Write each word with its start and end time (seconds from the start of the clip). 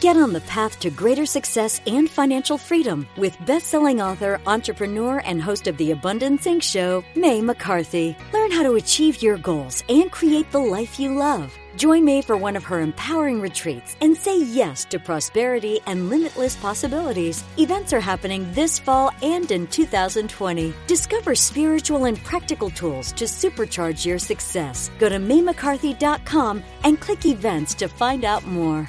Get 0.00 0.16
on 0.16 0.32
the 0.32 0.42
path 0.42 0.78
to 0.80 0.90
greater 0.90 1.26
success 1.26 1.80
and 1.84 2.08
financial 2.08 2.56
freedom 2.56 3.08
with 3.16 3.36
best-selling 3.44 4.00
author, 4.00 4.40
entrepreneur, 4.46 5.18
and 5.24 5.42
host 5.42 5.66
of 5.66 5.76
the 5.76 5.90
Abundance 5.90 6.46
Inc. 6.46 6.62
show, 6.62 7.02
Mae 7.16 7.40
McCarthy. 7.40 8.16
Learn 8.32 8.52
how 8.52 8.62
to 8.62 8.74
achieve 8.74 9.20
your 9.20 9.38
goals 9.38 9.82
and 9.88 10.08
create 10.12 10.52
the 10.52 10.60
life 10.60 11.00
you 11.00 11.16
love. 11.16 11.52
Join 11.74 12.04
Mae 12.04 12.22
for 12.22 12.36
one 12.36 12.54
of 12.54 12.62
her 12.62 12.80
empowering 12.80 13.40
retreats 13.40 13.96
and 14.00 14.16
say 14.16 14.40
yes 14.40 14.84
to 14.84 15.00
prosperity 15.00 15.80
and 15.86 16.08
limitless 16.08 16.54
possibilities. 16.54 17.42
Events 17.56 17.92
are 17.92 17.98
happening 17.98 18.46
this 18.52 18.78
fall 18.78 19.10
and 19.20 19.50
in 19.50 19.66
2020. 19.66 20.74
Discover 20.86 21.34
spiritual 21.34 22.04
and 22.04 22.22
practical 22.22 22.70
tools 22.70 23.10
to 23.14 23.24
supercharge 23.24 24.06
your 24.06 24.20
success. 24.20 24.92
Go 25.00 25.08
to 25.08 25.16
MaeMcCarthy.com 25.16 26.62
and 26.84 27.00
click 27.00 27.26
events 27.26 27.74
to 27.74 27.88
find 27.88 28.24
out 28.24 28.46
more. 28.46 28.88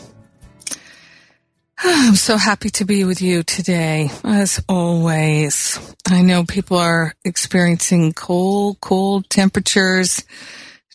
I'm 1.83 2.15
so 2.15 2.37
happy 2.37 2.69
to 2.71 2.85
be 2.85 3.05
with 3.05 3.23
you 3.23 3.41
today, 3.41 4.11
as 4.23 4.63
always. 4.69 5.79
I 6.07 6.21
know 6.21 6.43
people 6.43 6.77
are 6.77 7.15
experiencing 7.25 8.13
cold, 8.13 8.79
cold 8.81 9.27
temperatures. 9.31 10.23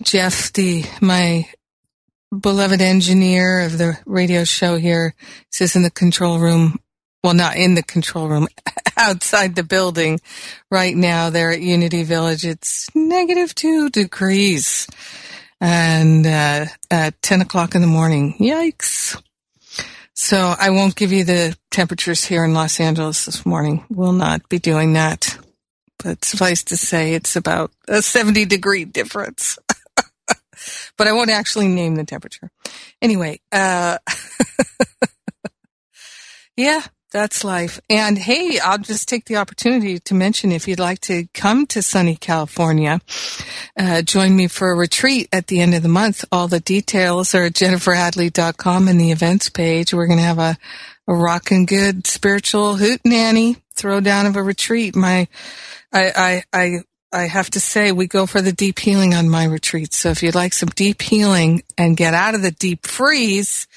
Jeff, 0.04 0.52
the, 0.52 0.84
my 1.00 1.48
beloved 2.38 2.80
engineer 2.80 3.62
of 3.62 3.78
the 3.78 3.98
radio 4.06 4.44
show 4.44 4.76
here, 4.76 5.16
is 5.60 5.74
in 5.74 5.82
the 5.82 5.90
control 5.90 6.38
room. 6.38 6.78
Well, 7.24 7.34
not 7.34 7.56
in 7.56 7.74
the 7.74 7.82
control 7.82 8.28
room, 8.28 8.46
outside 8.96 9.56
the 9.56 9.64
building 9.64 10.20
right 10.70 10.94
now. 10.94 11.30
They're 11.30 11.50
at 11.50 11.60
Unity 11.60 12.04
Village. 12.04 12.44
It's 12.44 12.94
negative 12.94 13.56
two 13.56 13.90
degrees 13.90 14.86
and, 15.60 16.24
uh, 16.24 16.66
at 16.92 17.20
10 17.22 17.40
o'clock 17.40 17.74
in 17.74 17.80
the 17.80 17.88
morning. 17.88 18.36
Yikes. 18.38 19.20
So 20.18 20.54
I 20.58 20.70
won't 20.70 20.96
give 20.96 21.12
you 21.12 21.24
the 21.24 21.54
temperatures 21.70 22.24
here 22.24 22.42
in 22.42 22.54
Los 22.54 22.80
Angeles 22.80 23.26
this 23.26 23.44
morning. 23.44 23.84
We'll 23.90 24.12
not 24.12 24.48
be 24.48 24.58
doing 24.58 24.94
that. 24.94 25.36
But 26.02 26.24
suffice 26.24 26.64
to 26.64 26.76
say, 26.78 27.12
it's 27.12 27.36
about 27.36 27.70
a 27.86 28.00
70 28.00 28.46
degree 28.46 28.86
difference. 28.86 29.58
but 30.96 31.06
I 31.06 31.12
won't 31.12 31.28
actually 31.28 31.68
name 31.68 31.96
the 31.96 32.04
temperature. 32.04 32.50
Anyway, 33.02 33.40
uh, 33.52 33.98
yeah, 36.56 36.80
that's 37.12 37.44
life. 37.44 37.80
And 37.88 38.18
hey, 38.18 38.58
I'll 38.58 38.78
just 38.78 39.08
take 39.08 39.26
the 39.26 39.36
opportunity 39.36 39.98
to 40.00 40.14
mention 40.14 40.52
if 40.52 40.66
you'd 40.66 40.78
like 40.78 41.00
to 41.02 41.26
come 41.34 41.66
to 41.68 41.82
sunny 41.82 42.16
California, 42.16 43.00
uh, 43.78 44.02
join 44.02 44.36
me 44.36 44.48
for 44.48 44.70
a 44.70 44.76
retreat 44.76 45.28
at 45.32 45.46
the 45.46 45.60
end 45.60 45.74
of 45.74 45.82
the 45.82 45.88
month. 45.88 46.24
All 46.32 46.48
the 46.48 46.60
details 46.60 47.34
are 47.34 47.44
at 47.44 47.52
jenniferhadley.com 47.52 48.88
in 48.88 48.98
the 48.98 49.12
events 49.12 49.48
page. 49.48 49.94
We're 49.94 50.08
going 50.08 50.18
to 50.18 50.24
have 50.24 50.38
a, 50.38 50.58
a 51.06 51.14
rockin' 51.14 51.66
good 51.66 52.06
spiritual 52.06 52.76
hoot 52.76 53.00
nanny 53.04 53.56
throwdown 53.76 54.26
of 54.26 54.36
a 54.36 54.42
retreat. 54.42 54.96
My, 54.96 55.28
I, 55.92 56.12
I, 56.16 56.42
I, 56.52 56.78
I 57.12 57.22
have 57.28 57.50
to 57.50 57.60
say 57.60 57.92
we 57.92 58.08
go 58.08 58.26
for 58.26 58.42
the 58.42 58.52
deep 58.52 58.78
healing 58.78 59.14
on 59.14 59.28
my 59.28 59.44
retreat. 59.44 59.94
So 59.94 60.10
if 60.10 60.22
you'd 60.22 60.34
like 60.34 60.52
some 60.52 60.70
deep 60.70 61.02
healing 61.02 61.62
and 61.78 61.96
get 61.96 62.14
out 62.14 62.34
of 62.34 62.42
the 62.42 62.50
deep 62.50 62.86
freeze, 62.86 63.68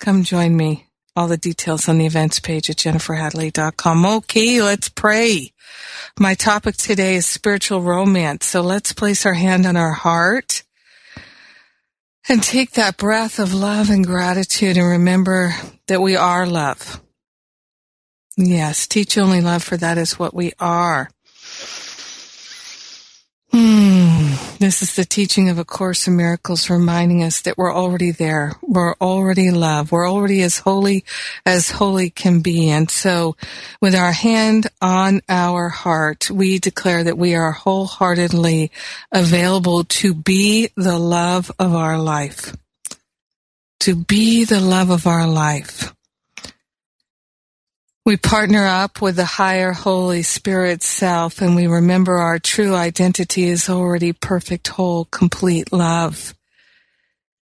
come 0.00 0.24
join 0.24 0.56
me 0.56 0.88
all 1.14 1.28
the 1.28 1.36
details 1.36 1.88
on 1.88 1.98
the 1.98 2.06
events 2.06 2.40
page 2.40 2.70
at 2.70 2.76
jenniferhadley.com. 2.76 4.06
Okay, 4.06 4.62
let's 4.62 4.88
pray. 4.88 5.52
My 6.18 6.34
topic 6.34 6.76
today 6.76 7.16
is 7.16 7.26
spiritual 7.26 7.82
romance. 7.82 8.46
So 8.46 8.62
let's 8.62 8.92
place 8.92 9.26
our 9.26 9.34
hand 9.34 9.66
on 9.66 9.76
our 9.76 9.92
heart 9.92 10.62
and 12.28 12.42
take 12.42 12.72
that 12.72 12.96
breath 12.96 13.38
of 13.38 13.52
love 13.52 13.90
and 13.90 14.06
gratitude 14.06 14.76
and 14.76 14.86
remember 14.86 15.54
that 15.88 16.00
we 16.00 16.16
are 16.16 16.46
love. 16.46 17.00
Yes, 18.36 18.86
teach 18.86 19.18
only 19.18 19.40
love 19.40 19.62
for 19.62 19.76
that 19.76 19.98
is 19.98 20.18
what 20.18 20.32
we 20.32 20.52
are. 20.58 21.10
Hmm. 23.50 24.11
This 24.62 24.80
is 24.80 24.94
the 24.94 25.04
teaching 25.04 25.48
of 25.48 25.58
A 25.58 25.64
Course 25.64 26.06
in 26.06 26.16
Miracles 26.16 26.70
reminding 26.70 27.24
us 27.24 27.40
that 27.40 27.58
we're 27.58 27.74
already 27.74 28.12
there. 28.12 28.52
We're 28.62 28.94
already 29.00 29.50
love. 29.50 29.90
We're 29.90 30.08
already 30.08 30.40
as 30.42 30.58
holy 30.58 31.04
as 31.44 31.72
holy 31.72 32.10
can 32.10 32.42
be. 32.42 32.70
And 32.70 32.88
so 32.88 33.34
with 33.80 33.96
our 33.96 34.12
hand 34.12 34.68
on 34.80 35.20
our 35.28 35.68
heart, 35.68 36.30
we 36.30 36.60
declare 36.60 37.02
that 37.02 37.18
we 37.18 37.34
are 37.34 37.50
wholeheartedly 37.50 38.70
available 39.10 39.82
to 39.82 40.14
be 40.14 40.68
the 40.76 40.96
love 40.96 41.50
of 41.58 41.74
our 41.74 41.98
life. 41.98 42.56
To 43.80 43.96
be 43.96 44.44
the 44.44 44.60
love 44.60 44.90
of 44.90 45.08
our 45.08 45.26
life. 45.26 45.92
We 48.04 48.16
partner 48.16 48.66
up 48.66 49.00
with 49.00 49.14
the 49.14 49.24
higher 49.24 49.70
Holy 49.70 50.24
Spirit 50.24 50.82
self 50.82 51.40
and 51.40 51.54
we 51.54 51.68
remember 51.68 52.14
our 52.14 52.40
true 52.40 52.74
identity 52.74 53.44
is 53.44 53.68
already 53.68 54.12
perfect, 54.12 54.66
whole, 54.66 55.04
complete 55.04 55.72
love. 55.72 56.34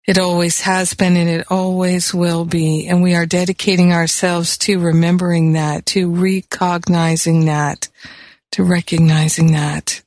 It 0.07 0.19
always 0.19 0.61
has 0.61 0.93
been 0.93 1.17
and 1.17 1.31
it 1.31 1.47
always 1.49 2.13
will 2.13 2.45
be. 2.45 2.87
And 2.87 3.03
we 3.03 3.15
are 3.15 3.25
dedicating 3.25 3.95
ourselves 3.95 4.59
to 4.59 4.79
remembering 4.79 5.55
that, 5.55 5.87
to 5.87 6.11
recognizing 6.11 7.47
that, 7.47 7.89
to 8.51 8.63
recognizing 8.63 9.53
that. 9.53 10.03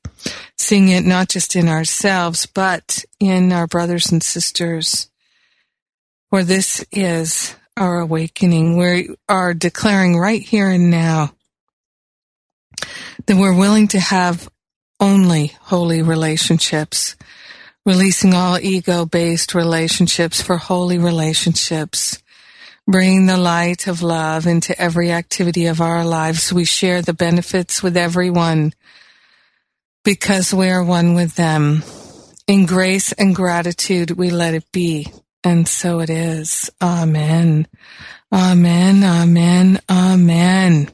Seeing 0.59 0.89
it 0.89 1.05
not 1.05 1.27
just 1.27 1.55
in 1.55 1.67
ourselves, 1.67 2.45
but 2.45 3.03
in 3.19 3.51
our 3.51 3.65
brothers 3.65 4.11
and 4.11 4.21
sisters. 4.21 5.09
For 6.29 6.43
this 6.43 6.85
is 6.91 7.55
our 7.77 7.99
awakening. 7.99 8.77
We 8.77 9.15
are 9.27 9.53
declaring 9.53 10.17
right 10.17 10.41
here 10.41 10.69
and 10.69 10.89
now 10.89 11.33
that 13.25 13.37
we're 13.37 13.57
willing 13.57 13.87
to 13.89 13.99
have 13.99 14.49
only 14.99 15.47
holy 15.61 16.01
relationships, 16.01 17.15
releasing 17.85 18.33
all 18.33 18.57
ego 18.59 19.05
based 19.05 19.53
relationships 19.53 20.41
for 20.41 20.57
holy 20.57 20.97
relationships. 20.97 22.21
Bringing 22.87 23.25
the 23.25 23.37
light 23.37 23.87
of 23.87 24.03
love 24.03 24.45
into 24.45 24.79
every 24.79 25.11
activity 25.11 25.65
of 25.65 25.81
our 25.81 26.05
lives. 26.05 26.53
We 26.53 26.65
share 26.65 27.01
the 27.01 27.15
benefits 27.15 27.81
with 27.81 27.97
everyone 27.97 28.73
because 30.03 30.53
we 30.53 30.69
are 30.69 30.83
one 30.83 31.15
with 31.15 31.35
them. 31.35 31.81
In 32.45 32.67
grace 32.67 33.11
and 33.11 33.35
gratitude, 33.35 34.11
we 34.11 34.29
let 34.29 34.53
it 34.53 34.71
be. 34.71 35.11
And 35.45 35.67
so 35.67 35.99
it 35.99 36.09
is. 36.09 36.71
Amen. 36.81 37.67
Amen. 38.33 39.03
Amen. 39.03 39.79
Amen. 39.89 40.91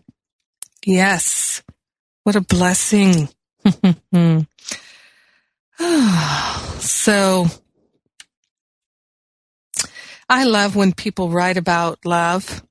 Yes. 0.86 1.64
What 2.24 2.36
a 2.36 2.42
blessing 2.42 3.30
so 6.80 7.46
I 10.30 10.44
love 10.44 10.76
when 10.76 10.94
people 10.94 11.30
write 11.30 11.58
about 11.58 12.06
love 12.06 12.64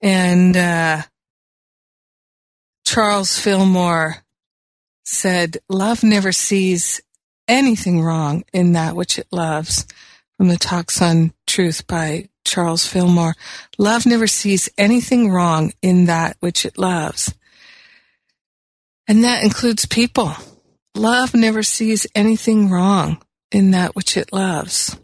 and 0.00 0.56
uh, 0.56 1.02
Charles 2.84 3.38
Fillmore 3.38 4.24
said, 5.04 5.58
Love 5.68 6.02
never 6.02 6.32
sees 6.32 7.00
anything 7.46 8.02
wrong 8.02 8.44
in 8.52 8.72
that 8.72 8.94
which 8.94 9.18
it 9.18 9.26
loves. 9.32 9.86
From 10.38 10.48
the 10.48 10.56
Talks 10.56 11.02
on 11.02 11.32
Truth 11.48 11.88
by 11.88 12.28
Charles 12.44 12.86
Fillmore. 12.86 13.34
Love 13.76 14.06
never 14.06 14.28
sees 14.28 14.68
anything 14.78 15.30
wrong 15.30 15.72
in 15.82 16.04
that 16.06 16.36
which 16.38 16.64
it 16.64 16.78
loves. 16.78 17.34
And 19.08 19.24
that 19.24 19.42
includes 19.42 19.84
people. 19.84 20.32
Love 20.94 21.34
never 21.34 21.64
sees 21.64 22.06
anything 22.14 22.70
wrong 22.70 23.20
in 23.50 23.72
that 23.72 23.96
which 23.96 24.16
it 24.16 24.32
loves. 24.32 24.96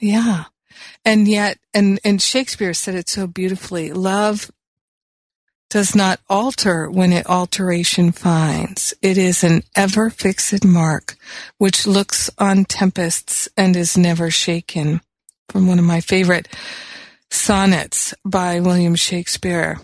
Yeah. 0.00 0.44
And 1.02 1.26
yet, 1.26 1.58
and, 1.72 1.98
and 2.04 2.20
Shakespeare 2.20 2.74
said 2.74 2.94
it 2.94 3.08
so 3.08 3.26
beautifully. 3.26 3.92
Love 3.92 4.50
does 5.70 5.94
not 5.94 6.20
alter 6.28 6.90
when 6.90 7.12
it 7.12 7.28
alteration 7.28 8.12
finds. 8.12 8.94
It 9.02 9.18
is 9.18 9.44
an 9.44 9.62
ever 9.76 10.10
fixed 10.10 10.64
mark, 10.64 11.16
which 11.58 11.86
looks 11.86 12.30
on 12.38 12.64
tempests 12.64 13.48
and 13.56 13.76
is 13.76 13.96
never 13.96 14.30
shaken. 14.30 15.00
From 15.50 15.66
one 15.66 15.78
of 15.78 15.84
my 15.84 16.00
favorite 16.00 16.48
sonnets 17.30 18.14
by 18.24 18.60
William 18.60 18.94
Shakespeare. 18.94 19.78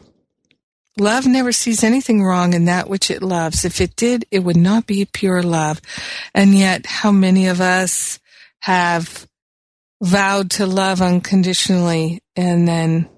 Love 0.99 1.27
never 1.27 1.53
sees 1.53 1.83
anything 1.83 2.23
wrong 2.23 2.55
in 2.55 2.67
that 2.67 2.89
which 2.89 3.11
it 3.11 3.23
loves. 3.23 3.65
If 3.65 3.81
it 3.81 3.97
did, 3.97 4.27
it 4.31 4.41
would 4.41 4.57
not 4.57 4.87
be 4.87 5.05
pure 5.05 5.43
love. 5.43 5.81
And 6.35 6.55
yet, 6.55 6.87
how 6.87 7.11
many 7.11 7.47
of 7.49 7.61
us 7.61 8.21
have 8.61 9.27
vowed 10.03 10.51
to 10.53 10.67
love 10.67 11.03
unconditionally 11.03 12.23
and 12.37 12.69
then 12.69 13.09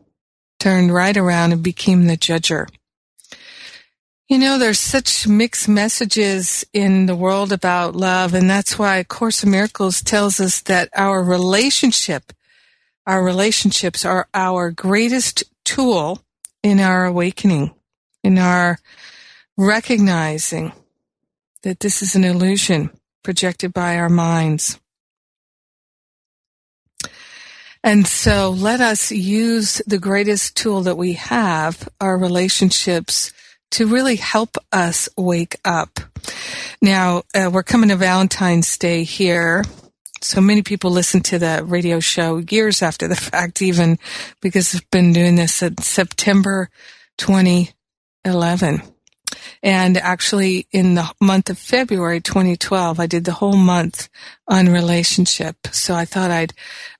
turned 0.58 0.92
right 0.92 1.16
around 1.16 1.52
and 1.52 1.62
became 1.62 2.06
the 2.06 2.16
judger. 2.16 2.68
You 4.28 4.38
know, 4.38 4.58
there's 4.58 4.80
such 4.80 5.28
mixed 5.28 5.68
messages 5.68 6.64
in 6.72 7.06
the 7.06 7.14
world 7.14 7.52
about 7.52 7.94
love, 7.94 8.34
and 8.34 8.50
that's 8.50 8.76
why 8.76 9.04
Course 9.04 9.44
of 9.44 9.48
Miracles 9.48 10.02
tells 10.02 10.40
us 10.40 10.62
that 10.62 10.88
our 10.96 11.22
relationship, 11.22 12.32
our 13.06 13.22
relationships 13.22 14.04
are 14.04 14.26
our 14.34 14.72
greatest 14.72 15.44
tool 15.64 16.24
in 16.64 16.80
our 16.80 17.04
awakening, 17.04 17.72
in 18.24 18.36
our 18.36 18.80
recognizing 19.56 20.72
that 21.62 21.78
this 21.78 22.02
is 22.02 22.16
an 22.16 22.24
illusion 22.24 22.90
projected 23.22 23.72
by 23.72 23.96
our 23.96 24.08
minds. 24.08 24.80
And 27.86 28.04
so 28.04 28.50
let 28.50 28.80
us 28.80 29.12
use 29.12 29.80
the 29.86 30.00
greatest 30.00 30.56
tool 30.56 30.82
that 30.82 30.96
we 30.96 31.12
have, 31.12 31.88
our 32.00 32.18
relationships, 32.18 33.32
to 33.70 33.86
really 33.86 34.16
help 34.16 34.56
us 34.72 35.08
wake 35.16 35.54
up. 35.64 36.00
Now, 36.82 37.22
uh, 37.32 37.48
we're 37.52 37.62
coming 37.62 37.90
to 37.90 37.96
Valentine's 37.96 38.76
Day 38.76 39.04
here. 39.04 39.64
So 40.20 40.40
many 40.40 40.62
people 40.62 40.90
listen 40.90 41.20
to 41.20 41.38
the 41.38 41.62
radio 41.64 42.00
show 42.00 42.38
years 42.38 42.82
after 42.82 43.06
the 43.06 43.14
fact, 43.30 43.62
even 43.62 44.00
because 44.42 44.74
I've 44.74 44.90
been 44.90 45.12
doing 45.12 45.36
this 45.36 45.54
since 45.54 45.86
September 45.86 46.68
2011. 47.18 48.82
And 49.62 49.96
actually 49.96 50.66
in 50.72 50.94
the 50.94 51.12
month 51.20 51.50
of 51.50 51.58
February 51.58 52.20
2012, 52.20 53.00
I 53.00 53.06
did 53.06 53.24
the 53.24 53.32
whole 53.32 53.56
month 53.56 54.08
on 54.48 54.68
relationship. 54.68 55.56
So 55.72 55.94
I 55.94 56.04
thought 56.04 56.30
I'd, 56.30 56.52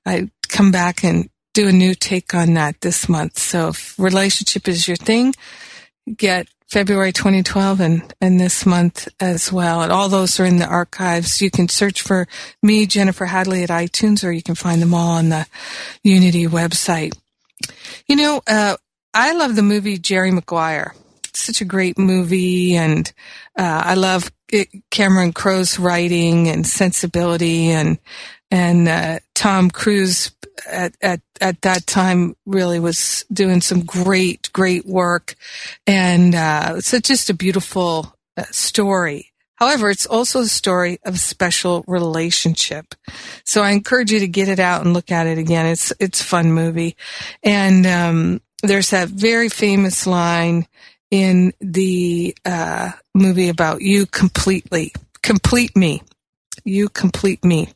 I'd 0.05 0.29
come 0.49 0.71
back 0.71 1.03
and 1.03 1.29
do 1.53 1.67
a 1.67 1.71
new 1.71 1.95
take 1.95 2.33
on 2.33 2.53
that 2.53 2.81
this 2.81 3.09
month. 3.09 3.39
So 3.39 3.69
if 3.69 3.97
relationship 3.97 4.67
is 4.67 4.87
your 4.87 4.97
thing, 4.97 5.33
get 6.15 6.47
February 6.67 7.13
2012 7.13 7.79
and, 7.79 8.13
and 8.19 8.39
this 8.39 8.65
month 8.65 9.07
as 9.19 9.51
well. 9.51 9.81
And 9.81 9.91
all 9.91 10.09
those 10.09 10.39
are 10.39 10.45
in 10.45 10.57
the 10.57 10.67
archives. 10.67 11.41
You 11.41 11.49
can 11.49 11.69
search 11.69 12.01
for 12.01 12.27
me, 12.61 12.85
Jennifer 12.85 13.25
Hadley 13.25 13.63
at 13.63 13.69
iTunes, 13.69 14.23
or 14.23 14.31
you 14.31 14.43
can 14.43 14.55
find 14.55 14.81
them 14.81 14.93
all 14.93 15.11
on 15.11 15.29
the 15.29 15.47
Unity 16.03 16.45
website. 16.45 17.17
You 18.07 18.17
know, 18.17 18.41
uh, 18.47 18.75
I 19.13 19.33
love 19.33 19.55
the 19.55 19.63
movie 19.63 19.97
Jerry 19.97 20.31
Maguire. 20.31 20.93
Such 21.37 21.61
a 21.61 21.65
great 21.65 21.97
movie 21.97 22.75
and, 22.75 23.11
uh, 23.57 23.81
I 23.85 23.93
love 23.93 24.31
it, 24.49 24.69
Cameron 24.89 25.33
Crowe's 25.33 25.77
writing 25.77 26.47
and 26.47 26.65
sensibility 26.65 27.69
and, 27.69 27.99
and, 28.49 28.87
uh, 28.87 29.19
Tom 29.33 29.69
Cruise 29.69 30.31
at, 30.69 30.95
at, 31.01 31.21
at 31.39 31.61
that 31.61 31.85
time 31.85 32.35
really 32.45 32.79
was 32.79 33.23
doing 33.31 33.61
some 33.61 33.85
great, 33.85 34.49
great 34.51 34.85
work. 34.85 35.35
And, 35.85 36.33
uh, 36.33 36.73
it's 36.77 36.91
just 37.01 37.29
a 37.29 37.33
beautiful 37.33 38.15
uh, 38.35 38.43
story. 38.51 39.31
However, 39.55 39.89
it's 39.89 40.05
also 40.05 40.41
a 40.41 40.47
story 40.47 40.99
of 41.03 41.19
special 41.19 41.83
relationship. 41.87 42.93
So 43.43 43.63
I 43.63 43.71
encourage 43.71 44.11
you 44.11 44.19
to 44.19 44.27
get 44.27 44.49
it 44.49 44.59
out 44.59 44.83
and 44.83 44.93
look 44.93 45.11
at 45.11 45.27
it 45.27 45.37
again. 45.37 45.65
It's, 45.65 45.93
it's 45.99 46.21
a 46.21 46.25
fun 46.25 46.51
movie. 46.51 46.95
And, 47.43 47.85
um, 47.85 48.41
there's 48.63 48.89
that 48.89 49.09
very 49.09 49.49
famous 49.49 50.07
line 50.07 50.67
in 51.11 51.53
the, 51.59 52.35
uh, 52.45 52.91
movie 53.13 53.49
about 53.49 53.81
you 53.81 54.05
completely, 54.05 54.93
complete 55.21 55.75
me. 55.75 56.01
You 56.63 56.89
complete 56.89 57.43
me 57.45 57.73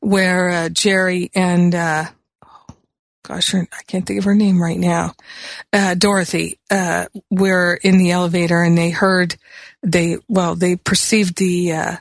where 0.00 0.48
uh, 0.50 0.68
Jerry 0.68 1.30
and 1.34 1.74
uh, 1.74 2.04
gosh, 3.24 3.54
I 3.54 3.66
can't 3.86 4.06
think 4.06 4.18
of 4.18 4.24
her 4.24 4.34
name 4.34 4.62
right 4.62 4.78
now. 4.78 5.14
Uh, 5.72 5.94
Dorothy 5.94 6.58
uh, 6.70 7.06
were 7.30 7.78
in 7.82 7.98
the 7.98 8.12
elevator 8.12 8.62
and 8.62 8.76
they 8.76 8.90
heard 8.90 9.36
they 9.82 10.18
well 10.28 10.54
they 10.54 10.76
perceived 10.76 11.36
the 11.36 11.72
uh, 11.72 11.96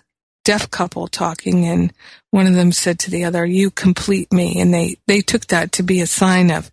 deaf 0.45 0.71
couple 0.71 1.07
talking 1.07 1.65
and 1.65 1.91
one 2.31 2.47
of 2.47 2.55
them 2.55 2.71
said 2.71 2.99
to 2.99 3.11
the 3.11 3.25
other, 3.25 3.45
"You 3.45 3.71
complete 3.71 4.31
me," 4.31 4.59
and 4.59 4.73
they 4.73 4.97
they 5.07 5.21
took 5.21 5.47
that 5.47 5.73
to 5.73 5.83
be 5.83 6.01
a 6.01 6.07
sign 6.07 6.51
of 6.51 6.71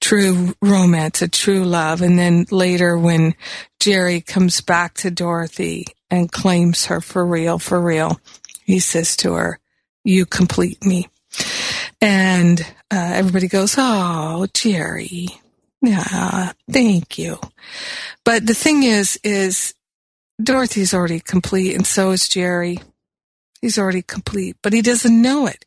true 0.00 0.54
romance, 0.62 1.22
a 1.22 1.28
true 1.28 1.64
love. 1.64 2.02
And 2.02 2.18
then 2.18 2.46
later, 2.50 2.98
when 2.98 3.34
Jerry 3.80 4.20
comes 4.20 4.60
back 4.60 4.94
to 4.94 5.10
Dorothy 5.10 5.86
and 6.10 6.30
claims 6.32 6.86
her 6.86 7.00
for 7.00 7.26
real, 7.26 7.58
for 7.58 7.80
real, 7.80 8.20
he 8.64 8.78
says 8.78 9.16
to 9.18 9.34
her, 9.34 9.58
you 10.04 10.26
complete 10.26 10.84
me. 10.84 11.08
And 12.00 12.60
uh, 12.90 13.12
everybody 13.14 13.48
goes, 13.48 13.74
Oh, 13.78 14.46
Jerry. 14.52 15.28
Yeah, 15.80 16.52
thank 16.70 17.18
you. 17.18 17.38
But 18.24 18.46
the 18.46 18.54
thing 18.54 18.84
is, 18.84 19.18
is 19.24 19.74
Dorothy's 20.42 20.94
already 20.94 21.20
complete 21.20 21.74
and 21.74 21.86
so 21.86 22.12
is 22.12 22.28
Jerry. 22.28 22.78
He's 23.62 23.78
already 23.78 24.02
complete, 24.02 24.56
but 24.60 24.74
he 24.74 24.82
doesn't 24.82 25.22
know 25.22 25.46
it 25.46 25.64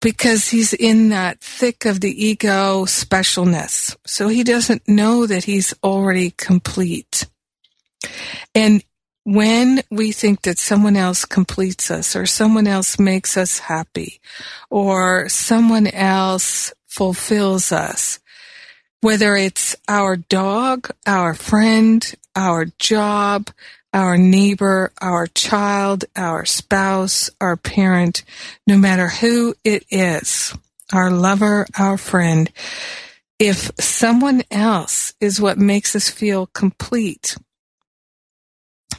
because 0.00 0.48
he's 0.48 0.72
in 0.72 1.10
that 1.10 1.40
thick 1.40 1.84
of 1.84 2.00
the 2.00 2.26
ego 2.26 2.84
specialness. 2.84 3.96
So 4.06 4.28
he 4.28 4.42
doesn't 4.42 4.88
know 4.88 5.26
that 5.26 5.44
he's 5.44 5.74
already 5.84 6.30
complete. 6.30 7.26
And 8.54 8.82
when 9.24 9.82
we 9.90 10.12
think 10.12 10.42
that 10.42 10.58
someone 10.58 10.96
else 10.96 11.26
completes 11.26 11.90
us 11.90 12.16
or 12.16 12.24
someone 12.24 12.66
else 12.66 12.98
makes 12.98 13.36
us 13.36 13.58
happy 13.58 14.20
or 14.70 15.28
someone 15.28 15.86
else 15.88 16.72
fulfills 16.86 17.70
us, 17.70 18.20
whether 19.02 19.36
it's 19.36 19.76
our 19.86 20.16
dog, 20.16 20.90
our 21.06 21.34
friend, 21.34 22.14
our 22.34 22.66
job, 22.78 23.50
our 23.92 24.18
neighbor, 24.18 24.92
our 25.00 25.26
child, 25.26 26.04
our 26.14 26.44
spouse, 26.44 27.30
our 27.40 27.56
parent, 27.56 28.22
no 28.66 28.76
matter 28.76 29.08
who 29.08 29.54
it 29.64 29.84
is, 29.90 30.54
our 30.92 31.10
lover, 31.10 31.66
our 31.78 31.96
friend, 31.96 32.50
if 33.38 33.70
someone 33.78 34.42
else 34.50 35.14
is 35.20 35.40
what 35.40 35.58
makes 35.58 35.94
us 35.94 36.08
feel 36.10 36.46
complete, 36.46 37.36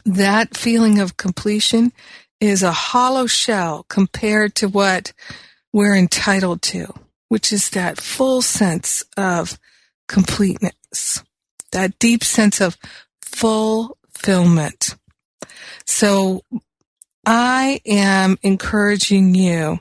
that 0.05 0.55
feeling 0.55 0.99
of 0.99 1.17
completion 1.17 1.91
is 2.39 2.63
a 2.63 2.71
hollow 2.71 3.27
shell 3.27 3.85
compared 3.89 4.55
to 4.55 4.67
what 4.67 5.13
we're 5.73 5.95
entitled 5.95 6.61
to, 6.61 6.93
which 7.27 7.51
is 7.51 7.69
that 7.71 7.99
full 7.99 8.41
sense 8.41 9.03
of 9.17 9.59
completeness, 10.07 11.21
that 11.71 11.99
deep 11.99 12.23
sense 12.23 12.61
of 12.61 12.77
fulfillment. 14.19 14.95
So 15.85 16.43
I 17.25 17.81
am 17.85 18.37
encouraging 18.41 19.35
you, 19.35 19.79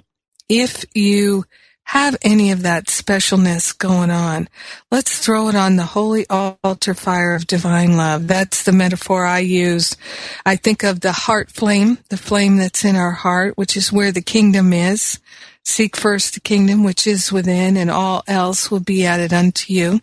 if 0.49 0.85
you 0.95 1.45
have 1.85 2.17
any 2.21 2.51
of 2.51 2.63
that 2.63 2.85
specialness 2.85 3.77
going 3.77 4.11
on. 4.11 4.47
Let's 4.91 5.25
throw 5.25 5.49
it 5.49 5.55
on 5.55 5.77
the 5.77 5.85
holy 5.85 6.27
altar 6.29 6.93
fire 6.93 7.35
of 7.35 7.47
divine 7.47 7.97
love. 7.97 8.27
That's 8.27 8.65
the 8.65 8.73
metaphor 8.73 9.25
I 9.25 9.39
use. 9.39 9.97
I 10.45 10.57
think 10.57 10.83
of 10.83 11.01
the 11.01 11.13
heart 11.13 11.51
flame, 11.51 11.97
the 12.11 12.19
flame 12.19 12.59
that's 12.59 12.85
in 12.85 12.95
our 12.95 13.13
heart, 13.13 13.57
which 13.57 13.75
is 13.75 13.91
where 13.91 14.13
the 14.13 14.21
kingdom 14.21 14.75
is. 14.75 15.19
Seek 15.65 15.97
first 15.97 16.35
the 16.35 16.41
kingdom 16.41 16.85
which 16.85 17.07
is 17.07 17.33
within, 17.33 17.79
and 17.79 17.91
all 17.91 18.23
else 18.27 18.71
will 18.71 18.81
be 18.81 19.07
added 19.07 19.33
unto 19.33 19.73
you. 19.73 20.01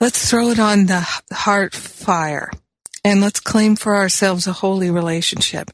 Let's 0.00 0.28
throw 0.28 0.48
it 0.48 0.58
on 0.58 0.86
the 0.86 1.06
heart 1.32 1.72
fire 1.72 2.50
and 3.04 3.20
let's 3.20 3.40
claim 3.40 3.76
for 3.76 3.96
ourselves 3.96 4.46
a 4.46 4.52
holy 4.52 4.90
relationship. 4.90 5.70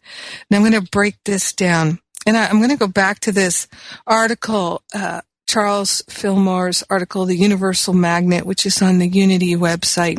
Now 0.50 0.58
I'm 0.58 0.62
going 0.70 0.84
to 0.84 0.90
break 0.90 1.16
this 1.24 1.52
down. 1.52 2.00
And 2.26 2.36
I, 2.36 2.46
am 2.46 2.58
going 2.58 2.70
to 2.70 2.76
go 2.76 2.88
back 2.88 3.20
to 3.20 3.32
this 3.32 3.68
article, 4.06 4.82
uh, 4.92 5.20
Charles 5.46 6.02
Fillmore's 6.08 6.82
article, 6.90 7.24
The 7.24 7.36
Universal 7.36 7.94
Magnet, 7.94 8.44
which 8.44 8.66
is 8.66 8.82
on 8.82 8.98
the 8.98 9.08
Unity 9.08 9.54
website. 9.54 10.18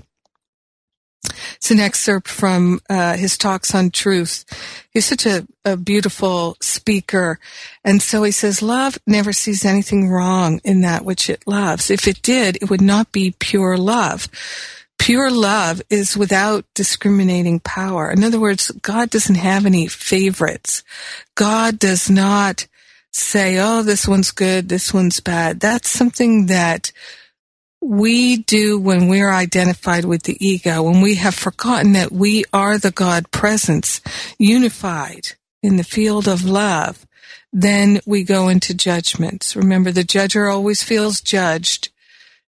It's 1.55 1.71
an 1.71 1.79
excerpt 1.79 2.27
from 2.27 2.79
uh, 2.89 3.17
his 3.17 3.37
talks 3.37 3.73
on 3.75 3.89
truth. 3.89 4.45
He's 4.91 5.05
such 5.05 5.25
a, 5.25 5.45
a 5.65 5.75
beautiful 5.75 6.55
speaker. 6.61 7.39
And 7.83 8.01
so 8.01 8.23
he 8.23 8.31
says, 8.31 8.61
love 8.61 8.97
never 9.05 9.33
sees 9.33 9.65
anything 9.65 10.09
wrong 10.09 10.61
in 10.63 10.81
that 10.81 11.03
which 11.03 11.29
it 11.29 11.43
loves. 11.45 11.89
If 11.89 12.07
it 12.07 12.21
did, 12.21 12.57
it 12.57 12.69
would 12.69 12.81
not 12.81 13.11
be 13.11 13.35
pure 13.37 13.77
love. 13.77 14.29
Pure 14.97 15.31
love 15.31 15.81
is 15.89 16.17
without 16.17 16.65
discriminating 16.73 17.59
power. 17.59 18.11
In 18.11 18.23
other 18.23 18.39
words, 18.39 18.71
God 18.81 19.09
doesn't 19.09 19.35
have 19.35 19.65
any 19.65 19.87
favorites. 19.87 20.83
God 21.35 21.79
does 21.79 22.09
not 22.09 22.67
say, 23.11 23.57
oh, 23.59 23.83
this 23.83 24.07
one's 24.07 24.31
good, 24.31 24.69
this 24.69 24.93
one's 24.93 25.19
bad. 25.19 25.59
That's 25.59 25.89
something 25.89 26.47
that 26.47 26.91
we 27.81 28.37
do 28.37 28.79
when 28.79 29.07
we're 29.07 29.31
identified 29.31 30.05
with 30.05 30.23
the 30.23 30.45
ego, 30.45 30.83
when 30.83 31.01
we 31.01 31.15
have 31.15 31.35
forgotten 31.35 31.93
that 31.93 32.11
we 32.11 32.43
are 32.51 32.77
the 32.77 32.91
God 32.91 33.31
presence, 33.31 34.01
unified 34.37 35.29
in 35.61 35.77
the 35.77 35.83
field 35.83 36.27
of 36.27 36.43
love, 36.43 37.05
then 37.53 37.99
we 38.05 38.23
go 38.23 38.49
into 38.49 38.73
judgments. 38.73 39.55
Remember, 39.55 39.91
the 39.91 40.03
judger 40.03 40.51
always 40.51 40.83
feels 40.83 41.21
judged. 41.21 41.89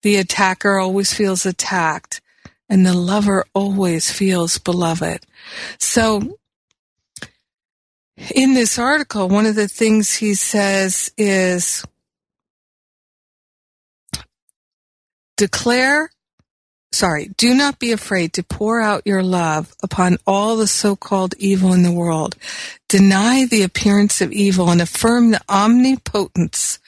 The 0.03 0.17
attacker 0.17 0.79
always 0.79 1.13
feels 1.13 1.45
attacked 1.45 2.21
and 2.69 2.85
the 2.85 2.95
lover 2.95 3.45
always 3.55 4.11
feels 4.11 4.59
beloved. 4.59 5.25
So, 5.79 6.39
in 8.35 8.55
this 8.55 8.79
article, 8.79 9.29
one 9.29 9.47
of 9.47 9.55
the 9.55 9.69
things 9.69 10.15
he 10.15 10.35
says 10.35 11.13
is 11.19 11.85
declare, 15.37 16.11
sorry, 16.93 17.31
do 17.37 17.55
not 17.55 17.79
be 17.79 17.93
afraid 17.93 18.33
to 18.33 18.43
pour 18.43 18.81
out 18.81 19.03
your 19.05 19.23
love 19.23 19.75
upon 19.83 20.17
all 20.27 20.57
the 20.57 20.67
so-called 20.67 21.35
evil 21.39 21.75
in 21.75 21.83
the 21.83 21.93
world. 21.93 22.37
Deny 22.89 23.45
the 23.45 23.63
appearance 23.63 24.21
of 24.21 24.33
evil 24.33 24.71
and 24.71 24.81
affirm 24.81 25.31
the 25.31 25.43
omnipotence 25.49 26.79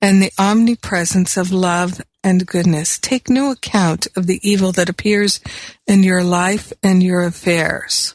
and 0.00 0.22
the 0.22 0.32
omnipresence 0.38 1.36
of 1.36 1.50
love 1.50 2.00
and 2.22 2.46
goodness. 2.46 2.98
Take 2.98 3.28
no 3.28 3.50
account 3.50 4.06
of 4.16 4.26
the 4.26 4.40
evil 4.48 4.72
that 4.72 4.88
appears 4.88 5.40
in 5.86 6.02
your 6.02 6.22
life 6.22 6.72
and 6.82 7.02
your 7.02 7.22
affairs. 7.24 8.14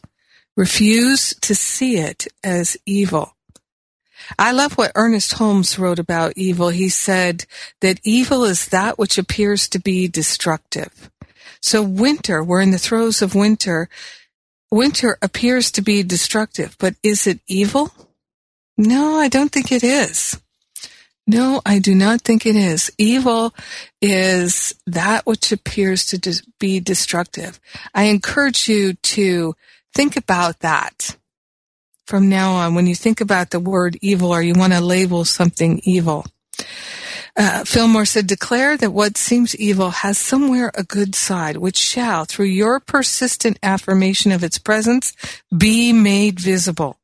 Refuse 0.56 1.34
to 1.42 1.56
see 1.56 1.98
it 1.98 2.28
as 2.44 2.78
evil. 2.86 3.36
I 4.38 4.52
love 4.52 4.74
what 4.74 4.92
Ernest 4.96 5.34
Holmes 5.34 5.78
wrote 5.78 6.00
about 6.00 6.34
evil. 6.36 6.70
He 6.70 6.90
said 6.90 7.46
that 7.82 8.00
evil 8.04 8.44
is 8.46 8.68
that 8.70 8.98
which 8.98 9.18
appears 9.18 9.68
to 9.70 9.80
be 9.80 10.08
destructive. 10.08 11.10
So 11.62 11.82
winter, 11.82 12.44
we're 12.44 12.62
in 12.62 12.72
the 12.72 12.78
throes 12.78 13.22
of 13.22 13.36
winter. 13.36 13.90
Winter 14.72 15.18
appears 15.22 15.72
to 15.72 15.82
be 15.82 16.04
destructive, 16.04 16.76
but 16.80 16.96
is 17.04 17.28
it 17.28 17.40
evil? 17.48 17.92
No, 18.78 19.18
I 19.18 19.28
don't 19.28 19.52
think 19.52 19.72
it 19.72 19.84
is. 19.84 20.40
No, 21.26 21.62
I 21.66 21.80
do 21.80 21.96
not 21.96 22.22
think 22.22 22.46
it 22.46 22.56
is. 22.56 22.92
Evil 22.98 23.54
is 24.02 24.76
that 24.86 25.26
which 25.26 25.52
appears 25.52 26.06
to 26.08 26.44
be 26.60 26.80
destructive. 26.80 27.60
I 27.94 28.04
encourage 28.04 28.68
you 28.68 28.94
to 28.94 29.56
think 29.94 30.18
about 30.18 30.60
that 30.60 31.16
from 32.06 32.28
now 32.28 32.54
on 32.54 32.76
when 32.76 32.88
you 32.88 32.96
think 32.96 33.22
about 33.22 33.52
the 33.52 33.60
word 33.60 33.98
evil 34.02 34.32
or 34.32 34.42
you 34.42 34.54
want 34.54 34.74
to 34.74 34.82
label 34.82 35.24
something 35.24 35.80
evil. 35.86 36.26
Uh, 37.36 37.64
Fillmore 37.64 38.06
said, 38.06 38.28
declare 38.28 38.78
that 38.78 38.92
what 38.92 39.18
seems 39.18 39.56
evil 39.56 39.90
has 39.90 40.18
somewhere 40.18 40.72
a 40.76 40.84
good 40.84 41.16
side, 41.16 41.58
which 41.58 41.78
shall, 41.78 42.26
through 42.26 42.46
your 42.46 42.80
persistent 42.80 43.58
affirmation 43.64 44.32
of 44.32 44.44
its 44.44 44.60
presence, 44.60 45.14
be 45.56 45.94
made 45.94 46.40
visible. 46.40 46.98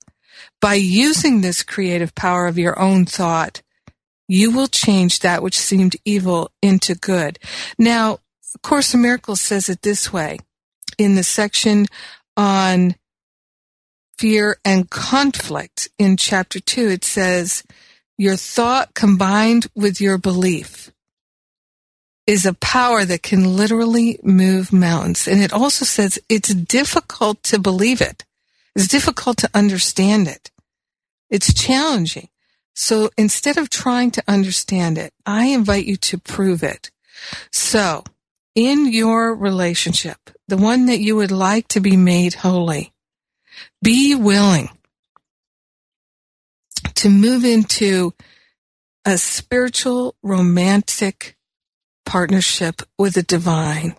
By 0.62 0.76
using 0.76 1.42
this 1.42 1.64
creative 1.64 2.14
power 2.14 2.46
of 2.46 2.60
your 2.60 2.78
own 2.80 3.06
thought, 3.06 3.64
you 4.30 4.52
will 4.52 4.68
change 4.68 5.20
that 5.20 5.42
which 5.42 5.58
seemed 5.58 5.96
evil 6.06 6.52
into 6.62 6.94
good. 6.94 7.40
Now, 7.78 8.20
of 8.54 8.62
Course 8.62 8.94
in 8.94 9.02
Miracles 9.02 9.42
says 9.42 9.68
it 9.68 9.82
this 9.82 10.14
way 10.14 10.38
in 10.98 11.16
the 11.16 11.24
section 11.24 11.88
on 12.38 12.96
fear 14.20 14.58
and 14.64 14.90
conflict 14.90 15.90
in 15.98 16.16
chapter 16.16 16.60
two. 16.60 16.88
It 16.90 17.04
says, 17.04 17.64
your 18.18 18.36
thought 18.36 18.94
combined 18.94 19.68
with 19.76 20.00
your 20.00 20.18
belief 20.18 20.92
is 22.28 22.46
a 22.46 22.54
power 22.54 23.06
that 23.06 23.24
can 23.24 23.56
literally 23.56 24.20
move 24.22 24.72
mountains. 24.72 25.28
And 25.28 25.42
it 25.42 25.52
also 25.52 25.86
says 25.86 26.20
it's 26.30 26.54
difficult 26.54 27.42
to 27.44 27.58
believe 27.58 28.02
it. 28.02 28.26
It's 28.76 28.88
difficult 28.88 29.38
to 29.38 29.50
understand 29.56 30.28
it. 30.28 30.52
It's 31.32 31.52
challenging. 31.52 32.30
So 32.80 33.10
instead 33.18 33.58
of 33.58 33.70
trying 33.70 34.12
to 34.12 34.24
understand 34.26 34.98
it, 34.98 35.12
I 35.26 35.48
invite 35.48 35.86
you 35.86 35.98
to 35.98 36.18
prove 36.18 36.64
it. 36.64 36.92
So 37.52 38.06
in 38.56 38.90
your 38.90 39.36
relationship, 39.36 40.18
the 40.48 40.56
one 40.56 40.86
that 40.86 41.02
you 41.02 41.18
would 41.18 41.30
like 41.30 41.68
to 41.70 41.82
be 41.82 41.98
made 41.98 42.36
holy, 42.36 42.94
be 43.84 44.16
willing 44.16 44.70
to 46.96 47.10
move 47.10 47.44
into 47.44 48.14
a 49.04 49.18
spiritual 49.18 50.16
romantic 50.24 51.36
partnership 52.06 52.82
with 52.98 53.16
the 53.16 53.24
divine 53.24 53.98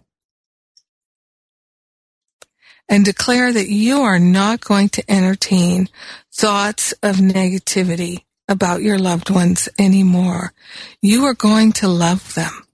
and 2.88 3.04
declare 3.04 3.52
that 3.52 3.68
you 3.68 4.00
are 4.00 4.18
not 4.18 4.62
going 4.62 4.88
to 4.88 5.10
entertain 5.10 5.86
thoughts 6.32 6.92
of 7.02 7.16
negativity 7.16 8.24
about 8.50 8.82
your 8.82 8.98
loved 8.98 9.30
ones 9.30 9.68
anymore. 9.78 10.52
You 11.00 11.24
are 11.24 11.34
going 11.34 11.72
to 11.72 11.88
love 11.88 12.34
them. 12.34 12.66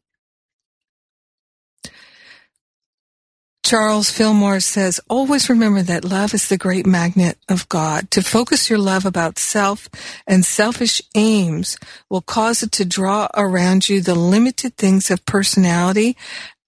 Charles 3.67 4.11
Fillmore 4.13 4.61
says, 4.61 5.01
always 5.09 5.51
remember 5.51 5.83
that 5.83 6.05
love 6.05 6.33
is 6.35 6.49
the 6.49 6.57
great 6.57 6.87
magnet 6.87 7.37
of 7.49 7.69
God. 7.69 8.09
To 8.13 8.23
focus 8.23 8.71
your 8.71 8.79
love 8.79 9.05
about 9.05 9.41
self 9.41 9.89
and 10.25 10.45
selfish 10.45 11.03
aims 11.17 11.77
will 12.09 12.21
cause 12.21 12.63
it 12.63 12.71
to 12.73 12.85
draw 12.85 13.27
around 13.35 13.89
you 13.89 14.01
the 14.01 14.15
limited 14.15 14.77
things 14.77 15.11
of 15.11 15.27
personality 15.27 16.17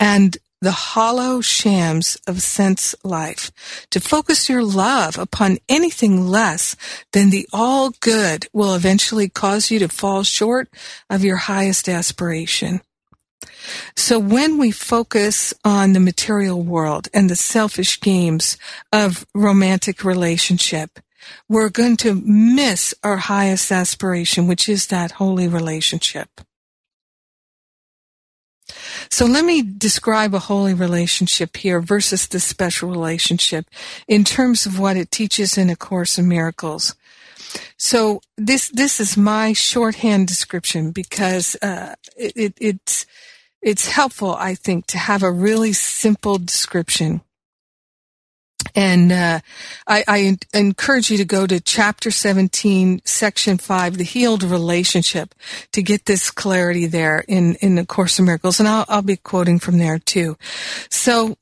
and 0.01 0.37
the 0.61 0.73
hollow 0.73 1.41
shams 1.41 2.17
of 2.27 2.43
sense 2.43 2.95
life, 3.05 3.51
to 3.91 4.01
focus 4.01 4.49
your 4.49 4.63
love 4.63 5.19
upon 5.19 5.59
anything 5.69 6.27
less 6.27 6.77
than 7.13 7.31
the 7.31 7.49
all 7.53 7.91
good 8.01 8.47
will 8.53 8.75
eventually 8.75 9.29
cause 9.29 9.71
you 9.71 9.79
to 9.79 9.89
fall 9.89 10.23
short 10.23 10.69
of 11.09 11.25
your 11.25 11.37
highest 11.37 11.89
aspiration. 11.89 12.81
So 13.97 14.19
when 14.19 14.59
we 14.59 14.71
focus 14.71 15.53
on 15.65 15.93
the 15.93 16.01
material 16.01 16.63
world 16.63 17.09
and 17.13 17.29
the 17.29 17.37
selfish 17.37 18.01
games 18.01 18.57
of 18.93 19.27
romantic 19.35 20.05
relationship, 20.05 20.99
we're 21.49 21.69
going 21.69 21.97
to 21.99 22.15
miss 22.15 22.95
our 23.05 23.19
highest 23.19 23.71
aspiration, 23.71 24.47
which 24.47 24.69
is 24.69 24.87
that 24.87 25.13
holy 25.13 25.49
relationship. 25.49 26.41
So 29.11 29.27
let 29.27 29.45
me 29.45 29.63
describe 29.63 30.35
a 30.35 30.39
holy 30.39 30.75
relationship 30.75 31.57
here 31.57 31.81
versus 31.81 32.27
the 32.27 32.41
special 32.41 32.91
relationship 32.91 33.67
in 34.07 34.25
terms 34.25 34.67
of 34.67 34.79
what 34.79 34.97
it 34.97 35.11
teaches 35.11 35.57
in 35.57 35.71
A 35.71 35.77
Course 35.77 36.19
in 36.19 36.29
Miracles. 36.29 36.95
So 37.77 38.21
this 38.37 38.69
this 38.69 39.01
is 39.01 39.17
my 39.17 39.53
shorthand 39.53 40.29
description 40.29 40.91
because 40.91 41.57
uh, 41.63 41.95
it, 42.17 42.33
it, 42.37 42.55
it's 42.61 43.07
it's 43.63 43.89
helpful, 43.89 44.35
I 44.35 44.55
think, 44.55 44.87
to 44.89 44.99
have 44.99 45.23
a 45.23 45.33
really 45.33 45.73
simple 45.73 46.39
description. 46.39 47.23
And 48.75 49.13
uh, 49.13 49.41
I, 49.87 50.05
I, 50.07 50.37
encourage 50.53 51.11
you 51.11 51.17
to 51.19 51.25
go 51.25 51.47
to 51.47 51.61
chapter 51.61 52.11
17, 52.11 53.03
section 53.05 53.57
5, 53.57 53.97
the 53.97 54.05
healed 54.05 54.43
relationship, 54.43 55.35
to 55.73 55.83
get 55.83 56.05
this 56.05 56.31
clarity 56.31 56.87
there 56.87 57.25
in, 57.29 57.55
in 57.57 57.77
the 57.77 57.87
Course 57.87 58.19
of 58.19 58.25
Miracles. 58.27 58.59
And 58.59 58.69
I'll, 58.69 58.85
I'll 58.89 59.03
be 59.03 59.17
quoting 59.17 59.59
from 59.59 59.79
there 59.79 59.99
too. 59.99 60.37
So, 60.91 61.37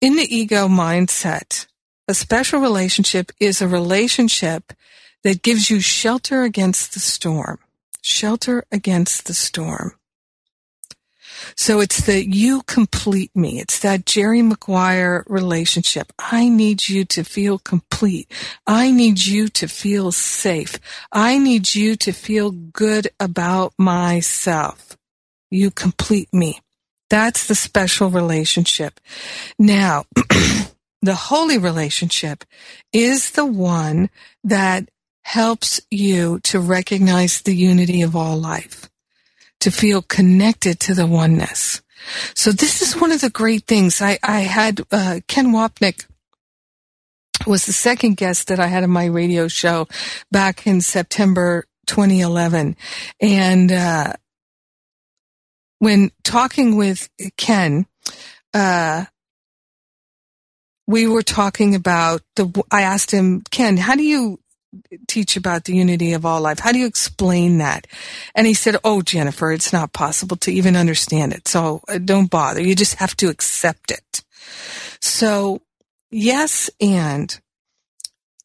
in 0.00 0.16
the 0.16 0.34
ego 0.34 0.66
mindset, 0.66 1.66
a 2.08 2.14
special 2.14 2.60
relationship 2.60 3.30
is 3.38 3.60
a 3.60 3.68
relationship 3.68 4.72
that 5.22 5.42
gives 5.42 5.70
you 5.70 5.80
shelter 5.80 6.42
against 6.42 6.94
the 6.94 7.00
storm. 7.00 7.58
Shelter 8.02 8.64
against 8.72 9.26
the 9.26 9.34
storm. 9.34 9.94
So 11.56 11.80
it's 11.80 12.02
the 12.06 12.24
you 12.24 12.62
complete 12.62 13.34
me. 13.34 13.60
It's 13.60 13.80
that 13.80 14.06
Jerry 14.06 14.42
Maguire 14.42 15.24
relationship. 15.28 16.12
I 16.18 16.48
need 16.48 16.88
you 16.88 17.04
to 17.06 17.24
feel 17.24 17.58
complete. 17.58 18.30
I 18.66 18.90
need 18.90 19.24
you 19.24 19.48
to 19.48 19.68
feel 19.68 20.12
safe. 20.12 20.78
I 21.12 21.38
need 21.38 21.74
you 21.74 21.96
to 21.96 22.12
feel 22.12 22.50
good 22.50 23.08
about 23.18 23.72
myself. 23.78 24.96
You 25.50 25.70
complete 25.70 26.32
me. 26.32 26.60
That's 27.08 27.46
the 27.46 27.56
special 27.56 28.08
relationship. 28.10 29.00
Now, 29.58 30.04
the 31.02 31.14
holy 31.14 31.58
relationship 31.58 32.44
is 32.92 33.32
the 33.32 33.46
one 33.46 34.10
that 34.44 34.88
helps 35.22 35.80
you 35.90 36.40
to 36.40 36.60
recognize 36.60 37.42
the 37.42 37.54
unity 37.54 38.02
of 38.02 38.16
all 38.16 38.36
life 38.36 38.89
to 39.60 39.70
feel 39.70 40.02
connected 40.02 40.80
to 40.80 40.94
the 40.94 41.06
oneness. 41.06 41.82
So 42.34 42.50
this 42.50 42.82
is 42.82 43.00
one 43.00 43.12
of 43.12 43.20
the 43.20 43.30
great 43.30 43.66
things. 43.66 44.00
I, 44.00 44.18
I 44.22 44.40
had 44.40 44.80
uh, 44.90 45.20
Ken 45.28 45.48
Wapnick 45.48 46.06
was 47.46 47.66
the 47.66 47.72
second 47.72 48.16
guest 48.16 48.48
that 48.48 48.60
I 48.60 48.66
had 48.66 48.84
on 48.84 48.90
my 48.90 49.06
radio 49.06 49.48
show 49.48 49.88
back 50.30 50.66
in 50.66 50.80
September 50.80 51.64
2011. 51.86 52.76
And 53.20 53.72
uh, 53.72 54.12
when 55.78 56.10
talking 56.22 56.76
with 56.76 57.08
Ken, 57.36 57.86
uh, 58.52 59.06
we 60.86 61.06
were 61.06 61.22
talking 61.22 61.74
about 61.74 62.22
the. 62.34 62.64
I 62.70 62.82
asked 62.82 63.12
him, 63.12 63.42
Ken, 63.50 63.76
how 63.76 63.94
do 63.94 64.02
you 64.02 64.40
teach 65.08 65.36
about 65.36 65.64
the 65.64 65.74
unity 65.74 66.12
of 66.12 66.24
all 66.24 66.40
life? 66.40 66.58
How 66.60 66.72
do 66.72 66.78
you 66.78 66.86
explain 66.86 67.58
that? 67.58 67.86
And 68.34 68.46
he 68.46 68.54
said, 68.54 68.76
Oh, 68.84 69.02
Jennifer, 69.02 69.52
it's 69.52 69.72
not 69.72 69.92
possible 69.92 70.36
to 70.38 70.52
even 70.52 70.76
understand 70.76 71.32
it. 71.32 71.48
So 71.48 71.82
uh, 71.88 71.98
don't 71.98 72.30
bother. 72.30 72.62
You 72.62 72.74
just 72.74 72.96
have 72.96 73.16
to 73.16 73.28
accept 73.28 73.90
it. 73.90 74.22
So 75.00 75.62
yes, 76.10 76.70
and 76.80 77.38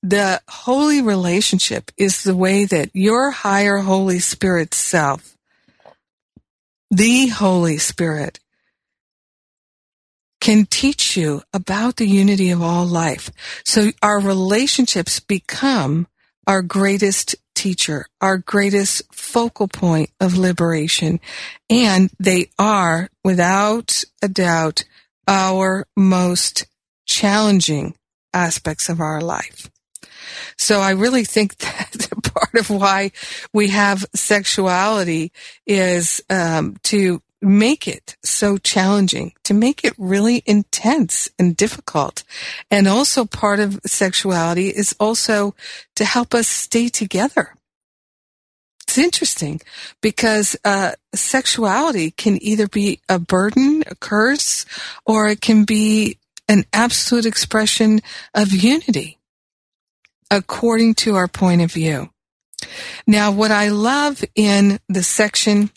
the 0.01 0.41
holy 0.47 1.01
relationship 1.01 1.91
is 1.97 2.23
the 2.23 2.35
way 2.35 2.65
that 2.65 2.91
your 2.93 3.31
higher 3.31 3.77
Holy 3.77 4.19
Spirit 4.19 4.73
self, 4.73 5.35
the 6.91 7.27
Holy 7.27 7.77
Spirit, 7.77 8.39
can 10.39 10.67
teach 10.67 11.17
you 11.17 11.41
about 11.53 11.95
the 11.95 12.05
unity 12.05 12.51
of 12.51 12.61
all 12.61 12.85
life. 12.85 13.31
So 13.63 13.89
our 14.03 14.19
relationships 14.19 15.19
become 15.19 16.07
our 16.47 16.61
greatest 16.61 17.35
teacher, 17.55 18.05
our 18.21 18.37
greatest 18.37 19.01
focal 19.13 19.67
point 19.67 20.09
of 20.19 20.37
liberation. 20.37 21.19
And 21.69 22.11
they 22.19 22.49
are, 22.59 23.09
without 23.23 24.03
a 24.21 24.27
doubt, 24.27 24.83
our 25.27 25.87
most 25.95 26.67
challenging 27.05 27.95
aspects 28.33 28.89
of 28.89 28.99
our 28.99 29.21
life. 29.21 29.69
So 30.57 30.79
I 30.79 30.91
really 30.91 31.23
think 31.23 31.57
that 31.57 32.07
part 32.23 32.55
of 32.55 32.69
why 32.69 33.11
we 33.53 33.69
have 33.69 34.05
sexuality 34.13 35.31
is 35.65 36.21
um, 36.29 36.75
to 36.83 37.21
make 37.45 37.87
it 37.87 38.17
so 38.23 38.57
challenging, 38.57 39.33
to 39.43 39.53
make 39.53 39.83
it 39.83 39.93
really 39.97 40.43
intense 40.45 41.29
and 41.37 41.55
difficult. 41.55 42.23
And 42.71 42.87
also 42.87 43.25
part 43.25 43.59
of 43.59 43.79
sexuality 43.85 44.69
is 44.69 44.95
also 44.99 45.55
to 45.95 46.05
help 46.05 46.33
us 46.33 46.47
stay 46.47 46.89
together. 46.89 47.55
It's 48.87 48.97
interesting 48.97 49.61
because 50.01 50.55
uh, 50.63 50.93
sexuality 51.13 52.11
can 52.11 52.41
either 52.41 52.67
be 52.67 52.99
a 53.09 53.19
burden, 53.19 53.83
a 53.87 53.95
curse, 53.95 54.65
or 55.05 55.27
it 55.27 55.41
can 55.41 55.65
be 55.65 56.17
an 56.47 56.65
absolute 56.71 57.25
expression 57.25 58.01
of 58.33 58.51
unity 58.51 59.17
according 60.31 60.95
to 60.95 61.15
our 61.15 61.27
point 61.27 61.61
of 61.61 61.71
view. 61.71 62.09
Now, 63.05 63.31
what 63.31 63.51
I 63.51 63.69
love 63.69 64.23
in 64.35 64.79
the 64.87 65.03
section 65.03 65.71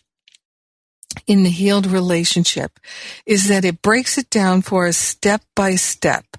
in 1.27 1.43
the 1.43 1.51
healed 1.51 1.87
relationship 1.87 2.79
is 3.27 3.49
that 3.49 3.65
it 3.65 3.83
breaks 3.83 4.19
it 4.19 4.31
down 4.31 4.63
for 4.63 4.87
us 4.87 4.97
step 4.97 5.43
by 5.55 5.75
step 5.75 6.37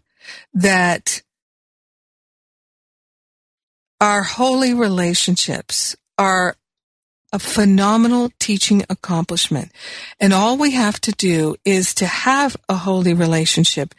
that 0.54 1.22
our 4.00 4.24
holy 4.24 4.74
relationships 4.74 5.96
are 6.18 6.56
a 7.32 7.40
phenomenal 7.40 8.32
teaching 8.40 8.84
accomplishment. 8.90 9.72
And 10.20 10.34
all 10.34 10.58
we 10.58 10.72
have 10.72 11.00
to 11.02 11.12
do 11.12 11.56
is 11.64 11.94
to 11.96 12.08
have 12.08 12.58
a 12.68 12.76
holy 12.76 13.14
relationship 13.14 13.94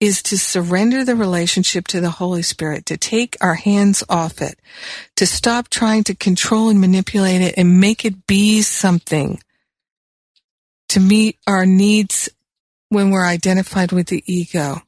is 0.00 0.22
to 0.24 0.36
surrender 0.36 1.04
the 1.04 1.16
relationship 1.16 1.86
to 1.88 2.00
the 2.00 2.10
Holy 2.10 2.42
Spirit, 2.42 2.84
to 2.86 2.98
take 2.98 3.36
our 3.40 3.54
hands 3.54 4.04
off 4.08 4.42
it, 4.42 4.58
to 5.16 5.26
stop 5.26 5.70
trying 5.70 6.04
to 6.04 6.14
control 6.14 6.68
and 6.68 6.80
manipulate 6.80 7.40
it 7.40 7.54
and 7.56 7.80
make 7.80 8.04
it 8.04 8.26
be 8.26 8.60
something 8.60 9.40
to 10.94 11.00
meet 11.00 11.36
our 11.48 11.66
needs 11.66 12.28
when 12.88 13.10
we're 13.10 13.26
identified 13.26 13.90
with 13.90 14.06
the 14.06 14.22
ego. 14.32 14.80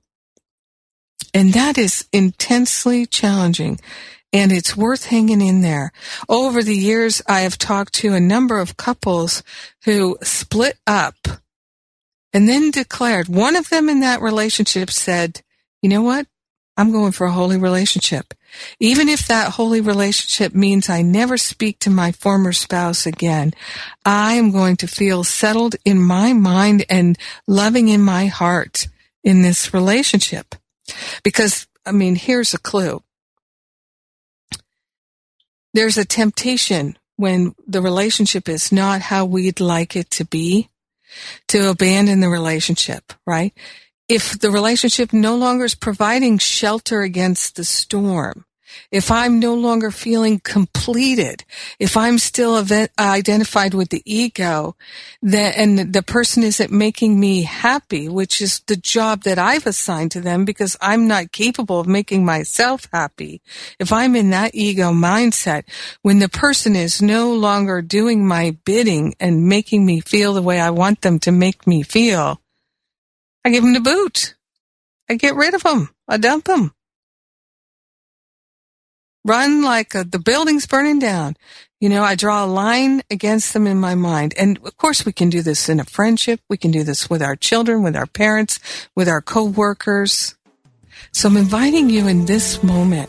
And 1.35 1.53
that 1.53 1.77
is 1.77 2.07
intensely 2.13 3.07
challenging 3.07 3.81
and 4.33 4.53
it's 4.53 4.77
worth 4.77 5.07
hanging 5.07 5.41
in 5.41 5.63
there. 5.63 5.91
Over 6.29 6.63
the 6.63 6.77
years, 6.77 7.23
I 7.27 7.41
have 7.41 7.59
talked 7.59 7.93
to 7.95 8.15
a 8.15 8.21
number 8.21 8.61
of 8.61 8.77
couples 8.77 9.43
who 9.85 10.17
split 10.23 10.79
up 10.87 11.17
and 12.33 12.49
then 12.49 12.71
declared 12.71 13.29
one 13.29 13.57
of 13.57 13.69
them 13.69 13.89
in 13.89 13.99
that 14.01 14.23
relationship 14.23 14.93
said, 14.93 15.43
you 15.83 15.89
know 15.89 16.03
what? 16.03 16.29
I'm 16.77 16.93
going 16.93 17.13
for 17.13 17.27
a 17.27 17.33
holy 17.33 17.57
relationship. 17.57 18.35
Even 18.79 19.09
if 19.09 19.27
that 19.27 19.53
holy 19.53 19.81
relationship 19.81 20.55
means 20.55 20.89
I 20.89 21.03
never 21.03 21.37
speak 21.37 21.79
to 21.81 21.91
my 21.91 22.13
former 22.13 22.53
spouse 22.53 23.07
again, 23.07 23.53
I 24.05 24.35
am 24.35 24.51
going 24.51 24.77
to 24.77 24.87
feel 24.87 25.25
settled 25.25 25.77
in 25.85 26.01
my 26.01 26.33
mind 26.33 26.85
and 26.89 27.19
loving 27.47 27.89
in 27.89 28.01
my 28.03 28.27
heart 28.27 28.89
in 29.25 29.43
this 29.43 29.73
relationship. 29.73 30.55
Because, 31.23 31.67
I 31.85 31.93
mean, 31.93 32.15
here's 32.15 32.55
a 32.55 32.59
clue. 32.59 33.03
There's 35.75 35.99
a 35.99 36.05
temptation 36.05 36.97
when 37.17 37.55
the 37.67 37.83
relationship 37.83 38.49
is 38.49 38.71
not 38.71 39.01
how 39.01 39.25
we'd 39.25 39.61
like 39.61 39.97
it 39.97 40.11
to 40.13 40.25
be 40.25 40.69
to 41.49 41.71
abandon 41.71 42.21
the 42.21 42.29
relationship, 42.29 43.13
right? 43.27 43.53
If 44.09 44.39
the 44.39 44.51
relationship 44.51 45.13
no 45.13 45.37
longer 45.37 45.65
is 45.65 45.75
providing 45.75 46.39
shelter 46.39 47.03
against 47.03 47.57
the 47.57 47.65
storm, 47.65 48.45
if 48.91 49.11
I'm 49.11 49.41
no 49.41 49.55
longer 49.55 49.91
feeling 49.91 50.41
completed, 50.41 51.45
if 51.79 51.97
I'm 51.97 52.19
still 52.19 52.57
event, 52.57 52.91
identified 52.99 53.75
with 53.75 53.91
the 53.91 54.03
ego, 54.05 54.77
that, 55.23 55.57
and 55.57 55.93
the 55.93 56.03
person 56.03 56.43
isn't 56.43 56.71
making 56.71 57.19
me 57.19 57.43
happy, 57.43 58.09
which 58.09 58.41
is 58.41 58.61
the 58.67 58.77
job 58.77 59.23
that 59.23 59.39
I've 59.39 59.67
assigned 59.67 60.13
to 60.13 60.21
them 60.21 60.45
because 60.45 60.77
I'm 60.81 61.09
not 61.09 61.33
capable 61.33 61.81
of 61.81 61.87
making 61.87 62.25
myself 62.25 62.89
happy. 62.93 63.41
If 63.79 63.93
I'm 63.93 64.15
in 64.17 64.31
that 64.31 64.55
ego 64.55 64.93
mindset, 64.93 65.65
when 66.03 66.19
the 66.19 66.29
person 66.29 66.77
is 66.77 67.03
no 67.03 67.33
longer 67.33 67.83
doing 67.83 68.27
my 68.27 68.57
bidding 68.65 69.15
and 69.19 69.49
making 69.49 69.85
me 69.85 70.01
feel 70.01 70.35
the 70.35 70.43
way 70.43 70.61
I 70.61 70.71
want 70.71 71.01
them 71.01 71.19
to 71.21 71.33
make 71.33 71.67
me 71.67 71.83
feel, 71.83 72.41
I 73.47 73.49
give 73.49 73.63
them 73.63 73.75
the 73.75 73.81
boot. 73.81 74.35
I 75.09 75.15
get 75.15 75.37
rid 75.37 75.55
of 75.55 75.63
them. 75.63 75.91
I 76.09 76.17
dump 76.17 76.47
them. 76.47 76.75
Run 79.25 79.63
like 79.63 79.95
a, 79.95 80.03
the 80.03 80.19
building's 80.19 80.67
burning 80.67 80.99
down. 80.99 81.37
You 81.81 81.89
know, 81.89 82.03
I 82.03 82.17
draw 82.17 82.45
a 82.45 82.49
line 82.49 83.03
against 83.09 83.53
them 83.53 83.69
in 83.69 83.79
my 83.79 83.95
mind. 83.95 84.35
And 84.37 84.59
of 84.65 84.77
course, 84.77 85.07
we 85.07 85.13
can 85.13 85.31
do 85.31 85.43
this 85.43 85.69
in 85.69 85.79
a 85.79 85.85
friendship. 85.85 86.41
We 86.51 86.57
can 86.57 86.73
do 86.73 86.83
this 86.83 87.09
with 87.09 87.23
our 87.23 87.37
children, 87.37 87.85
with 87.85 87.95
our 87.95 88.07
parents, 88.07 88.59
with 88.97 89.09
our 89.09 89.23
coworkers. 89.23 90.35
So 91.13 91.29
I'm 91.29 91.37
inviting 91.37 91.89
you 91.89 92.09
in 92.09 92.27
this 92.27 92.65
moment 92.65 93.09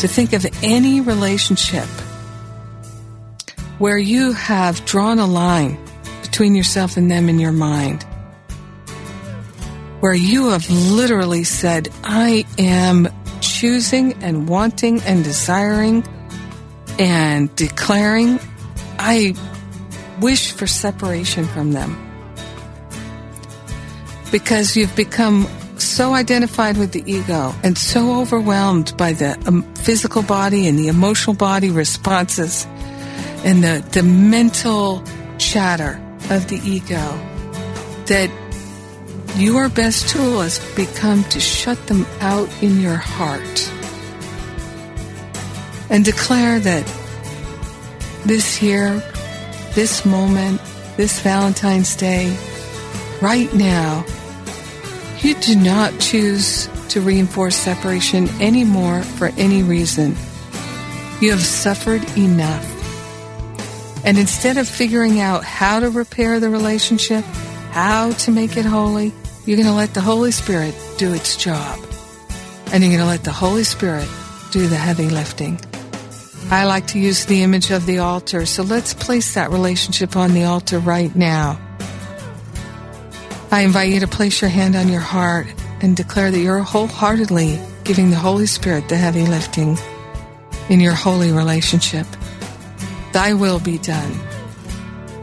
to 0.00 0.08
think 0.08 0.32
of 0.32 0.44
any 0.60 1.00
relationship 1.00 1.86
where 3.78 3.96
you 3.96 4.32
have 4.32 4.84
drawn 4.86 5.20
a 5.20 5.26
line 5.28 5.78
between 6.22 6.56
yourself 6.56 6.96
and 6.96 7.08
them 7.08 7.28
in 7.28 7.38
your 7.38 7.52
mind 7.52 8.04
where 10.00 10.14
you 10.14 10.50
have 10.50 10.68
literally 10.70 11.44
said, 11.44 11.88
I 12.04 12.44
am 12.58 13.08
choosing 13.40 14.14
and 14.22 14.48
wanting 14.48 15.00
and 15.02 15.24
desiring 15.24 16.04
and 16.98 17.54
declaring, 17.56 18.38
I 18.98 19.34
wish 20.20 20.52
for 20.52 20.66
separation 20.66 21.46
from 21.46 21.72
them. 21.72 22.04
Because 24.30 24.76
you've 24.76 24.94
become 24.94 25.48
so 25.78 26.14
identified 26.14 26.76
with 26.76 26.92
the 26.92 27.02
ego 27.10 27.54
and 27.62 27.78
so 27.78 28.20
overwhelmed 28.20 28.96
by 28.96 29.12
the 29.12 29.38
um, 29.46 29.62
physical 29.74 30.22
body 30.22 30.66
and 30.66 30.78
the 30.78 30.88
emotional 30.88 31.34
body 31.34 31.70
responses 31.70 32.66
and 33.44 33.62
the, 33.62 33.84
the 33.92 34.02
mental 34.02 35.02
chatter 35.38 36.00
of 36.30 36.48
the 36.48 36.60
ego 36.64 36.96
that 38.06 38.30
your 39.36 39.68
best 39.68 40.08
tool 40.08 40.40
has 40.40 40.58
become 40.74 41.24
to 41.24 41.40
shut 41.40 41.86
them 41.86 42.06
out 42.20 42.48
in 42.62 42.80
your 42.80 42.96
heart 42.96 43.72
and 45.90 46.04
declare 46.04 46.60
that 46.60 46.86
this 48.24 48.62
year, 48.62 49.02
this 49.74 50.04
moment, 50.04 50.60
this 50.96 51.20
Valentine's 51.20 51.96
Day, 51.96 52.36
right 53.22 53.52
now, 53.54 54.04
you 55.20 55.34
do 55.34 55.56
not 55.56 55.98
choose 55.98 56.68
to 56.88 57.00
reinforce 57.00 57.56
separation 57.56 58.28
anymore 58.40 59.02
for 59.02 59.30
any 59.36 59.62
reason. 59.62 60.16
You 61.20 61.30
have 61.30 61.40
suffered 61.40 62.02
enough. 62.16 62.74
And 64.04 64.18
instead 64.18 64.56
of 64.56 64.68
figuring 64.68 65.20
out 65.20 65.44
how 65.44 65.80
to 65.80 65.90
repair 65.90 66.38
the 66.40 66.48
relationship, 66.48 67.24
how 67.70 68.12
to 68.12 68.30
make 68.30 68.56
it 68.56 68.64
holy, 68.64 69.12
you're 69.44 69.56
going 69.56 69.68
to 69.68 69.74
let 69.74 69.94
the 69.94 70.00
Holy 70.00 70.30
Spirit 70.30 70.74
do 70.98 71.12
its 71.12 71.36
job. 71.36 71.78
And 72.72 72.82
you're 72.82 72.92
going 72.92 73.00
to 73.00 73.06
let 73.06 73.24
the 73.24 73.32
Holy 73.32 73.64
Spirit 73.64 74.08
do 74.50 74.66
the 74.66 74.76
heavy 74.76 75.08
lifting. 75.08 75.60
I 76.50 76.64
like 76.64 76.86
to 76.88 76.98
use 76.98 77.26
the 77.26 77.42
image 77.42 77.70
of 77.70 77.86
the 77.86 77.98
altar, 77.98 78.46
so 78.46 78.62
let's 78.62 78.94
place 78.94 79.34
that 79.34 79.50
relationship 79.50 80.16
on 80.16 80.32
the 80.32 80.44
altar 80.44 80.78
right 80.78 81.14
now. 81.14 81.60
I 83.50 83.62
invite 83.62 83.90
you 83.90 84.00
to 84.00 84.08
place 84.08 84.40
your 84.40 84.50
hand 84.50 84.76
on 84.76 84.88
your 84.88 85.00
heart 85.00 85.46
and 85.80 85.96
declare 85.96 86.30
that 86.30 86.38
you're 86.38 86.60
wholeheartedly 86.60 87.58
giving 87.84 88.10
the 88.10 88.16
Holy 88.16 88.46
Spirit 88.46 88.88
the 88.88 88.96
heavy 88.96 89.26
lifting 89.26 89.78
in 90.68 90.80
your 90.80 90.92
holy 90.92 91.32
relationship. 91.32 92.06
Thy 93.12 93.32
will 93.34 93.60
be 93.60 93.78
done. 93.78 94.12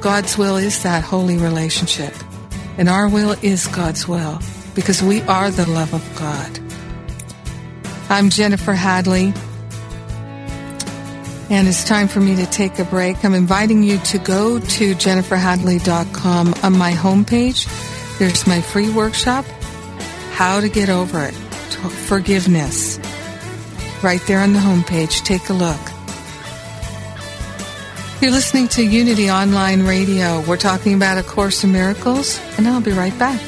God's 0.02 0.38
will 0.38 0.58
is 0.58 0.84
that 0.84 1.04
holy 1.04 1.38
relationship, 1.38 2.14
and 2.78 2.90
our 2.90 3.08
will 3.08 3.36
is 3.42 3.68
God's 3.68 4.08
will 4.08 4.40
because 4.74 5.02
we 5.02 5.22
are 5.24 5.52
the 5.52 5.70
love 5.70 5.94
of 5.94 6.04
God. 6.18 6.60
I'm 8.10 8.30
Jennifer 8.30 8.74
Hadley, 8.74 9.34
and 11.50 11.68
it's 11.68 11.84
time 11.84 12.08
for 12.08 12.20
me 12.20 12.36
to 12.36 12.46
take 12.46 12.80
a 12.80 12.86
break. 12.86 13.24
I'm 13.26 13.34
inviting 13.34 13.84
you 13.84 13.98
to 14.00 14.18
go 14.20 14.60
to 14.60 14.96
jenniferhadley.com 14.96 16.54
on 16.64 16.78
my 16.78 16.92
homepage 16.92 17.68
there's 18.18 18.48
my 18.48 18.62
free 18.62 18.90
workshop, 18.90 19.44
How 20.32 20.62
to 20.62 20.70
Get 20.70 20.90
Over 20.90 21.26
It, 21.26 21.34
Forgiveness. 21.34 22.98
Right 24.02 24.22
there 24.26 24.40
on 24.40 24.54
the 24.54 24.60
homepage. 24.60 25.26
Take 25.26 25.50
a 25.50 25.54
look. 25.54 25.95
You're 28.22 28.32
listening 28.32 28.70
to 28.70 28.82
Unity 28.84 29.30
Online 29.30 29.86
Radio. 29.86 30.42
We're 30.48 30.58
talking 30.58 30.96
about 30.96 31.18
A 31.18 31.24
Course 31.24 31.64
in 31.64 31.72
Miracles, 31.72 32.40
and 32.58 32.68
I'll 32.68 32.82
be 32.82 32.92
right 32.92 33.18
back. 33.20 33.42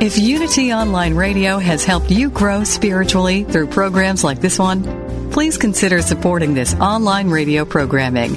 If 0.00 0.18
Unity 0.18 0.72
Online 0.72 1.14
Radio 1.14 1.58
has 1.58 1.84
helped 1.84 2.10
you 2.10 2.30
grow 2.30 2.64
spiritually 2.64 3.44
through 3.44 3.66
programs 3.68 4.24
like 4.24 4.40
this 4.40 4.58
one, 4.58 5.01
please 5.32 5.56
consider 5.58 6.02
supporting 6.02 6.54
this 6.54 6.74
online 6.74 7.28
radio 7.30 7.64
programming. 7.64 8.34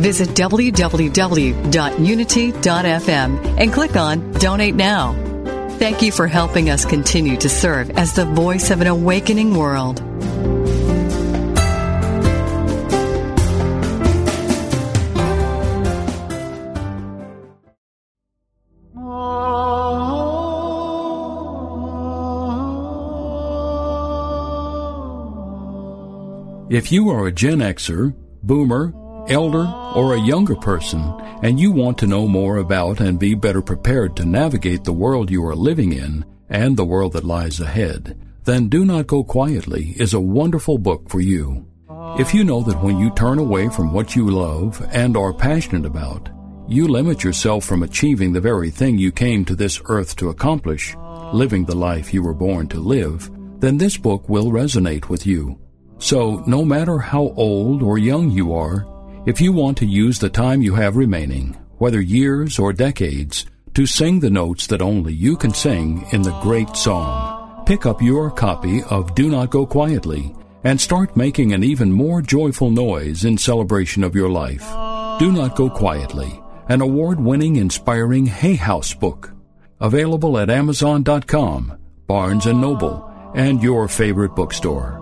Visit 0.00 0.28
www.unity.fm 0.30 0.80
and 3.58 3.72
click 3.72 3.96
on 3.96 4.32
Donate 4.32 4.74
Now. 4.74 5.14
Thank 5.78 6.02
you 6.02 6.12
for 6.12 6.26
helping 6.26 6.70
us 6.70 6.84
continue 6.84 7.36
to 7.38 7.48
serve 7.48 7.90
as 7.90 8.14
the 8.14 8.24
voice 8.24 8.70
of 8.70 8.80
an 8.80 8.86
awakening 8.86 9.56
world. 9.56 10.00
If 26.68 26.90
you 26.90 27.10
are 27.10 27.28
a 27.28 27.32
Gen 27.32 27.60
Xer, 27.60 28.12
Boomer, 28.42 28.92
Elder, 29.28 29.72
or 29.94 30.14
a 30.14 30.20
younger 30.20 30.56
person, 30.56 31.00
and 31.44 31.60
you 31.60 31.70
want 31.70 31.96
to 31.98 32.08
know 32.08 32.26
more 32.26 32.56
about 32.56 32.98
and 32.98 33.20
be 33.20 33.36
better 33.36 33.62
prepared 33.62 34.16
to 34.16 34.24
navigate 34.24 34.82
the 34.82 34.92
world 34.92 35.30
you 35.30 35.46
are 35.46 35.54
living 35.54 35.92
in 35.92 36.24
and 36.48 36.76
the 36.76 36.84
world 36.84 37.12
that 37.12 37.22
lies 37.22 37.60
ahead, 37.60 38.18
then 38.42 38.68
Do 38.68 38.84
Not 38.84 39.06
Go 39.06 39.22
Quietly 39.22 39.94
is 39.96 40.12
a 40.12 40.20
wonderful 40.20 40.76
book 40.76 41.08
for 41.08 41.20
you. 41.20 41.68
If 42.18 42.34
you 42.34 42.42
know 42.42 42.62
that 42.62 42.82
when 42.82 42.98
you 42.98 43.14
turn 43.14 43.38
away 43.38 43.68
from 43.68 43.92
what 43.92 44.16
you 44.16 44.28
love 44.28 44.84
and 44.90 45.16
are 45.16 45.32
passionate 45.32 45.86
about, 45.86 46.30
you 46.66 46.88
limit 46.88 47.22
yourself 47.22 47.64
from 47.64 47.84
achieving 47.84 48.32
the 48.32 48.40
very 48.40 48.70
thing 48.70 48.98
you 48.98 49.12
came 49.12 49.44
to 49.44 49.54
this 49.54 49.80
earth 49.84 50.16
to 50.16 50.30
accomplish, 50.30 50.96
living 51.32 51.64
the 51.64 51.76
life 51.76 52.12
you 52.12 52.24
were 52.24 52.34
born 52.34 52.66
to 52.68 52.80
live, 52.80 53.30
then 53.60 53.78
this 53.78 53.96
book 53.96 54.28
will 54.28 54.50
resonate 54.50 55.08
with 55.08 55.24
you. 55.26 55.60
So, 55.98 56.42
no 56.46 56.64
matter 56.64 56.98
how 56.98 57.32
old 57.36 57.82
or 57.82 57.98
young 57.98 58.30
you 58.30 58.54
are, 58.54 58.86
if 59.26 59.40
you 59.40 59.52
want 59.52 59.78
to 59.78 59.86
use 59.86 60.18
the 60.18 60.30
time 60.30 60.62
you 60.62 60.74
have 60.74 60.96
remaining, 60.96 61.56
whether 61.78 62.00
years 62.00 62.58
or 62.58 62.72
decades, 62.72 63.46
to 63.74 63.86
sing 63.86 64.20
the 64.20 64.30
notes 64.30 64.66
that 64.68 64.80
only 64.80 65.12
you 65.12 65.36
can 65.36 65.52
sing 65.52 66.06
in 66.12 66.22
the 66.22 66.38
great 66.40 66.76
song, 66.76 67.64
pick 67.66 67.86
up 67.86 68.00
your 68.00 68.30
copy 68.30 68.82
of 68.84 69.14
Do 69.14 69.28
Not 69.28 69.50
Go 69.50 69.66
Quietly 69.66 70.34
and 70.64 70.80
start 70.80 71.16
making 71.16 71.52
an 71.52 71.62
even 71.62 71.92
more 71.92 72.22
joyful 72.22 72.70
noise 72.70 73.24
in 73.24 73.36
celebration 73.36 74.02
of 74.02 74.14
your 74.14 74.30
life. 74.30 74.66
Do 75.18 75.30
Not 75.32 75.56
Go 75.56 75.68
Quietly, 75.68 76.40
an 76.68 76.80
award-winning, 76.80 77.56
inspiring 77.56 78.26
Hay 78.26 78.54
House 78.54 78.94
book. 78.94 79.32
Available 79.80 80.38
at 80.38 80.50
Amazon.com, 80.50 81.78
Barnes 82.06 82.46
& 82.46 82.46
Noble, 82.46 83.10
and 83.34 83.62
your 83.62 83.88
favorite 83.88 84.34
bookstore. 84.34 84.95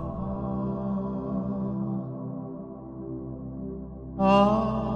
Ah. 4.18 4.92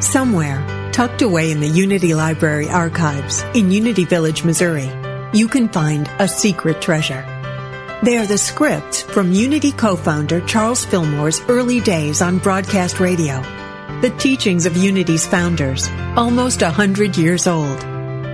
Somewhere, 0.00 0.90
tucked 0.92 1.22
away 1.22 1.52
in 1.52 1.60
the 1.60 1.68
Unity 1.68 2.14
Library 2.14 2.68
archives 2.68 3.42
in 3.54 3.70
Unity 3.70 4.04
Village, 4.04 4.42
Missouri, 4.42 4.90
you 5.32 5.46
can 5.46 5.68
find 5.68 6.10
a 6.18 6.26
secret 6.26 6.82
treasure. 6.82 7.24
They 8.02 8.18
are 8.18 8.26
the 8.26 8.38
scripts 8.38 9.02
from 9.02 9.30
Unity 9.30 9.70
co-founder 9.70 10.40
Charles 10.46 10.84
Fillmore's 10.84 11.40
early 11.42 11.80
days 11.80 12.22
on 12.22 12.38
broadcast 12.38 12.98
radio. 12.98 13.40
The 14.00 14.12
teachings 14.18 14.66
of 14.66 14.76
Unity's 14.76 15.26
founders, 15.26 15.86
almost 16.16 16.62
a 16.62 16.70
hundred 16.70 17.16
years 17.16 17.46
old. 17.46 17.78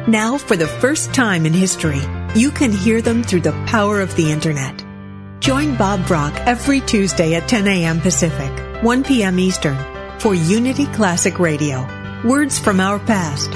Now, 0.08 0.38
for 0.38 0.56
the 0.56 0.68
first 0.68 1.12
time 1.12 1.44
in 1.44 1.52
history, 1.52 2.00
you 2.34 2.50
can 2.50 2.72
hear 2.72 3.00
them 3.00 3.22
through 3.22 3.42
the 3.42 3.64
power 3.66 4.00
of 4.00 4.14
the 4.16 4.30
internet. 4.30 4.84
Join 5.40 5.76
Bob 5.76 6.06
Brock 6.06 6.34
every 6.46 6.80
Tuesday 6.80 7.34
at 7.34 7.48
10 7.48 7.68
a.m. 7.68 8.00
Pacific, 8.00 8.82
1 8.82 9.04
p.m. 9.04 9.38
Eastern 9.38 9.76
for 10.18 10.34
Unity 10.34 10.86
Classic 10.86 11.38
Radio. 11.38 11.86
Words 12.24 12.58
from 12.58 12.80
our 12.80 12.98
past. 12.98 13.50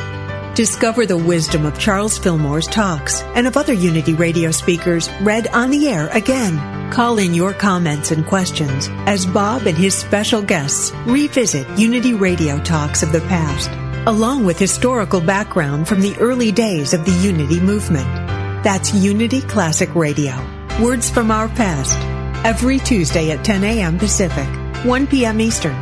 Discover 0.55 1.07
the 1.07 1.17
wisdom 1.17 1.65
of 1.65 1.79
Charles 1.79 2.19
Fillmore's 2.19 2.67
talks 2.67 3.23
and 3.35 3.47
of 3.47 3.57
other 3.57 3.73
Unity 3.73 4.15
radio 4.15 4.51
speakers 4.51 5.11
read 5.23 5.49
on 5.49 5.71
the 5.71 5.89
air 5.89 6.09
again. 6.09 6.93
Call 6.93 7.19
in 7.19 7.35
your 7.35 7.55
comments 7.55 8.11
and 8.11 8.27
questions 8.27 8.89
as 9.07 9.25
Bob 9.25 9.67
and 9.67 9.79
his 9.79 9.95
special 9.95 10.43
guests 10.43 10.93
revisit 11.07 11.69
Unity 11.79 12.15
radio 12.15 12.59
talks 12.59 13.03
of 13.03 13.13
the 13.13 13.21
past, 13.23 13.71
along 14.07 14.45
with 14.45 14.59
historical 14.59 15.21
background 15.21 15.89
from 15.89 16.01
the 16.01 16.17
early 16.19 16.53
days 16.53 16.93
of 16.93 17.05
the 17.05 17.13
Unity 17.13 17.61
movement. 17.61 18.30
That's 18.63 18.93
Unity 18.93 19.41
Classic 19.41 19.95
Radio. 19.95 20.35
Words 20.83 21.09
from 21.09 21.31
our 21.31 21.49
past. 21.49 21.99
every 22.45 22.79
Tuesday 22.79 23.31
at 23.33 23.45
10 23.45 23.65
a.m. 23.65 23.99
Pacific, 23.99 24.49
1 24.87 25.07
p.m. 25.07 25.41
Eastern, 25.41 25.77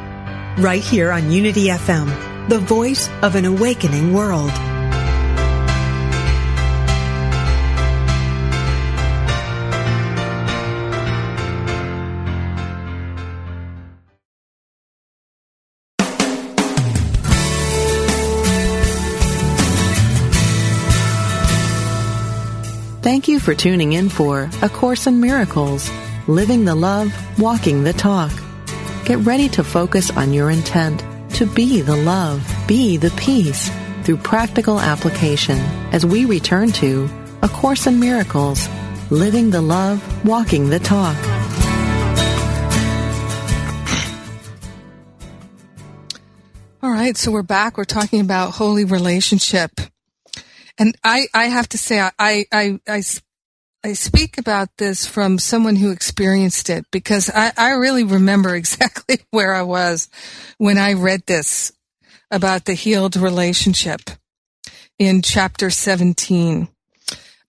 right 0.58 0.82
here 0.82 1.12
on 1.12 1.30
Unity 1.30 1.66
FM, 1.68 2.48
the 2.48 2.58
voice 2.58 3.08
of 3.22 3.36
an 3.36 3.44
awakening 3.44 4.12
world. 4.12 4.50
Thank 23.09 23.27
you 23.27 23.40
for 23.40 23.55
tuning 23.55 23.94
in 23.94 24.11
for 24.11 24.51
A 24.61 24.68
Course 24.68 25.07
in 25.07 25.18
Miracles, 25.18 25.90
Living 26.27 26.66
the 26.66 26.75
Love, 26.75 27.11
Walking 27.38 27.83
the 27.83 27.94
Talk. 27.94 28.31
Get 29.07 29.16
ready 29.21 29.49
to 29.49 29.64
focus 29.64 30.11
on 30.11 30.35
your 30.35 30.51
intent 30.51 31.03
to 31.37 31.47
be 31.47 31.81
the 31.81 31.97
love, 31.97 32.47
be 32.66 32.99
the 32.99 33.09
peace 33.12 33.71
through 34.03 34.18
practical 34.18 34.79
application 34.79 35.57
as 35.90 36.05
we 36.05 36.27
return 36.27 36.71
to 36.73 37.09
A 37.40 37.49
Course 37.49 37.87
in 37.87 37.99
Miracles, 37.99 38.68
Living 39.09 39.49
the 39.49 39.62
Love, 39.62 40.05
Walking 40.27 40.68
the 40.68 40.79
Talk. 40.79 41.16
All 46.83 46.90
right, 46.90 47.16
so 47.16 47.31
we're 47.31 47.42
back. 47.42 47.79
We're 47.79 47.85
talking 47.85 48.21
about 48.21 48.51
holy 48.51 48.85
relationship. 48.85 49.71
And 50.78 50.96
I, 51.02 51.26
I 51.34 51.46
have 51.46 51.68
to 51.70 51.78
say, 51.78 52.00
I, 52.00 52.12
I, 52.18 52.80
I, 52.86 53.02
I 53.84 53.92
speak 53.94 54.38
about 54.38 54.68
this 54.78 55.06
from 55.06 55.38
someone 55.38 55.76
who 55.76 55.90
experienced 55.90 56.70
it 56.70 56.86
because 56.90 57.30
I, 57.34 57.52
I 57.56 57.70
really 57.70 58.04
remember 58.04 58.54
exactly 58.54 59.18
where 59.30 59.54
I 59.54 59.62
was 59.62 60.08
when 60.58 60.78
I 60.78 60.92
read 60.92 61.26
this 61.26 61.72
about 62.30 62.64
the 62.64 62.74
healed 62.74 63.16
relationship 63.16 64.02
in 64.98 65.22
chapter 65.22 65.70
17 65.70 66.68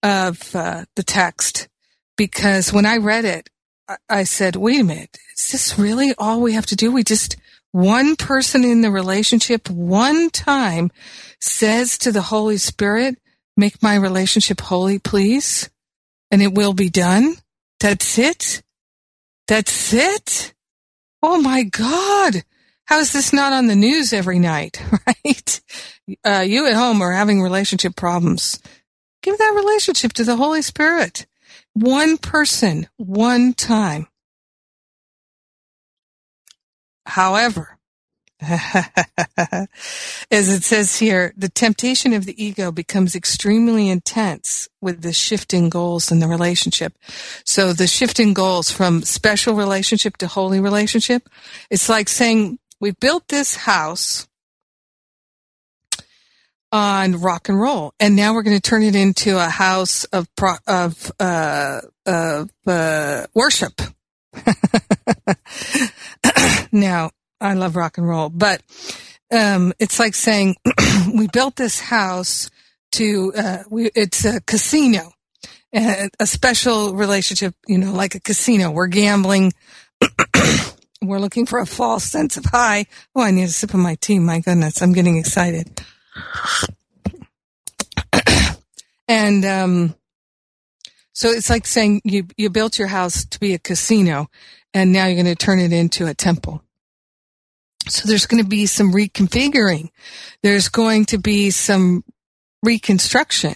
of 0.02 0.56
uh, 0.56 0.86
the 0.96 1.04
text. 1.04 1.68
Because 2.16 2.74
when 2.74 2.86
I 2.86 2.98
read 2.98 3.26
it, 3.26 3.50
I, 3.88 3.98
I 4.10 4.24
said, 4.24 4.56
wait 4.56 4.82
a 4.82 4.84
minute, 4.84 5.18
is 5.38 5.52
this 5.52 5.80
really 5.80 6.14
all 6.18 6.42
we 6.42 6.54
have 6.54 6.66
to 6.68 6.76
do? 6.76 6.92
We 6.92 7.04
just, 7.04 7.36
one 7.72 8.16
person 8.16 8.64
in 8.64 8.82
the 8.82 8.92
relationship, 8.92 9.70
one 9.70 10.30
time 10.30 10.92
says 11.40 11.98
to 12.00 12.12
the 12.12 12.22
Holy 12.22 12.58
Spirit, 12.58 13.18
make 13.56 13.82
my 13.84 13.96
relationship 13.96 14.62
holy, 14.62 15.00
please. 15.00 15.70
And 16.32 16.42
it 16.42 16.54
will 16.54 16.74
be 16.74 16.90
done. 16.90 17.36
That's 17.80 18.18
it. 18.18 18.64
That's 19.48 19.94
it. 19.94 20.54
Oh 21.22 21.42
my 21.42 21.64
God. 21.64 22.44
How 22.86 23.00
is 23.00 23.14
this 23.14 23.34
not 23.34 23.54
on 23.54 23.68
the 23.68 23.76
news 23.76 24.14
every 24.14 24.40
night? 24.40 24.82
Right? 25.26 25.62
Uh, 26.26 26.44
you 26.46 26.66
at 26.66 26.74
home 26.74 27.02
are 27.04 27.12
having 27.12 27.42
relationship 27.42 27.96
problems. 27.96 28.60
Give 29.22 29.38
that 29.38 29.54
relationship 29.56 30.14
to 30.14 30.24
the 30.24 30.38
Holy 30.38 30.64
Spirit. 30.64 31.28
One 31.74 32.18
person, 32.18 32.88
one 32.98 33.54
time. 33.54 34.08
However, 37.10 37.80
As 38.42 38.88
it 40.32 40.64
says 40.64 40.98
here, 40.98 41.34
the 41.36 41.50
temptation 41.50 42.14
of 42.14 42.26
the 42.26 42.42
ego 42.42 42.72
becomes 42.72 43.14
extremely 43.14 43.90
intense 43.90 44.70
with 44.80 45.02
the 45.02 45.12
shifting 45.12 45.70
goals 45.70 46.10
in 46.10 46.20
the 46.20 46.28
relationship. 46.28 46.94
So 47.44 47.74
the 47.74 47.88
shifting 47.88 48.34
goals 48.34 48.72
from 48.72 49.02
special 49.02 49.56
relationship 49.56 50.16
to 50.18 50.28
holy 50.28 50.62
relationship, 50.62 51.28
it's 51.70 51.90
like 51.90 52.08
saying, 52.08 52.60
we 52.80 52.92
built 52.92 53.28
this 53.28 53.56
house 53.58 54.26
on 56.72 57.20
rock 57.20 57.50
and 57.50 57.60
roll, 57.60 57.94
and 58.00 58.16
now 58.16 58.34
we're 58.34 58.44
going 58.44 58.56
to 58.56 58.62
turn 58.62 58.84
it 58.84 58.96
into 58.96 59.38
a 59.38 59.50
house 59.50 60.06
of 60.06 60.34
pro- 60.36 60.54
of 60.68 61.12
uh, 61.20 61.82
of 62.06 62.50
uh, 62.68 63.26
worship. 63.34 63.82
now, 66.72 67.12
I 67.42 67.54
love 67.54 67.76
rock 67.76 67.98
and 67.98 68.08
roll, 68.08 68.30
but 68.30 68.62
um, 69.32 69.74
it's 69.80 70.00
like 70.00 70.16
saying 70.16 70.56
we 71.14 71.28
built 71.28 71.56
this 71.56 71.80
house 71.80 72.50
to 72.94 73.32
uh, 73.38 73.64
we, 73.70 73.92
it's 73.96 74.26
a 74.26 74.42
casino, 74.42 75.12
a 75.74 76.26
special 76.26 76.96
relationship, 76.96 77.56
you 77.68 77.78
know, 77.78 77.94
like 77.94 78.16
a 78.16 78.20
casino. 78.20 78.72
We're 78.72 78.88
gambling. 78.88 79.54
We're 81.02 81.20
looking 81.20 81.46
for 81.46 81.60
a 81.60 81.66
false 81.66 82.04
sense 82.04 82.36
of 82.36 82.46
high. 82.46 82.86
Oh, 83.16 83.22
I 83.22 83.32
need 83.32 83.44
a 83.44 83.48
sip 83.48 83.74
of 83.74 83.80
my 83.80 83.96
tea. 83.96 84.20
My 84.20 84.40
goodness, 84.40 84.82
I'm 84.82 84.92
getting 84.92 85.18
excited. 85.18 85.82
and 89.08 89.46
um, 89.46 89.96
so 91.14 91.30
it's 91.30 91.50
like 91.50 91.66
saying 91.66 92.02
you 92.04 92.28
you 92.38 92.50
built 92.50 92.78
your 92.78 92.88
house 92.90 93.26
to 93.26 93.40
be 93.40 93.54
a 93.54 93.60
casino, 93.60 94.30
and 94.74 94.92
now 94.92 95.06
you're 95.06 95.22
going 95.22 95.26
to 95.26 95.36
turn 95.36 95.60
it 95.60 95.74
into 95.74 96.08
a 96.08 96.14
temple. 96.14 96.64
So 97.88 98.08
there's 98.08 98.28
going 98.28 98.44
to 98.44 98.50
be 98.50 98.66
some 98.66 98.92
reconfiguring. 98.92 99.90
There's 100.44 100.70
going 100.70 101.06
to 101.06 101.18
be 101.18 101.50
some 101.50 102.04
reconstruction. 102.64 103.56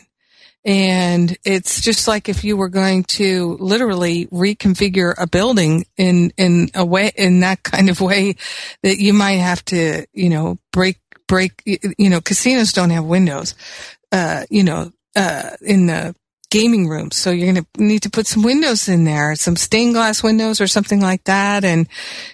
And 0.65 1.37
it's 1.43 1.81
just 1.81 2.07
like 2.07 2.29
if 2.29 2.43
you 2.43 2.55
were 2.55 2.69
going 2.69 3.03
to 3.03 3.57
literally 3.59 4.27
reconfigure 4.27 5.13
a 5.17 5.27
building 5.27 5.85
in, 5.97 6.31
in 6.37 6.69
a 6.73 6.85
way, 6.85 7.11
in 7.15 7.41
that 7.41 7.63
kind 7.63 7.89
of 7.89 7.99
way 7.99 8.35
that 8.81 8.97
you 8.97 9.13
might 9.13 9.39
have 9.39 9.63
to, 9.65 10.05
you 10.13 10.29
know, 10.29 10.57
break, 10.71 10.99
break, 11.27 11.61
you 11.65 12.09
know, 12.09 12.21
casinos 12.21 12.71
don't 12.71 12.91
have 12.91 13.03
windows, 13.03 13.55
uh, 14.13 14.45
you 14.49 14.63
know, 14.63 14.93
uh, 15.15 15.49
in 15.61 15.87
the 15.87 16.15
gaming 16.53 16.87
room. 16.87 17.09
So 17.09 17.31
you're 17.31 17.51
going 17.51 17.65
to 17.65 17.83
need 17.83 18.03
to 18.03 18.11
put 18.11 18.27
some 18.27 18.43
windows 18.43 18.87
in 18.87 19.05
there, 19.05 19.35
some 19.35 19.55
stained 19.55 19.95
glass 19.95 20.21
windows 20.21 20.61
or 20.61 20.67
something 20.67 21.01
like 21.01 21.23
that. 21.23 21.63
And 21.63 21.87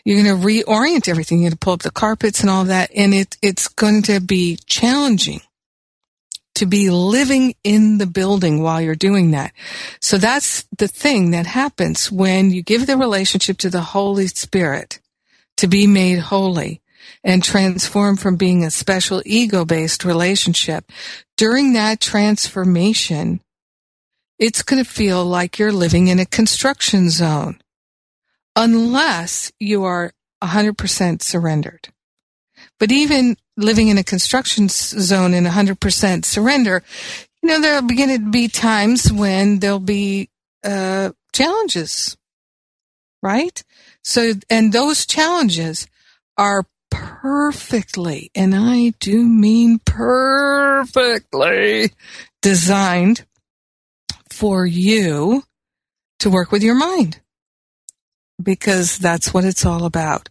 you're 0.04 0.22
going 0.22 0.42
to 0.42 0.46
reorient 0.46 1.08
everything. 1.08 1.38
You're 1.38 1.52
going 1.52 1.58
to 1.58 1.58
pull 1.58 1.74
up 1.74 1.84
the 1.84 1.90
carpets 1.90 2.42
and 2.42 2.50
all 2.50 2.66
that. 2.66 2.92
And 2.94 3.14
it, 3.14 3.38
it's 3.42 3.70
going 3.70 4.02
to 4.04 4.20
be 4.20 4.60
challenging 4.66 5.40
to 6.56 6.66
be 6.66 6.90
living 6.90 7.56
in 7.64 7.98
the 7.98 8.06
building 8.06 8.62
while 8.62 8.82
you're 8.82 8.94
doing 8.94 9.32
that. 9.32 9.54
So 10.02 10.18
that's 10.18 10.68
the 10.78 10.90
thing 10.90 11.32
that 11.32 11.46
happens 11.46 12.12
when 12.12 12.52
you 12.52 12.62
give 12.62 12.88
the 12.88 12.98
relationship 12.98 13.58
to 13.60 13.70
the 13.70 13.80
Holy 13.80 14.28
Spirit 14.28 15.00
to 15.56 15.68
be 15.68 15.88
made 15.88 16.20
holy 16.20 16.82
and 17.24 17.42
transform 17.42 18.18
from 18.18 18.36
being 18.36 18.66
a 18.66 18.72
special 18.72 19.22
ego 19.26 19.64
based 19.64 20.04
relationship. 20.04 20.92
During 21.38 21.72
that 21.74 22.02
transformation, 22.02 23.40
it's 24.40 24.64
going 24.64 24.84
to 24.84 24.90
feel 24.90 25.26
like 25.26 25.60
you're 25.60 25.72
living 25.72 26.08
in 26.08 26.18
a 26.20 26.26
construction 26.26 27.10
zone 27.10 27.60
unless 28.56 29.52
you 29.60 29.84
are 29.84 30.14
100% 30.42 31.22
surrendered. 31.22 31.90
But 32.80 32.92
even 32.92 33.38
living 33.58 33.90
in 33.90 33.98
a 33.98 34.04
construction 34.04 34.70
zone 34.70 35.34
in 35.34 35.44
100% 35.44 36.26
surrender, 36.26 36.84
you 37.42 37.50
know, 37.50 37.62
there'll 37.62 37.88
begin 37.88 38.10
to 38.10 38.20
be 38.32 38.48
times 38.48 39.12
when 39.12 39.60
there'll 39.60 39.80
be 39.80 40.30
uh, 40.64 41.12
challenges, 41.34 42.18
right? 43.22 43.64
So, 44.04 44.34
and 44.50 44.72
those 44.74 45.06
challenges 45.06 45.88
are 46.38 46.66
perfectly, 46.90 48.32
and 48.34 48.56
I 48.56 48.94
do 49.00 49.26
mean 49.26 49.80
perfectly 49.86 50.62
designed 52.42 53.26
for 54.40 54.66
you 54.66 55.44
to 56.20 56.30
work 56.30 56.50
with 56.50 56.64
your 56.64 56.76
mind 56.76 57.20
because 58.42 58.98
that's 58.98 59.34
what 59.34 59.44
it's 59.44 59.66
all 59.66 59.84
about. 59.84 60.30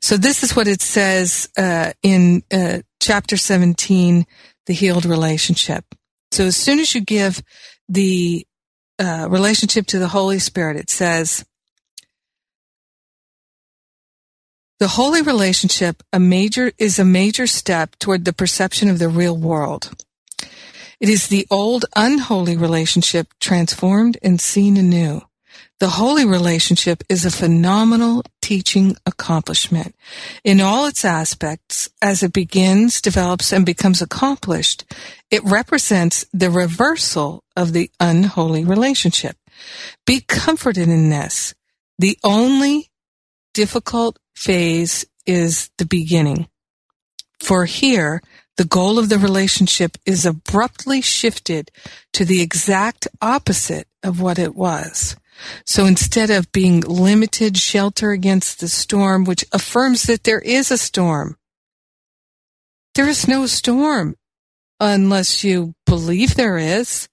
So 0.00 0.16
this 0.16 0.42
is 0.42 0.56
what 0.56 0.66
it 0.66 0.82
says 0.82 1.48
uh, 1.56 1.92
in 2.02 2.42
uh, 2.52 2.80
chapter 2.98 3.36
17, 3.36 4.26
the 4.66 4.72
healed 4.72 5.04
relationship. 5.04 5.84
So 6.32 6.46
as 6.46 6.56
soon 6.56 6.80
as 6.80 6.96
you 6.96 7.00
give 7.00 7.44
the 7.88 8.44
uh, 8.98 9.28
relationship 9.30 9.86
to 9.86 10.00
the 10.00 10.08
Holy 10.08 10.40
Spirit, 10.40 10.76
it 10.76 10.90
says, 10.90 11.44
the 14.80 14.88
holy 14.88 15.22
relationship 15.22 16.02
a 16.12 16.18
major 16.18 16.72
is 16.76 16.98
a 16.98 17.04
major 17.04 17.46
step 17.46 17.94
toward 18.00 18.24
the 18.24 18.32
perception 18.32 18.90
of 18.90 18.98
the 18.98 19.08
real 19.08 19.36
world. 19.36 20.03
It 21.00 21.08
is 21.08 21.28
the 21.28 21.46
old 21.50 21.84
unholy 21.96 22.56
relationship 22.56 23.28
transformed 23.40 24.18
and 24.22 24.40
seen 24.40 24.76
anew. 24.76 25.22
The 25.80 25.90
holy 25.90 26.24
relationship 26.24 27.02
is 27.08 27.24
a 27.24 27.30
phenomenal 27.30 28.22
teaching 28.40 28.96
accomplishment. 29.06 29.94
In 30.44 30.60
all 30.60 30.86
its 30.86 31.04
aspects, 31.04 31.90
as 32.00 32.22
it 32.22 32.32
begins, 32.32 33.00
develops, 33.00 33.52
and 33.52 33.66
becomes 33.66 34.00
accomplished, 34.00 34.84
it 35.30 35.44
represents 35.44 36.24
the 36.32 36.50
reversal 36.50 37.42
of 37.56 37.72
the 37.72 37.90
unholy 37.98 38.64
relationship. 38.64 39.36
Be 40.06 40.20
comforted 40.20 40.88
in 40.88 41.10
this. 41.10 41.54
The 41.98 42.18
only 42.22 42.90
difficult 43.52 44.18
phase 44.34 45.04
is 45.26 45.70
the 45.78 45.86
beginning. 45.86 46.48
For 47.40 47.64
here, 47.64 48.22
the 48.56 48.64
goal 48.64 48.98
of 48.98 49.08
the 49.08 49.18
relationship 49.18 49.98
is 50.06 50.24
abruptly 50.24 51.00
shifted 51.00 51.70
to 52.12 52.24
the 52.24 52.40
exact 52.40 53.08
opposite 53.20 53.88
of 54.02 54.20
what 54.20 54.38
it 54.38 54.54
was. 54.54 55.16
So 55.66 55.86
instead 55.86 56.30
of 56.30 56.52
being 56.52 56.80
limited 56.80 57.56
shelter 57.56 58.12
against 58.12 58.60
the 58.60 58.68
storm, 58.68 59.24
which 59.24 59.44
affirms 59.52 60.04
that 60.04 60.24
there 60.24 60.40
is 60.40 60.70
a 60.70 60.78
storm, 60.78 61.36
there 62.94 63.08
is 63.08 63.26
no 63.26 63.46
storm 63.46 64.14
unless 64.78 65.42
you 65.42 65.74
believe 65.86 66.34
there 66.34 66.58
is. 66.58 67.08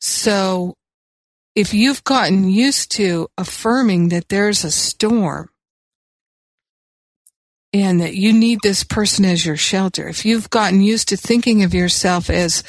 So 0.00 0.76
if 1.54 1.74
you've 1.74 2.02
gotten 2.04 2.48
used 2.48 2.90
to 2.92 3.28
affirming 3.36 4.08
that 4.08 4.30
there's 4.30 4.64
a 4.64 4.70
storm 4.70 5.50
and 7.72 8.00
that 8.00 8.14
you 8.14 8.32
need 8.32 8.60
this 8.62 8.84
person 8.84 9.24
as 9.24 9.46
your 9.46 9.56
shelter, 9.56 10.08
if 10.08 10.24
you've 10.24 10.50
gotten 10.50 10.82
used 10.82 11.08
to 11.08 11.16
thinking 11.16 11.62
of 11.62 11.74
yourself 11.74 12.28
as 12.28 12.62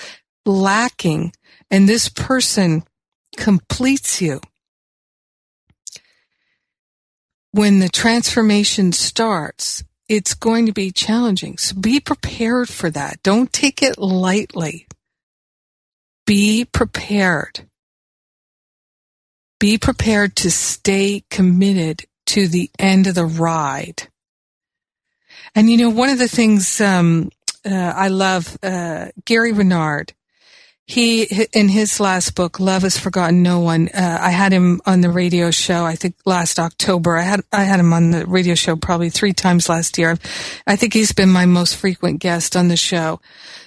lacking 0.46 1.34
and 1.70 1.88
this 1.88 2.10
person 2.10 2.84
completes 3.36 4.22
you, 4.22 4.40
when 7.52 7.80
the 7.80 7.90
transformation 7.90 8.92
starts, 8.92 9.84
it's 10.10 10.34
going 10.34 10.66
to 10.66 10.74
be 10.74 10.92
challenging. 10.92 11.58
So 11.58 11.76
be 11.80 12.00
prepared 12.00 12.70
for 12.70 12.90
that. 12.90 13.22
Don't 13.24 13.54
take 13.54 13.82
it 13.82 13.98
lightly. 13.98 14.88
Be 16.26 16.66
prepared. 16.66 17.68
Be 19.60 19.78
prepared 19.78 20.36
to 20.38 20.52
stay 20.52 21.24
committed 21.30 22.06
to 22.28 22.48
the 22.48 22.70
end 22.80 23.08
of 23.08 23.16
the 23.16 23.26
ride. 23.26 24.08
And 25.56 25.70
you 25.70 25.78
know, 25.78 25.90
one 25.90 26.10
of 26.10 26.20
the 26.20 26.28
things 26.28 26.82
um, 26.82 27.30
uh, 27.66 27.94
I 27.96 28.08
love, 28.08 28.58
uh, 28.64 29.08
Gary 29.26 29.52
Renard, 29.52 30.14
he 30.86 31.24
in 31.54 31.70
his 31.70 32.00
last 32.00 32.36
book 32.36 32.60
love 32.60 32.82
has 32.82 32.98
forgotten 32.98 33.42
no 33.42 33.60
one 33.60 33.88
uh, 33.94 34.18
i 34.20 34.32
had 34.32 34.52
him 34.52 34.82
on 34.86 35.00
the 35.00 35.10
radio 35.10 35.50
show 35.50 35.86
i 35.86 35.96
think 35.96 36.16
last 36.26 36.60
october. 36.60 37.16
I 37.16 37.22
had 37.22 37.42
i 37.54 37.64
had 37.64 37.80
him 37.80 37.94
on 37.94 38.12
the 38.12 38.26
radio 38.26 38.54
show 38.54 38.76
probably 38.76 39.10
three 39.10 39.34
times 39.34 39.70
last 39.70 39.98
year. 39.98 40.18
I 40.68 40.76
think 40.76 40.94
he's 40.94 41.14
been 41.14 41.30
my 41.30 41.46
most 41.46 41.78
frequent 41.78 42.20
guest 42.20 42.56
on 42.56 42.68
the 42.68 42.78
show. 42.78 43.22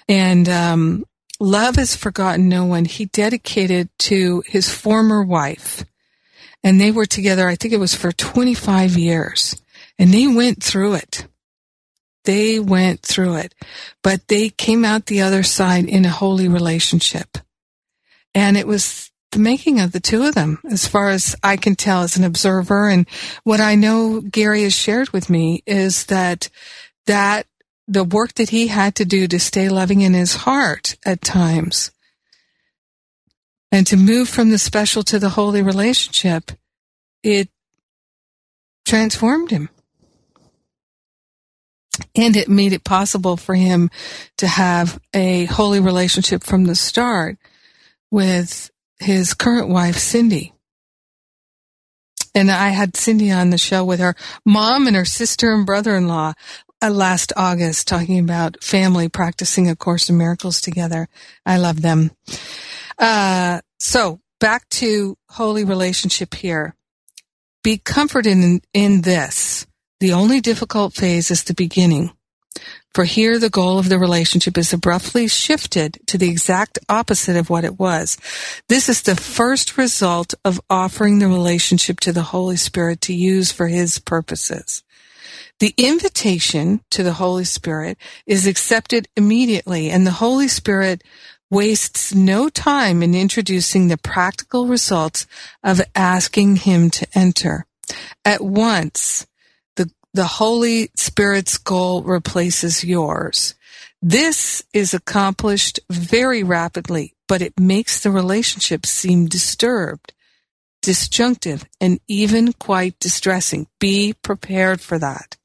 And 0.09 0.49
um, 0.49 1.05
love 1.41 1.77
has 1.77 1.97
forgotten 1.97 2.49
no 2.49 2.67
one 2.67 2.85
he 2.85 3.07
dedicated 3.07 3.89
to 4.01 4.43
his 4.47 4.69
former 4.69 5.25
wife. 5.25 5.85
And 6.63 6.81
they 6.81 6.91
were 6.91 7.07
together 7.07 7.49
i 7.49 7.55
think 7.57 7.73
it 7.73 7.81
was 7.81 7.95
for 7.95 8.13
25 8.13 8.99
years. 8.99 9.61
And 9.99 10.13
they 10.13 10.27
went 10.27 10.63
through 10.63 10.95
it 10.95 11.27
they 12.27 12.61
went 12.61 13.01
through 13.01 13.37
it, 13.37 13.55
but 14.03 14.29
they 14.29 14.51
came 14.51 14.85
out 14.85 15.07
the 15.07 15.23
other 15.23 15.43
side 15.43 15.87
in 15.87 16.05
a 16.05 16.11
holy 16.11 16.49
relationship. 16.49 17.39
And 18.35 18.57
it 18.57 18.67
was 18.67 19.11
the 19.33 19.39
making 19.39 19.81
of 19.81 19.93
the 19.93 20.01
two 20.01 20.25
of 20.25 20.35
them, 20.35 20.59
as 20.71 20.87
far 20.87 21.09
as 21.09 21.35
I 21.43 21.57
can 21.57 21.75
tell 21.75 22.03
as 22.03 22.17
an 22.17 22.25
observer. 22.25 22.89
And 22.89 23.09
what 23.45 23.61
I 23.61 23.75
know 23.75 24.21
Gary 24.21 24.65
has 24.65 24.75
shared 24.75 25.11
with 25.11 25.31
me 25.31 25.63
is 25.67 26.07
that 26.07 26.51
that 27.07 27.47
the 27.89 28.05
work 28.05 28.35
that 28.35 28.51
he 28.51 28.67
had 28.67 28.97
to 28.97 29.05
do 29.05 29.29
to 29.29 29.39
stay 29.39 29.69
loving 29.69 30.01
in 30.01 30.13
his 30.13 30.35
heart 30.35 30.97
at 31.07 31.23
times 31.23 31.93
and 33.71 33.87
to 33.87 33.97
move 33.97 34.29
from 34.29 34.51
the 34.51 34.59
special 34.59 35.03
to 35.05 35.19
the 35.19 35.29
holy 35.31 35.63
relationship, 35.63 36.51
it 37.23 37.49
transformed 38.85 39.51
him 39.51 39.69
and 42.15 42.37
it 42.37 42.49
made 42.49 42.73
it 42.73 42.85
possible 42.85 43.37
for 43.37 43.55
him 43.55 43.91
to 44.39 44.47
have 44.47 45.01
a 45.15 45.45
holy 45.47 45.81
relationship 45.81 46.45
from 46.45 46.65
the 46.65 46.75
start 46.75 47.39
with 48.11 48.71
his 48.99 49.35
current 49.35 49.69
wife, 49.69 49.99
Cindy. 49.99 50.53
And 52.35 52.51
I 52.51 52.69
had 52.69 52.97
Cindy 52.97 53.31
on 53.31 53.51
the 53.51 53.59
show 53.59 53.85
with 53.85 54.01
her 54.01 54.15
mom 54.45 54.87
and 54.87 54.95
her 54.95 55.07
sister 55.07 55.53
and 55.53 55.65
brother-in-law 55.65 56.35
uh, 56.83 56.91
last 56.91 57.33
August 57.37 57.89
talking 57.89 58.19
about 58.19 58.63
family 58.63 59.09
practicing 59.09 59.69
A 59.71 59.77
Course 59.77 60.11
in 60.11 60.19
Miracles 60.19 60.61
together. 60.61 61.09
I 61.47 61.57
love 61.57 61.81
them. 61.81 62.11
Uh, 62.99 63.61
so 63.79 64.21
back 64.39 64.69
to 64.71 65.17
holy 65.31 65.65
relationship 65.65 66.35
here. 66.35 66.75
Be 67.63 67.79
comforted 67.79 68.33
in, 68.33 68.61
in 68.75 69.01
this 69.01 69.67
the 70.01 70.13
only 70.13 70.41
difficult 70.41 70.95
phase 70.95 71.31
is 71.31 71.45
the 71.45 71.55
beginning. 71.55 72.11
For 72.95 73.05
here 73.05 73.39
the 73.39 73.51
goal 73.51 73.79
of 73.79 73.89
the 73.89 73.99
relationship 73.99 74.57
is 74.57 74.73
abruptly 74.73 75.29
shifted 75.29 75.99
to 76.07 76.17
the 76.17 76.31
exact 76.31 76.79
opposite 76.89 77.37
of 77.37 77.51
what 77.51 77.65
it 77.65 77.79
was. 77.79 78.17
This 78.69 78.89
is 78.89 79.03
the 79.03 79.17
first 79.17 79.77
result 79.77 80.33
of 80.45 80.61
offering 80.71 81.19
the 81.19 81.29
relationship 81.29 82.01
to 82.01 82.13
the 82.13 82.23
Holy 82.23 82.57
Spirit 82.57 83.03
to 83.03 83.15
use 83.15 83.53
for 83.53 83.69
His 83.69 83.99
purposes. 83.99 84.83
The 85.59 85.75
invitation 85.77 86.81
to 86.91 87.03
the 87.03 87.15
Holy 87.15 87.45
Spirit 87.45 87.99
is 88.27 88.47
accepted 88.47 89.09
immediately 89.17 89.91
and 89.91 90.07
the 90.07 90.13
Holy 90.13 90.49
Spirit 90.49 91.03
wastes 91.51 92.15
no 92.15 92.49
time 92.49 93.03
in 93.03 93.15
introducing 93.15 93.89
the 93.89 93.99
practical 93.99 94.67
results 94.67 95.27
of 95.63 95.81
asking 95.95 96.57
Him 96.57 96.91
to 96.91 97.07
enter. 97.15 97.67
At 98.25 98.41
once, 98.43 99.27
the 100.17 100.27
Holy 100.27 100.91
Spirit's 100.97 101.59
goal 101.59 102.03
replaces 102.03 102.83
yours. 102.83 103.55
This 104.01 104.65
is 104.73 104.95
accomplished 104.95 105.79
very 105.91 106.43
rapidly, 106.43 107.15
but 107.29 107.43
it 107.43 107.61
makes 107.61 108.01
the 108.01 108.11
relationship 108.11 108.87
seem 108.87 109.27
disturbed, 109.27 110.15
disjunctive, 110.81 111.67
and 111.83 112.01
even 112.09 112.55
quite 112.55 112.99
distressing. 112.99 113.67
Be 113.79 114.15
prepared 114.15 114.81
for 114.81 114.99
that. 114.99 115.37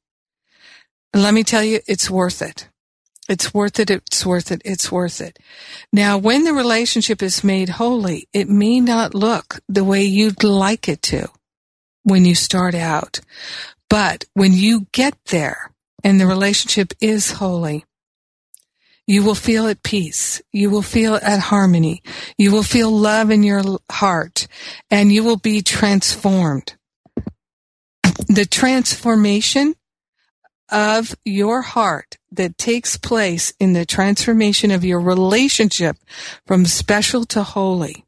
And 1.12 1.22
let 1.22 1.34
me 1.34 1.44
tell 1.44 1.62
you, 1.62 1.80
it's 1.86 2.08
worth 2.08 2.40
it. 2.40 2.68
It's 3.28 3.52
worth 3.52 3.78
it. 3.78 3.90
It's 3.90 4.24
worth 4.24 4.50
it. 4.50 4.62
It's 4.64 4.90
worth 4.90 5.20
it. 5.20 5.38
Now, 5.92 6.16
when 6.16 6.44
the 6.44 6.54
relationship 6.54 7.22
is 7.22 7.44
made 7.44 7.68
holy, 7.68 8.26
it 8.32 8.48
may 8.48 8.80
not 8.80 9.14
look 9.14 9.60
the 9.68 9.84
way 9.84 10.02
you'd 10.04 10.42
like 10.42 10.88
it 10.88 11.02
to 11.02 11.28
when 12.04 12.24
you 12.24 12.34
start 12.34 12.74
out. 12.74 13.20
But 13.92 14.24
when 14.32 14.54
you 14.54 14.86
get 14.92 15.18
there 15.26 15.70
and 16.02 16.18
the 16.18 16.26
relationship 16.26 16.94
is 17.02 17.32
holy, 17.32 17.84
you 19.06 19.22
will 19.22 19.34
feel 19.34 19.66
at 19.66 19.82
peace. 19.82 20.40
You 20.50 20.70
will 20.70 20.80
feel 20.80 21.16
at 21.16 21.40
harmony. 21.40 22.02
You 22.38 22.52
will 22.52 22.62
feel 22.62 22.90
love 22.90 23.30
in 23.30 23.42
your 23.42 23.62
heart 23.90 24.46
and 24.90 25.12
you 25.12 25.22
will 25.22 25.36
be 25.36 25.60
transformed. 25.60 26.74
The 28.28 28.46
transformation 28.50 29.74
of 30.70 31.14
your 31.26 31.60
heart 31.60 32.16
that 32.30 32.56
takes 32.56 32.96
place 32.96 33.52
in 33.60 33.74
the 33.74 33.84
transformation 33.84 34.70
of 34.70 34.86
your 34.86 35.00
relationship 35.00 35.98
from 36.46 36.64
special 36.64 37.26
to 37.26 37.42
holy 37.42 38.06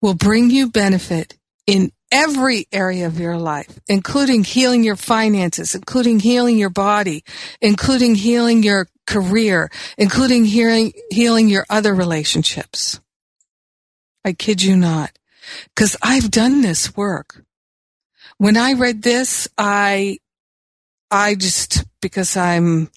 will 0.00 0.14
bring 0.14 0.48
you 0.48 0.70
benefit 0.70 1.36
in 1.66 1.92
every 2.10 2.66
area 2.72 3.06
of 3.06 3.20
your 3.20 3.36
life, 3.36 3.78
including 3.88 4.44
healing 4.44 4.82
your 4.82 4.96
finances, 4.96 5.74
including 5.74 6.20
healing 6.20 6.58
your 6.58 6.70
body, 6.70 7.24
including 7.60 8.14
healing 8.14 8.62
your 8.62 8.88
career, 9.06 9.70
including 9.96 10.44
healing, 10.44 10.92
healing 11.10 11.48
your 11.48 11.66
other 11.70 11.94
relationships. 11.94 13.00
I 14.24 14.32
kid 14.32 14.62
you 14.62 14.76
not. 14.76 15.12
Cause 15.74 15.96
I've 16.02 16.30
done 16.30 16.60
this 16.60 16.96
work. 16.96 17.44
When 18.38 18.56
I 18.56 18.72
read 18.72 19.02
this, 19.02 19.48
I, 19.58 20.18
I 21.10 21.34
just, 21.34 21.84
because 22.00 22.36
I'm, 22.36 22.90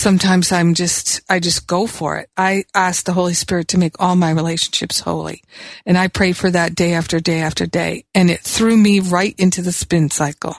sometimes 0.00 0.50
I'm 0.50 0.74
just, 0.74 1.20
I 1.28 1.38
just 1.38 1.66
go 1.66 1.86
for 1.86 2.16
it. 2.18 2.30
I 2.36 2.64
ask 2.74 3.04
the 3.04 3.12
Holy 3.12 3.34
Spirit 3.34 3.68
to 3.68 3.78
make 3.78 4.00
all 4.00 4.16
my 4.16 4.30
relationships 4.30 5.00
holy. 5.00 5.42
And 5.84 5.98
I 5.98 6.08
pray 6.08 6.32
for 6.32 6.50
that 6.50 6.74
day 6.74 6.94
after 6.94 7.20
day 7.20 7.40
after 7.40 7.66
day. 7.66 8.04
And 8.14 8.30
it 8.30 8.40
threw 8.40 8.76
me 8.76 9.00
right 9.00 9.34
into 9.38 9.62
the 9.62 9.72
spin 9.72 10.10
cycle. 10.10 10.56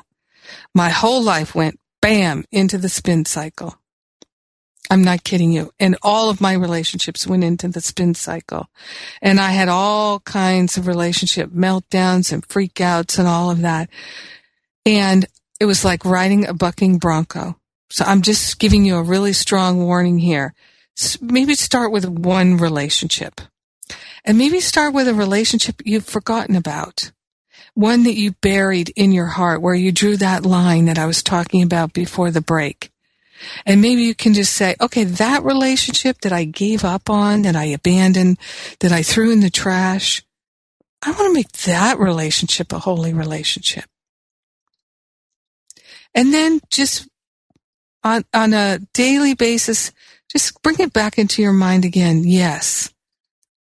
My 0.76 0.89
whole 0.89 1.24
life 1.24 1.56
went 1.56 1.80
bam 2.02 2.46
into 2.52 2.78
the 2.78 2.89
spin 2.89 3.26
cycle. 3.26 3.76
I'm 4.89 5.04
not 5.04 5.24
kidding 5.24 5.52
you. 5.52 5.72
And 5.80 5.98
all 6.02 6.30
of 6.30 6.42
my 6.42 6.54
relationships 6.54 7.26
went 7.26 7.44
into 7.44 7.68
the 7.68 7.82
spin 7.82 8.14
cycle. 8.14 8.68
And 9.22 9.39
I 9.39 9.52
had 9.52 9.70
all 9.70 10.20
kinds 10.20 10.78
of 10.78 10.86
relationship 10.86 11.50
meltdowns 11.50 12.32
and 12.32 12.48
freakouts 12.48 13.18
and 13.18 13.28
all 13.28 13.50
of 13.50 13.62
that. 13.62 13.89
And 14.86 15.26
it 15.60 15.66
was 15.66 15.86
like 15.86 16.06
riding 16.06 16.46
a 16.46 16.54
bucking 16.54 16.98
bronco. 16.98 17.56
So 17.92 18.06
I'm 18.06 18.22
just 18.22 18.58
giving 18.58 18.86
you 18.86 18.96
a 18.96 19.04
really 19.04 19.34
strong 19.34 19.84
warning 19.84 20.18
here. 20.18 20.54
Maybe 21.20 21.56
start 21.56 21.92
with 21.92 22.06
one 22.06 22.56
relationship 22.56 23.42
And 24.24 24.38
maybe 24.38 24.62
start 24.62 24.94
with 24.94 25.10
a 25.10 25.14
relationship 25.14 25.82
you've 25.84 26.06
forgotten 26.06 26.56
about. 26.56 27.12
One 27.74 28.04
that 28.04 28.14
you 28.14 28.32
buried 28.42 28.94
in 28.96 29.12
your 29.12 29.26
heart 29.26 29.62
where 29.62 29.76
you 29.76 29.92
drew 29.92 30.16
that 30.18 30.46
line 30.46 30.86
that 30.86 30.98
I 30.98 31.06
was 31.06 31.22
talking 31.22 31.64
about 31.64 31.92
before 31.92 32.32
the 32.32 32.42
break. 32.42 32.92
And 33.66 33.82
maybe 33.82 34.04
you 34.04 34.16
can 34.16 34.34
just 34.34 34.54
say, 34.54 34.76
okay, 34.80 35.04
that 35.04 35.44
relationship 35.44 36.22
that 36.22 36.32
I 36.32 36.46
gave 36.46 36.86
up 36.86 37.10
on, 37.10 37.42
that 37.42 37.56
I 37.58 37.66
abandoned, 37.66 38.38
that 38.80 38.92
I 38.92 39.04
threw 39.04 39.32
in 39.32 39.42
the 39.42 39.50
trash, 39.50 40.24
I 41.02 41.12
want 41.12 41.28
to 41.28 41.34
make 41.34 41.52
that 41.64 42.00
relationship 42.00 42.72
a 42.72 42.80
holy 42.80 43.14
relationship. 43.14 43.86
And 46.14 46.34
then 46.34 46.62
just 46.70 47.08
on, 48.04 48.26
on 48.34 48.54
a 48.54 48.80
daily 48.93 49.34
basis, 49.34 49.91
just 50.30 50.62
bring 50.62 50.78
it 50.80 50.93
back 50.93 51.18
into 51.18 51.41
your 51.41 51.54
mind 51.54 51.86
again. 51.86 52.24
Yes, 52.24 52.93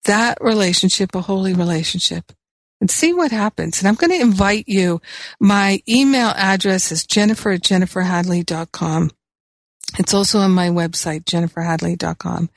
that 0.05 0.37
relationship, 0.41 1.15
a 1.15 1.21
holy 1.21 1.53
relationship 1.53 2.31
and 2.79 2.91
see 2.91 3.13
what 3.13 3.31
happens. 3.31 3.79
And 3.79 3.87
I'm 3.87 3.95
going 3.95 4.11
to 4.11 4.21
invite 4.21 4.67
you. 4.67 5.01
My 5.39 5.81
email 5.87 6.29
address 6.35 6.91
is 6.91 7.05
jennifer 7.05 7.51
at 7.51 7.61
jenniferhadley.com. 7.61 9.11
It's 9.97 10.13
also 10.13 10.39
on 10.39 10.51
my 10.51 10.69
website, 10.69 11.23
jenniferhadley.com. 11.23 12.49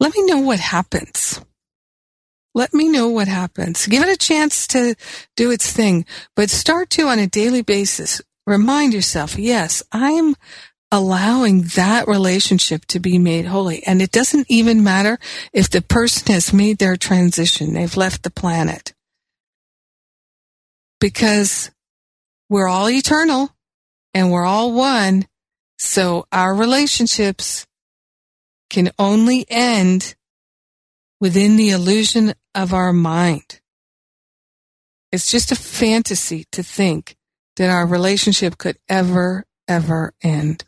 Let 0.00 0.14
me 0.14 0.24
know 0.24 0.38
what 0.38 0.60
happens. 0.60 1.40
Let 2.54 2.72
me 2.72 2.88
know 2.88 3.08
what 3.08 3.26
happens. 3.26 3.86
Give 3.86 4.02
it 4.02 4.14
a 4.14 4.16
chance 4.16 4.68
to 4.68 4.94
do 5.36 5.50
its 5.50 5.72
thing, 5.72 6.06
but 6.36 6.50
start 6.50 6.88
to 6.90 7.08
on 7.08 7.18
a 7.18 7.26
daily 7.26 7.62
basis. 7.62 8.22
Remind 8.46 8.94
yourself, 8.94 9.36
yes, 9.36 9.82
I'm 9.90 10.36
allowing 10.94 11.62
that 11.74 12.06
relationship 12.06 12.84
to 12.84 13.00
be 13.00 13.18
made 13.18 13.46
holy. 13.46 13.82
And 13.84 14.00
it 14.00 14.12
doesn't 14.12 14.46
even 14.48 14.84
matter 14.84 15.18
if 15.52 15.68
the 15.68 15.82
person 15.82 16.32
has 16.32 16.52
made 16.52 16.78
their 16.78 16.96
transition. 16.96 17.74
They've 17.74 17.96
left 17.96 18.22
the 18.22 18.30
planet 18.30 18.94
because 21.00 21.72
we're 22.48 22.68
all 22.68 22.88
eternal 22.88 23.50
and 24.14 24.30
we're 24.30 24.44
all 24.44 24.72
one. 24.72 25.26
So 25.78 26.26
our 26.30 26.54
relationships 26.54 27.66
can 28.70 28.92
only 28.96 29.46
end 29.50 30.14
within 31.20 31.56
the 31.56 31.70
illusion 31.70 32.34
of 32.54 32.72
our 32.72 32.92
mind. 32.92 33.58
It's 35.10 35.28
just 35.28 35.50
a 35.50 35.56
fantasy 35.56 36.44
to 36.52 36.62
think 36.62 37.16
that 37.56 37.68
our 37.68 37.84
relationship 37.84 38.58
could 38.58 38.78
ever, 38.88 39.44
ever 39.66 40.14
end. 40.22 40.64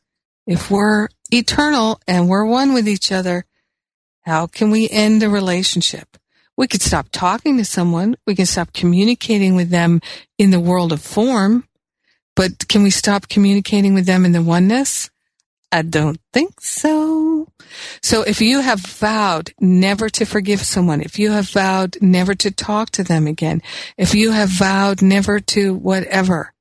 If 0.46 0.70
we're 0.70 1.08
eternal 1.32 2.00
and 2.06 2.28
we're 2.28 2.44
one 2.44 2.72
with 2.72 2.88
each 2.88 3.10
other, 3.10 3.46
how 4.22 4.46
can 4.46 4.70
we 4.70 4.88
end 4.88 5.22
a 5.22 5.28
relationship? 5.28 6.16
We 6.56 6.66
could 6.66 6.82
stop 6.82 7.08
talking 7.12 7.58
to 7.58 7.64
someone. 7.64 8.16
We 8.26 8.34
can 8.34 8.46
stop 8.46 8.72
communicating 8.72 9.56
with 9.56 9.70
them 9.70 10.00
in 10.38 10.50
the 10.50 10.60
world 10.60 10.92
of 10.92 11.02
form. 11.02 11.68
But 12.34 12.68
can 12.68 12.82
we 12.82 12.90
stop 12.90 13.28
communicating 13.28 13.94
with 13.94 14.06
them 14.06 14.24
in 14.24 14.32
the 14.32 14.42
oneness? 14.42 15.10
I 15.72 15.82
don't 15.82 16.20
think 16.32 16.60
so. 16.60 17.48
So 18.02 18.22
if 18.22 18.40
you 18.40 18.60
have 18.60 18.80
vowed 18.80 19.52
never 19.60 20.08
to 20.10 20.24
forgive 20.24 20.62
someone, 20.62 21.00
if 21.00 21.18
you 21.18 21.32
have 21.32 21.50
vowed 21.50 21.96
never 22.00 22.34
to 22.36 22.50
talk 22.50 22.90
to 22.90 23.04
them 23.04 23.26
again, 23.26 23.62
if 23.98 24.14
you 24.14 24.30
have 24.30 24.48
vowed 24.48 25.02
never 25.02 25.40
to 25.40 25.74
whatever, 25.74 26.52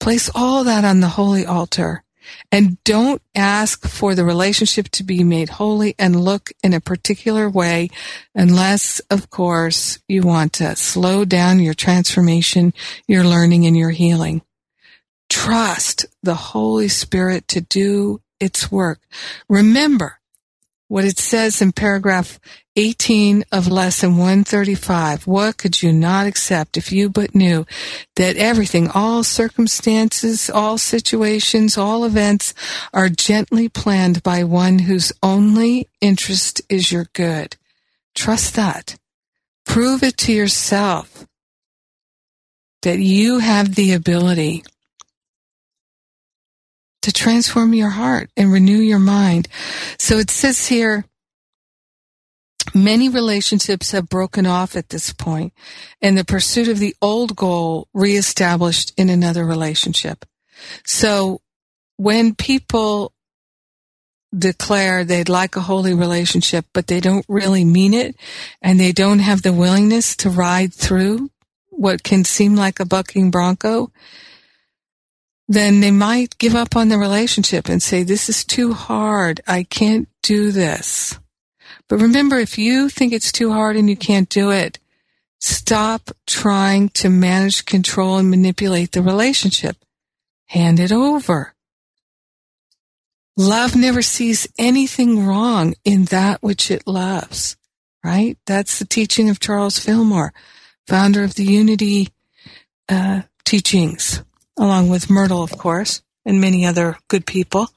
place 0.00 0.28
all 0.34 0.64
that 0.64 0.84
on 0.84 1.00
the 1.00 1.08
holy 1.08 1.46
altar 1.46 2.03
and 2.50 2.82
don't 2.84 3.22
ask 3.34 3.86
for 3.86 4.14
the 4.14 4.24
relationship 4.24 4.88
to 4.90 5.04
be 5.04 5.24
made 5.24 5.48
holy 5.48 5.94
and 5.98 6.24
look 6.24 6.50
in 6.62 6.72
a 6.72 6.80
particular 6.80 7.48
way 7.48 7.88
unless, 8.34 9.00
of 9.10 9.30
course, 9.30 9.98
you 10.08 10.22
want 10.22 10.52
to 10.54 10.76
slow 10.76 11.24
down 11.24 11.60
your 11.60 11.74
transformation, 11.74 12.72
your 13.06 13.24
learning, 13.24 13.66
and 13.66 13.76
your 13.76 13.90
healing. 13.90 14.42
Trust 15.28 16.06
the 16.22 16.34
Holy 16.34 16.88
Spirit 16.88 17.48
to 17.48 17.60
do 17.60 18.20
its 18.40 18.70
work. 18.70 19.00
Remember 19.48 20.18
what 20.88 21.04
it 21.04 21.18
says 21.18 21.62
in 21.62 21.72
paragraph 21.72 22.38
18 22.76 23.44
of 23.52 23.68
lesson 23.68 24.16
135. 24.16 25.26
What 25.26 25.56
could 25.56 25.82
you 25.82 25.92
not 25.92 26.26
accept 26.26 26.76
if 26.76 26.90
you 26.90 27.08
but 27.08 27.34
knew 27.34 27.66
that 28.16 28.36
everything, 28.36 28.88
all 28.88 29.22
circumstances, 29.22 30.50
all 30.50 30.76
situations, 30.76 31.78
all 31.78 32.04
events 32.04 32.52
are 32.92 33.08
gently 33.08 33.68
planned 33.68 34.22
by 34.22 34.44
one 34.44 34.80
whose 34.80 35.12
only 35.22 35.88
interest 36.00 36.62
is 36.68 36.90
your 36.90 37.06
good? 37.12 37.56
Trust 38.14 38.54
that. 38.56 38.96
Prove 39.64 40.02
it 40.02 40.16
to 40.18 40.32
yourself 40.32 41.26
that 42.82 42.98
you 42.98 43.38
have 43.38 43.74
the 43.74 43.92
ability 43.92 44.62
to 47.04 47.12
transform 47.12 47.74
your 47.74 47.90
heart 47.90 48.30
and 48.36 48.52
renew 48.52 48.78
your 48.78 48.98
mind. 48.98 49.48
So 49.98 50.18
it 50.18 50.30
says 50.30 50.66
here, 50.66 51.04
Many 52.72 53.08
relationships 53.10 53.92
have 53.92 54.08
broken 54.08 54.46
off 54.46 54.74
at 54.74 54.88
this 54.88 55.12
point 55.12 55.52
and 56.00 56.16
the 56.16 56.24
pursuit 56.24 56.66
of 56.66 56.78
the 56.78 56.96
old 57.02 57.36
goal 57.36 57.88
reestablished 57.92 58.92
in 58.96 59.10
another 59.10 59.44
relationship. 59.44 60.24
So 60.84 61.42
when 61.98 62.34
people 62.34 63.12
declare 64.36 65.04
they'd 65.04 65.28
like 65.28 65.56
a 65.56 65.60
holy 65.60 65.94
relationship, 65.94 66.64
but 66.72 66.86
they 66.86 67.00
don't 67.00 67.26
really 67.28 67.64
mean 67.64 67.94
it 67.94 68.16
and 68.62 68.80
they 68.80 68.92
don't 68.92 69.20
have 69.20 69.42
the 69.42 69.52
willingness 69.52 70.16
to 70.16 70.30
ride 70.30 70.72
through 70.72 71.30
what 71.68 72.02
can 72.02 72.24
seem 72.24 72.56
like 72.56 72.80
a 72.80 72.86
bucking 72.86 73.30
bronco, 73.30 73.92
then 75.48 75.80
they 75.80 75.90
might 75.90 76.38
give 76.38 76.54
up 76.54 76.76
on 76.76 76.88
the 76.88 76.98
relationship 76.98 77.68
and 77.68 77.82
say, 77.82 78.02
this 78.02 78.28
is 78.28 78.44
too 78.44 78.72
hard. 78.72 79.40
I 79.46 79.64
can't 79.64 80.08
do 80.22 80.50
this. 80.50 81.18
But 81.88 82.00
remember, 82.00 82.38
if 82.38 82.56
you 82.56 82.88
think 82.88 83.12
it's 83.12 83.32
too 83.32 83.52
hard 83.52 83.76
and 83.76 83.88
you 83.90 83.96
can't 83.96 84.28
do 84.28 84.50
it, 84.50 84.78
stop 85.38 86.10
trying 86.26 86.88
to 86.90 87.10
manage, 87.10 87.66
control, 87.66 88.16
and 88.16 88.30
manipulate 88.30 88.92
the 88.92 89.02
relationship. 89.02 89.76
Hand 90.46 90.80
it 90.80 90.92
over. 90.92 91.54
Love 93.36 93.74
never 93.74 94.00
sees 94.00 94.46
anything 94.56 95.26
wrong 95.26 95.74
in 95.84 96.04
that 96.06 96.42
which 96.42 96.70
it 96.70 96.86
loves, 96.86 97.56
right? 98.04 98.38
That's 98.46 98.78
the 98.78 98.84
teaching 98.84 99.28
of 99.28 99.40
Charles 99.40 99.78
Fillmore, 99.78 100.32
founder 100.86 101.24
of 101.24 101.34
the 101.34 101.44
Unity 101.44 102.10
uh, 102.88 103.22
teachings, 103.44 104.22
along 104.58 104.88
with 104.88 105.10
Myrtle, 105.10 105.42
of 105.42 105.56
course, 105.58 106.02
and 106.24 106.40
many 106.40 106.64
other 106.64 106.98
good 107.08 107.26
people. 107.26 107.68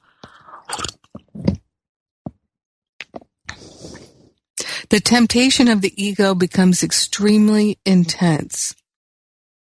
The 4.90 5.00
temptation 5.00 5.68
of 5.68 5.82
the 5.82 5.92
ego 6.02 6.34
becomes 6.34 6.82
extremely 6.82 7.78
intense 7.84 8.74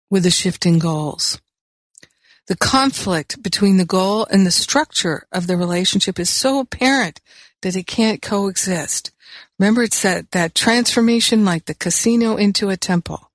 with 0.08 0.22
the 0.22 0.30
shifting 0.30 0.78
goals. 0.78 1.40
The 2.46 2.56
conflict 2.56 3.42
between 3.42 3.76
the 3.76 3.84
goal 3.84 4.26
and 4.30 4.46
the 4.46 4.50
structure 4.50 5.26
of 5.32 5.46
the 5.46 5.56
relationship 5.56 6.18
is 6.18 6.30
so 6.30 6.60
apparent 6.60 7.20
that 7.62 7.76
it 7.76 7.86
can't 7.86 8.22
coexist. 8.22 9.12
Remember, 9.58 9.82
it's 9.82 10.02
that, 10.02 10.30
that 10.30 10.54
transformation 10.54 11.44
like 11.44 11.66
the 11.66 11.74
casino 11.74 12.36
into 12.36 12.68
a 12.68 12.76
temple. 12.76 13.29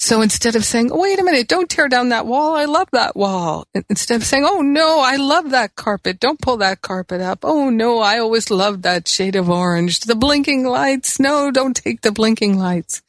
So 0.00 0.22
instead 0.22 0.54
of 0.54 0.64
saying, 0.64 0.92
oh, 0.92 1.00
wait 1.00 1.18
a 1.18 1.24
minute, 1.24 1.48
don't 1.48 1.68
tear 1.68 1.88
down 1.88 2.10
that 2.10 2.24
wall. 2.24 2.54
I 2.54 2.66
love 2.66 2.88
that 2.92 3.16
wall. 3.16 3.66
Instead 3.90 4.20
of 4.20 4.26
saying, 4.26 4.44
oh 4.46 4.60
no, 4.60 5.00
I 5.00 5.16
love 5.16 5.50
that 5.50 5.74
carpet. 5.74 6.20
Don't 6.20 6.40
pull 6.40 6.58
that 6.58 6.82
carpet 6.82 7.20
up. 7.20 7.40
Oh 7.42 7.68
no, 7.68 7.98
I 7.98 8.18
always 8.18 8.48
loved 8.48 8.84
that 8.84 9.08
shade 9.08 9.34
of 9.34 9.50
orange. 9.50 10.00
The 10.00 10.14
blinking 10.14 10.64
lights. 10.64 11.18
No, 11.18 11.50
don't 11.50 11.74
take 11.74 12.02
the 12.02 12.12
blinking 12.12 12.56
lights. 12.56 13.02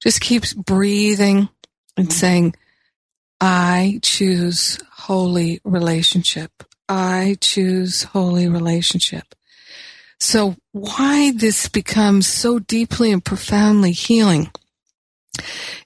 Just 0.00 0.20
keeps 0.20 0.52
breathing 0.52 1.48
and 1.96 2.08
mm-hmm. 2.08 2.18
saying, 2.18 2.56
I 3.40 4.00
choose 4.02 4.80
holy 4.92 5.60
relationship. 5.62 6.64
I 6.88 7.36
choose 7.40 8.02
holy 8.02 8.48
relationship. 8.48 9.36
So 10.18 10.56
why 10.72 11.30
this 11.30 11.68
becomes 11.68 12.26
so 12.26 12.58
deeply 12.58 13.12
and 13.12 13.24
profoundly 13.24 13.92
healing 13.92 14.50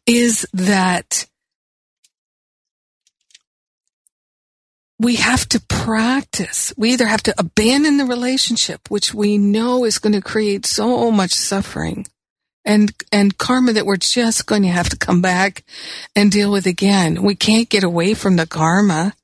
is 0.07 0.47
that 0.53 1.27
we 4.99 5.17
have 5.17 5.49
to 5.49 5.61
practice. 5.61 6.73
We 6.77 6.93
either 6.93 7.07
have 7.07 7.23
to 7.25 7.35
abandon 7.37 7.97
the 7.97 8.05
relationship, 8.05 8.89
which 8.89 9.13
we 9.13 9.37
know 9.37 9.85
is 9.85 9.99
going 9.99 10.13
to 10.13 10.21
create 10.21 10.65
so 10.65 11.11
much 11.11 11.33
suffering 11.33 12.07
and, 12.65 12.93
and 13.11 13.37
karma 13.37 13.73
that 13.73 13.87
we're 13.87 13.97
just 13.97 14.47
going 14.47 14.63
to 14.63 14.69
have 14.69 14.89
to 14.91 14.97
come 14.97 15.21
back 15.21 15.65
and 16.15 16.31
deal 16.31 16.53
with 16.53 16.67
again. 16.67 17.23
We 17.23 17.35
can't 17.35 17.69
get 17.69 17.83
away 17.83 18.15
from 18.15 18.37
the 18.37 18.47
karma. 18.47 19.15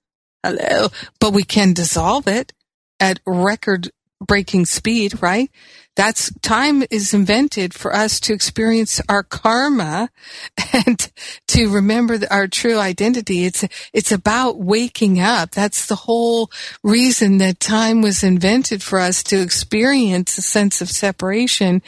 Hello. 0.43 0.89
But 1.21 1.33
we 1.33 1.45
can 1.45 1.73
dissolve 1.73 2.27
it 2.27 2.53
at 2.99 3.21
record 3.25 3.91
breaking 4.21 4.67
speed, 4.67 5.23
right? 5.23 5.51
That's 5.99 6.33
time 6.43 6.85
is 6.93 7.13
invented 7.13 7.75
for 7.75 7.93
us 7.93 8.21
to 8.21 8.33
experience 8.33 9.01
our 9.09 9.25
karma 9.25 10.11
and 10.73 11.11
to 11.49 11.75
remember 11.75 12.21
our 12.31 12.47
true 12.47 12.79
identity. 12.79 13.45
It's, 13.45 13.65
it's 13.93 14.13
about 14.13 14.59
waking 14.59 15.19
up. 15.19 15.51
That's 15.51 15.87
the 15.87 15.97
whole 15.97 16.53
reason 16.85 17.39
that 17.39 17.59
time 17.59 18.01
was 18.01 18.23
invented 18.23 18.81
for 18.81 19.01
us 19.01 19.25
to 19.25 19.43
experience 19.43 20.39
a 20.39 20.43
sense 20.43 20.81
of 20.81 20.89
separation 20.89 21.83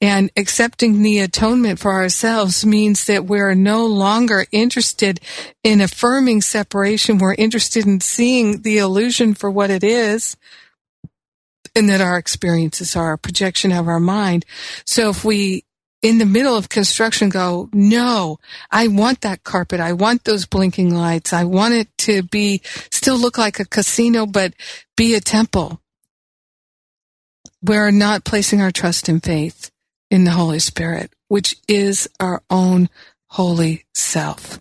and 0.00 0.30
accepting 0.36 1.02
the 1.02 1.18
atonement 1.18 1.80
for 1.80 1.90
ourselves 1.90 2.64
means 2.64 3.06
that 3.06 3.24
we're 3.26 3.56
no 3.56 3.84
longer 3.84 4.46
interested 4.52 5.18
in 5.64 5.80
affirming 5.80 6.40
separation. 6.40 7.18
We're 7.18 7.34
interested 7.34 7.84
in 7.84 8.00
seeing 8.00 8.62
the 8.62 8.78
illusion 8.78 9.34
for 9.34 9.50
what 9.50 9.70
it 9.70 9.82
is 9.82 10.36
and 11.76 11.90
that 11.90 12.00
our 12.00 12.16
experiences 12.16 12.96
are 12.96 13.12
a 13.12 13.18
projection 13.18 13.70
of 13.70 13.86
our 13.86 14.00
mind. 14.00 14.46
So 14.86 15.10
if 15.10 15.24
we 15.24 15.64
in 16.02 16.18
the 16.18 16.26
middle 16.26 16.56
of 16.56 16.68
construction 16.68 17.28
go, 17.28 17.68
no, 17.72 18.38
I 18.70 18.88
want 18.88 19.20
that 19.20 19.44
carpet. 19.44 19.80
I 19.80 19.92
want 19.92 20.24
those 20.24 20.46
blinking 20.46 20.94
lights. 20.94 21.32
I 21.32 21.44
want 21.44 21.74
it 21.74 21.88
to 21.98 22.22
be, 22.22 22.62
still 22.90 23.18
look 23.18 23.38
like 23.38 23.60
a 23.60 23.64
casino, 23.64 24.24
but 24.24 24.54
be 24.96 25.14
a 25.14 25.20
temple. 25.20 25.80
We're 27.62 27.90
not 27.90 28.24
placing 28.24 28.62
our 28.62 28.70
trust 28.70 29.08
and 29.08 29.22
faith 29.22 29.70
in 30.10 30.24
the 30.24 30.30
Holy 30.30 30.60
Spirit, 30.60 31.12
which 31.28 31.56
is 31.66 32.08
our 32.20 32.42
own 32.50 32.88
holy 33.28 33.84
self. 33.94 34.60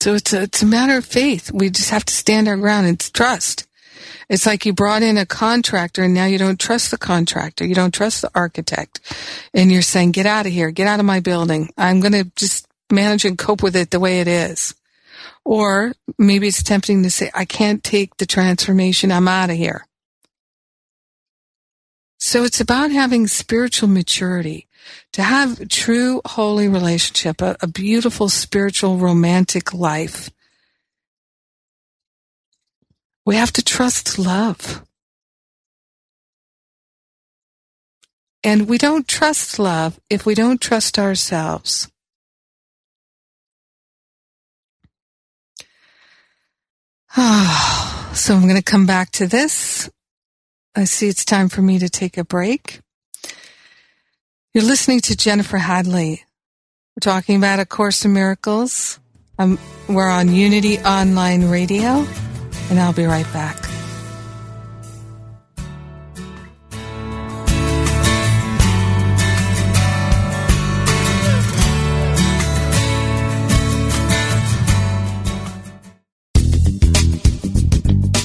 So 0.00 0.14
it's 0.14 0.32
a, 0.32 0.42
it's 0.42 0.62
a 0.62 0.66
matter 0.66 0.96
of 0.98 1.04
faith. 1.04 1.50
We 1.52 1.70
just 1.70 1.90
have 1.90 2.04
to 2.04 2.12
stand 2.12 2.48
our 2.48 2.56
ground 2.56 2.86
and 2.86 3.00
trust. 3.14 3.66
It's 4.28 4.46
like 4.46 4.66
you 4.66 4.72
brought 4.72 5.02
in 5.02 5.18
a 5.18 5.26
contractor 5.26 6.02
and 6.02 6.14
now 6.14 6.26
you 6.26 6.38
don't 6.38 6.60
trust 6.60 6.90
the 6.90 6.98
contractor. 6.98 7.66
You 7.66 7.74
don't 7.74 7.94
trust 7.94 8.22
the 8.22 8.30
architect. 8.34 9.00
And 9.52 9.70
you're 9.70 9.82
saying, 9.82 10.12
get 10.12 10.26
out 10.26 10.46
of 10.46 10.52
here. 10.52 10.70
Get 10.70 10.86
out 10.86 11.00
of 11.00 11.06
my 11.06 11.20
building. 11.20 11.70
I'm 11.76 12.00
going 12.00 12.12
to 12.12 12.30
just 12.36 12.66
manage 12.90 13.24
and 13.24 13.38
cope 13.38 13.62
with 13.62 13.76
it 13.76 13.90
the 13.90 14.00
way 14.00 14.20
it 14.20 14.28
is. 14.28 14.74
Or 15.44 15.94
maybe 16.18 16.48
it's 16.48 16.62
tempting 16.62 17.02
to 17.02 17.10
say, 17.10 17.30
I 17.34 17.44
can't 17.44 17.82
take 17.82 18.16
the 18.16 18.26
transformation. 18.26 19.10
I'm 19.10 19.28
out 19.28 19.50
of 19.50 19.56
here. 19.56 19.86
So 22.18 22.44
it's 22.44 22.60
about 22.60 22.90
having 22.90 23.26
spiritual 23.26 23.88
maturity 23.88 24.68
to 25.12 25.22
have 25.22 25.60
a 25.60 25.66
true 25.66 26.20
holy 26.26 26.68
relationship, 26.68 27.40
a, 27.40 27.56
a 27.60 27.66
beautiful 27.66 28.28
spiritual 28.28 28.98
romantic 28.98 29.72
life 29.72 30.30
we 33.24 33.36
have 33.36 33.52
to 33.52 33.62
trust 33.62 34.18
love. 34.18 34.84
And 38.42 38.68
we 38.68 38.78
don't 38.78 39.06
trust 39.06 39.58
love 39.58 40.00
if 40.08 40.24
we 40.24 40.34
don't 40.34 40.60
trust 40.60 40.98
ourselves. 40.98 41.88
so 47.14 48.34
I'm 48.34 48.42
going 48.42 48.56
to 48.56 48.62
come 48.62 48.86
back 48.86 49.10
to 49.12 49.26
this. 49.26 49.90
I 50.74 50.84
see 50.84 51.08
it's 51.08 51.24
time 51.24 51.48
for 51.48 51.60
me 51.60 51.78
to 51.80 51.90
take 51.90 52.16
a 52.16 52.24
break. 52.24 52.80
You're 54.54 54.64
listening 54.64 55.00
to 55.00 55.16
Jennifer 55.16 55.58
Hadley. 55.58 56.24
We're 56.96 57.12
talking 57.12 57.36
about 57.36 57.60
A 57.60 57.66
Course 57.66 58.04
in 58.04 58.12
Miracles. 58.12 58.98
Um, 59.38 59.58
we're 59.88 60.08
on 60.08 60.34
Unity 60.34 60.78
Online 60.78 61.48
Radio 61.48 62.06
and 62.70 62.78
I'll 62.78 62.92
be 62.92 63.04
right 63.04 63.30
back. 63.32 63.58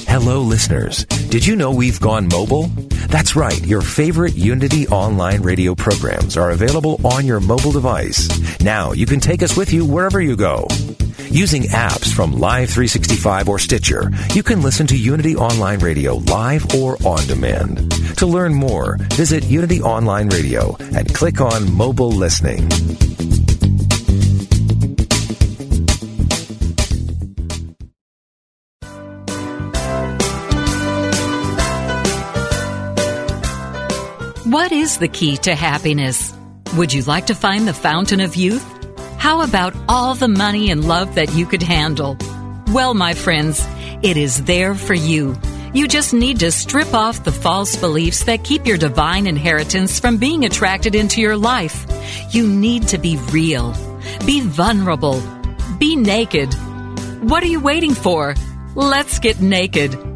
Hello, 0.08 0.40
listeners. 0.40 1.04
Did 1.28 1.46
you 1.46 1.54
know 1.56 1.70
we've 1.70 2.00
gone 2.00 2.26
mobile? 2.28 2.68
That's 3.08 3.36
right. 3.36 3.64
Your 3.64 3.82
favorite 3.82 4.34
Unity 4.34 4.88
online 4.88 5.42
radio 5.42 5.74
programs 5.74 6.36
are 6.36 6.50
available 6.50 7.00
on 7.04 7.26
your 7.26 7.38
mobile 7.38 7.70
device. 7.70 8.28
Now 8.60 8.92
you 8.92 9.06
can 9.06 9.20
take 9.20 9.42
us 9.42 9.56
with 9.56 9.72
you 9.72 9.84
wherever 9.84 10.20
you 10.20 10.34
go. 10.34 10.66
Using 11.36 11.64
apps 11.64 12.14
from 12.14 12.32
Live 12.32 12.70
365 12.70 13.50
or 13.50 13.58
Stitcher, 13.58 14.10
you 14.32 14.42
can 14.42 14.62
listen 14.62 14.86
to 14.86 14.96
Unity 14.96 15.36
Online 15.36 15.80
Radio 15.80 16.14
live 16.14 16.74
or 16.74 16.96
on 17.04 17.26
demand. 17.26 17.92
To 18.16 18.26
learn 18.26 18.54
more, 18.54 18.96
visit 19.12 19.44
Unity 19.44 19.82
Online 19.82 20.30
Radio 20.30 20.76
and 20.78 21.14
click 21.14 21.42
on 21.42 21.70
Mobile 21.70 22.10
Listening. 22.10 22.62
What 34.50 34.72
is 34.72 34.96
the 34.96 35.08
key 35.12 35.36
to 35.36 35.54
happiness? 35.54 36.32
Would 36.78 36.94
you 36.94 37.02
like 37.02 37.26
to 37.26 37.34
find 37.34 37.68
the 37.68 37.74
fountain 37.74 38.20
of 38.20 38.36
youth? 38.36 38.75
How 39.18 39.42
about 39.42 39.74
all 39.88 40.14
the 40.14 40.28
money 40.28 40.70
and 40.70 40.86
love 40.86 41.14
that 41.16 41.34
you 41.34 41.46
could 41.46 41.62
handle? 41.62 42.16
Well, 42.68 42.94
my 42.94 43.14
friends, 43.14 43.64
it 44.02 44.16
is 44.16 44.44
there 44.44 44.74
for 44.74 44.94
you. 44.94 45.36
You 45.74 45.88
just 45.88 46.14
need 46.14 46.40
to 46.40 46.50
strip 46.50 46.94
off 46.94 47.24
the 47.24 47.32
false 47.32 47.76
beliefs 47.76 48.24
that 48.24 48.44
keep 48.44 48.66
your 48.66 48.78
divine 48.78 49.26
inheritance 49.26 50.00
from 50.00 50.16
being 50.16 50.44
attracted 50.44 50.94
into 50.94 51.20
your 51.20 51.36
life. 51.36 51.86
You 52.30 52.46
need 52.46 52.88
to 52.88 52.98
be 52.98 53.16
real. 53.30 53.74
Be 54.24 54.40
vulnerable. 54.40 55.22
Be 55.78 55.96
naked. 55.96 56.54
What 57.22 57.42
are 57.42 57.48
you 57.48 57.60
waiting 57.60 57.94
for? 57.94 58.34
Let's 58.74 59.18
get 59.18 59.40
naked. 59.40 60.15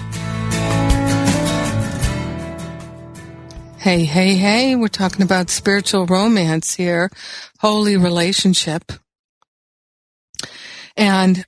Hey, 3.81 4.05
hey, 4.05 4.35
hey, 4.35 4.75
we're 4.75 4.89
talking 4.89 5.23
about 5.23 5.49
spiritual 5.49 6.05
romance 6.05 6.75
here, 6.75 7.09
holy 7.61 7.97
relationship. 7.97 8.91
And 10.95 11.43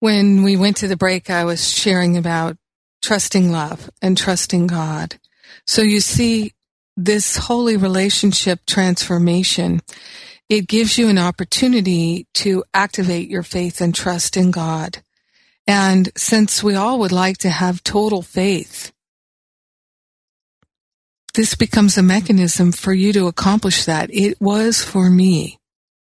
when 0.00 0.42
we 0.42 0.58
went 0.58 0.76
to 0.76 0.86
the 0.86 0.94
break, 0.94 1.30
I 1.30 1.44
was 1.44 1.72
sharing 1.72 2.18
about 2.18 2.58
trusting 3.00 3.50
love 3.50 3.88
and 4.02 4.14
trusting 4.14 4.66
God. 4.66 5.18
So 5.66 5.80
you 5.80 6.00
see 6.00 6.52
this 6.98 7.38
holy 7.38 7.78
relationship 7.78 8.66
transformation. 8.66 9.80
It 10.50 10.68
gives 10.68 10.98
you 10.98 11.08
an 11.08 11.16
opportunity 11.16 12.26
to 12.34 12.62
activate 12.74 13.30
your 13.30 13.42
faith 13.42 13.80
and 13.80 13.94
trust 13.94 14.36
in 14.36 14.50
God. 14.50 14.98
And 15.66 16.10
since 16.14 16.62
we 16.62 16.74
all 16.74 16.98
would 16.98 17.10
like 17.10 17.38
to 17.38 17.48
have 17.48 17.82
total 17.82 18.20
faith, 18.20 18.92
this 21.34 21.54
becomes 21.54 21.96
a 21.96 22.02
mechanism 22.02 22.72
for 22.72 22.92
you 22.92 23.12
to 23.12 23.26
accomplish 23.26 23.84
that. 23.84 24.12
It 24.12 24.40
was 24.40 24.82
for 24.82 25.10
me. 25.10 25.58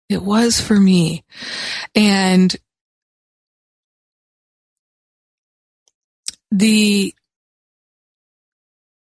It 0.08 0.22
was 0.22 0.60
for 0.60 0.78
me. 0.78 1.24
And 1.94 2.56
the 6.50 7.14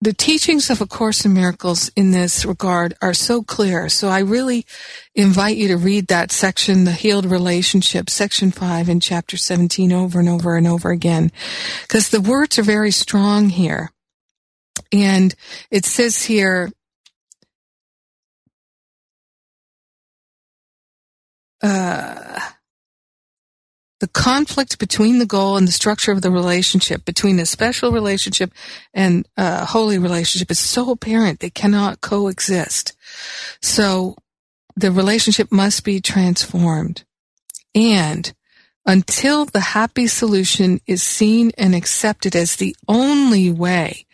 the 0.03 0.13
teachings 0.13 0.71
of 0.71 0.81
A 0.81 0.87
Course 0.87 1.25
in 1.25 1.33
Miracles 1.33 1.91
in 1.97 2.13
this 2.13 2.45
regard 2.45 2.95
are 3.03 3.15
so 3.15 3.43
clear. 3.43 3.89
So 3.89 4.09
I 4.09 4.21
really 4.21 4.67
invite 5.15 5.57
you 5.57 5.69
to 5.69 5.77
read 5.77 6.09
that 6.09 6.31
section, 6.31 6.85
the 6.85 6.93
healed 6.93 7.25
relationship, 7.25 8.09
section 8.09 8.51
five 8.51 8.89
in 8.89 9.01
chapter 9.01 9.37
17 9.37 9.93
over 9.93 10.21
and 10.21 10.29
over 10.29 10.57
and 10.57 10.67
over 10.67 10.91
again. 10.91 11.33
Because 11.83 12.11
the 12.11 12.21
words 12.21 12.59
are 12.59 12.63
very 12.63 12.91
strong 12.91 13.49
here. 13.49 13.91
And 14.93 15.35
it 15.71 15.85
says 15.85 16.25
here, 16.25 16.71
uh, 21.63 22.41
the 23.99 24.09
conflict 24.09 24.79
between 24.79 25.19
the 25.19 25.27
goal 25.27 25.57
and 25.57 25.67
the 25.67 25.73
structure 25.73 26.13
of 26.13 26.21
the 26.21 26.31
relationship, 26.31 27.05
between 27.05 27.41
a 27.41 27.47
special 27.47 27.93
relationship 27.93 28.53
and 28.93 29.27
a 29.37 29.65
holy 29.65 29.99
relationship, 29.99 30.51
is 30.51 30.59
so 30.59 30.91
apparent 30.91 31.41
they 31.41 31.51
cannot 31.51 32.03
coexist. 32.03 32.95
So 33.63 34.17
the 34.77 34.93
relationship 34.93 35.51
must 35.51 35.83
be 35.83 36.01
transformed. 36.01 37.05
And 37.75 38.33
until 38.85 39.47
the 39.47 39.61
happy 39.61 40.07
solution 40.07 40.81
is 40.87 41.03
seen 41.03 41.53
and 41.57 41.75
accepted 41.75 42.37
as 42.37 42.57
the 42.57 42.77
only 42.87 43.51
way 43.51 44.06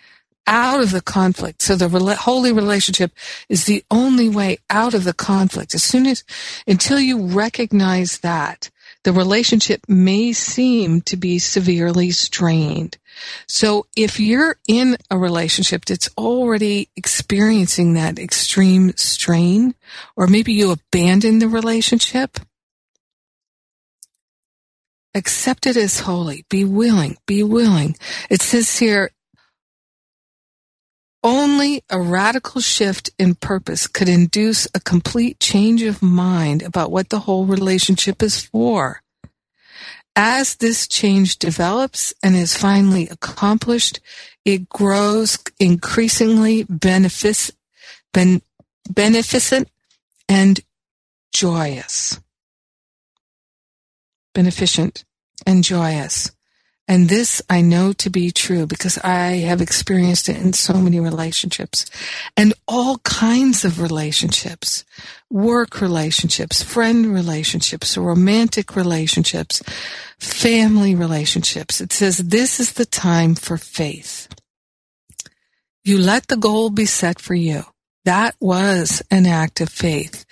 out 0.47 0.80
of 0.80 0.90
the 0.90 1.01
conflict. 1.01 1.62
So 1.62 1.76
the 1.76 2.16
holy 2.16 2.53
relationship 2.53 3.12
is 3.49 3.64
the 3.64 3.84
only 3.90 4.28
way 4.28 4.59
out 4.68 4.95
of 4.95 5.05
the 5.05 5.12
conflict. 5.12 5.74
As 5.74 5.82
soon 5.82 6.07
as, 6.07 6.24
until 6.66 6.99
you 6.99 7.26
recognize 7.26 8.18
that, 8.18 8.70
the 9.05 9.12
relationship 9.12 9.80
may 9.88 10.32
seem 10.32 11.01
to 11.03 11.16
be 11.16 11.38
severely 11.38 12.12
strained. 12.12 12.99
So 13.49 13.86
if 13.97 14.20
you're 14.20 14.57
in 14.68 14.97
a 15.11 15.18
relationship 15.18 15.84
that's 15.84 16.09
already 16.16 16.88
experiencing 16.97 17.95
that 17.95 18.18
extreme 18.18 18.93
strain, 18.97 19.74
or 20.16 20.26
maybe 20.28 20.53
you 20.53 20.70
abandon 20.70 21.40
the 21.40 21.49
relationship, 21.49 22.38
accept 25.14 25.66
it 25.66 25.76
as 25.76 26.01
holy. 26.01 26.45
Be 26.49 26.64
willing. 26.64 27.16
Be 27.26 27.43
willing. 27.43 27.97
It 28.30 28.40
says 28.40 28.78
here, 28.78 29.11
only 31.22 31.82
a 31.88 32.00
radical 32.00 32.60
shift 32.60 33.10
in 33.18 33.34
purpose 33.34 33.86
could 33.86 34.08
induce 34.08 34.66
a 34.74 34.80
complete 34.80 35.38
change 35.38 35.82
of 35.82 36.02
mind 36.02 36.62
about 36.62 36.90
what 36.90 37.10
the 37.10 37.20
whole 37.20 37.46
relationship 37.46 38.22
is 38.22 38.42
for. 38.42 39.02
As 40.14 40.56
this 40.56 40.86
change 40.86 41.38
develops 41.38 42.12
and 42.22 42.36
is 42.36 42.56
finally 42.56 43.08
accomplished, 43.08 44.00
it 44.44 44.68
grows 44.68 45.38
increasingly 45.58 46.64
benefic- 46.64 47.52
ben- 48.12 48.42
beneficent 48.92 49.68
and 50.28 50.60
joyous. 51.32 52.20
Beneficent 54.34 55.04
and 55.46 55.64
joyous. 55.64 56.30
And 56.93 57.09
this 57.09 57.40
I 57.49 57.62
know 57.62 57.95
to 57.95 58.11
be 58.11 58.30
true 58.30 58.66
because 58.66 58.99
I 58.99 59.38
have 59.49 59.62
experienced 59.62 60.28
it 60.28 60.36
in 60.36 60.53
so 60.53 60.74
many 60.74 61.01
relationships 61.01 61.86
and 62.36 62.53
all 62.68 62.99
kinds 62.99 63.64
of 63.64 63.80
relationships, 63.80 64.84
work 65.30 65.80
relationships, 65.80 66.62
friend 66.62 67.07
relationships, 67.07 67.97
romantic 67.97 68.76
relationships, 68.76 69.62
family 70.18 70.95
relationships. 70.95 71.80
It 71.80 71.95
says 71.95 72.18
this 72.18 72.61
is 72.61 72.74
the 72.74 72.84
time 72.84 73.36
for 73.36 73.57
faith. 73.57 74.28
You 75.84 75.97
let 75.97 76.26
the 76.26 76.36
goal 76.36 76.68
be 76.68 76.84
set 76.84 77.18
for 77.18 77.34
you. 77.34 77.62
That 78.05 78.36
was 78.38 79.03
an 79.11 79.24
act 79.24 79.62
of 79.62 79.70
faith. 79.70 80.26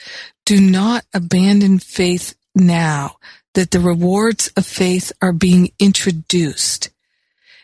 Do 0.45 0.61
not 0.61 1.07
abandon 1.15 1.79
faith 1.79 2.35
now 2.55 3.17
that 3.55 3.71
the 3.71 3.81
rewards 3.81 4.49
of 4.57 4.67
faith 4.67 5.13
are 5.21 5.33
being 5.33 5.73
introduced. 5.79 6.91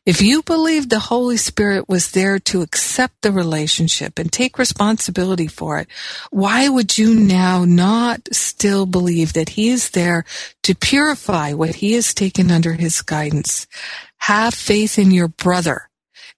If 0.06 0.22
you 0.22 0.44
believe 0.44 0.88
the 0.88 1.00
Holy 1.00 1.36
Spirit 1.36 1.88
was 1.88 2.12
there 2.12 2.38
to 2.38 2.62
accept 2.62 3.22
the 3.22 3.32
relationship 3.32 4.20
and 4.20 4.32
take 4.32 4.56
responsibility 4.56 5.48
for 5.48 5.80
it, 5.80 5.88
why 6.30 6.68
would 6.68 6.96
you 6.96 7.12
now 7.12 7.64
not 7.64 8.28
still 8.30 8.86
believe 8.86 9.32
that 9.32 9.50
He 9.50 9.68
is 9.68 9.90
there 9.90 10.24
to 10.62 10.76
purify 10.76 11.54
what 11.54 11.76
He 11.76 11.94
has 11.94 12.14
taken 12.14 12.52
under 12.52 12.74
His 12.74 13.02
guidance? 13.02 13.66
Have 14.18 14.54
faith 14.54 14.96
in 14.96 15.10
your 15.10 15.26
brother 15.26 15.88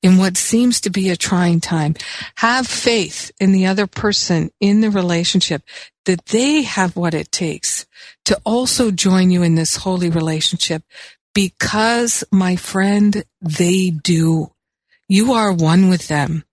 in 0.02 0.18
what 0.18 0.36
seems 0.36 0.80
to 0.82 0.90
be 0.90 1.10
a 1.10 1.16
trying 1.16 1.60
time. 1.60 1.94
Have 2.36 2.66
faith 2.66 3.30
in 3.40 3.52
the 3.52 3.66
other 3.66 3.86
person 3.86 4.50
in 4.60 4.80
the 4.80 4.90
relationship 4.90 5.62
that 6.04 6.26
they 6.26 6.62
have 6.62 6.96
what 6.96 7.14
it 7.14 7.30
takes 7.32 7.86
to 8.24 8.40
also 8.44 8.90
join 8.90 9.30
you 9.30 9.42
in 9.42 9.54
this 9.54 9.76
holy 9.76 10.10
relationship 10.10 10.82
because, 11.34 12.24
my 12.32 12.56
friend, 12.56 13.24
they 13.40 13.90
do. 13.90 14.52
You 15.08 15.32
are 15.32 15.52
one 15.52 15.88
with 15.88 16.08
them. 16.08 16.44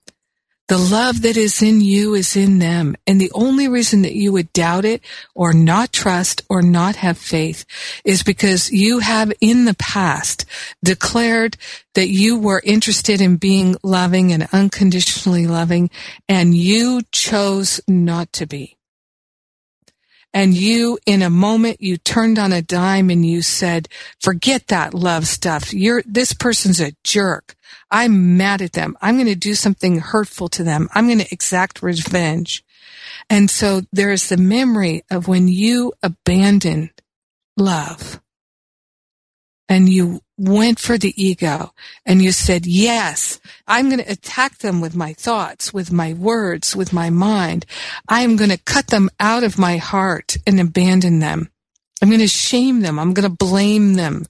The 0.67 0.77
love 0.79 1.21
that 1.21 1.37
is 1.37 1.61
in 1.61 1.81
you 1.81 2.15
is 2.15 2.35
in 2.35 2.57
them. 2.57 2.95
And 3.05 3.21
the 3.21 3.31
only 3.35 3.67
reason 3.67 4.01
that 4.01 4.15
you 4.15 4.31
would 4.31 4.51
doubt 4.51 4.83
it 4.83 5.03
or 5.35 5.53
not 5.53 5.93
trust 5.93 6.41
or 6.49 6.63
not 6.63 6.95
have 6.95 7.19
faith 7.19 7.65
is 8.03 8.23
because 8.23 8.71
you 8.71 8.99
have 8.99 9.31
in 9.41 9.65
the 9.65 9.75
past 9.75 10.45
declared 10.83 11.57
that 11.93 12.07
you 12.07 12.39
were 12.39 12.63
interested 12.65 13.21
in 13.21 13.37
being 13.37 13.75
loving 13.83 14.33
and 14.33 14.47
unconditionally 14.51 15.45
loving 15.45 15.91
and 16.27 16.55
you 16.55 17.01
chose 17.11 17.79
not 17.87 18.33
to 18.33 18.47
be. 18.47 18.75
And 20.33 20.53
you, 20.53 20.99
in 21.05 21.21
a 21.21 21.29
moment, 21.29 21.79
you 21.79 21.95
turned 21.95 22.37
on 22.37 22.51
a 22.51 22.61
dime 22.61 23.09
and 23.09 23.25
you 23.25 23.41
said, 23.41 23.87
forget 24.19 24.67
that 24.67 24.93
love 24.93 25.27
stuff. 25.27 25.73
You're, 25.73 26.03
this 26.05 26.33
person's 26.33 26.81
a 26.81 26.91
jerk. 27.05 27.54
I'm 27.95 28.35
mad 28.35 28.61
at 28.61 28.73
them. 28.73 28.97
I'm 29.01 29.15
going 29.15 29.27
to 29.27 29.35
do 29.35 29.55
something 29.55 29.99
hurtful 29.99 30.49
to 30.49 30.65
them. 30.65 30.89
I'm 30.93 31.07
going 31.07 31.19
to 31.19 31.31
exact 31.33 31.81
revenge. 31.81 32.61
And 33.29 33.49
so 33.49 33.83
there 33.93 34.11
is 34.11 34.27
the 34.27 34.35
memory 34.35 35.03
of 35.09 35.29
when 35.29 35.47
you 35.47 35.93
abandoned 36.03 36.89
love 37.55 38.19
and 39.69 39.87
you 39.87 40.19
went 40.37 40.77
for 40.77 40.97
the 40.97 41.13
ego 41.15 41.71
and 42.05 42.21
you 42.21 42.33
said, 42.33 42.65
yes, 42.65 43.39
I'm 43.65 43.85
going 43.87 44.03
to 44.03 44.11
attack 44.11 44.57
them 44.57 44.81
with 44.81 44.93
my 44.93 45.13
thoughts, 45.13 45.73
with 45.73 45.89
my 45.89 46.11
words, 46.11 46.75
with 46.75 46.91
my 46.91 47.09
mind. 47.09 47.65
I'm 48.09 48.35
going 48.35 48.49
to 48.49 48.57
cut 48.57 48.87
them 48.87 49.09
out 49.21 49.45
of 49.45 49.57
my 49.57 49.77
heart 49.77 50.35
and 50.45 50.59
abandon 50.59 51.19
them. 51.19 51.49
I'm 52.01 52.09
going 52.09 52.19
to 52.19 52.27
shame 52.27 52.81
them. 52.81 52.99
I'm 52.99 53.13
going 53.13 53.29
to 53.29 53.33
blame 53.33 53.93
them. 53.93 54.25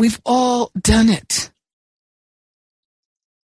We've 0.00 0.20
all 0.24 0.70
done 0.80 1.10
it. 1.10 1.50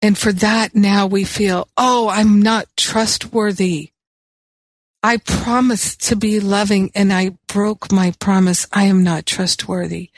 And 0.01 0.17
for 0.17 0.33
that, 0.33 0.75
now 0.75 1.07
we 1.07 1.23
feel, 1.23 1.69
oh, 1.77 2.09
I'm 2.09 2.41
not 2.41 2.67
trustworthy. 2.75 3.91
I 5.01 5.15
promised 5.15 6.09
to 6.09 6.17
be 6.17 6.41
loving 6.41 6.91
and 6.93 7.13
I 7.13 7.37
broke 7.47 7.89
my 7.89 8.13
promise. 8.19 8.67
I 8.73 8.83
am 8.83 9.01
not 9.01 9.25
trustworthy. 9.25 10.09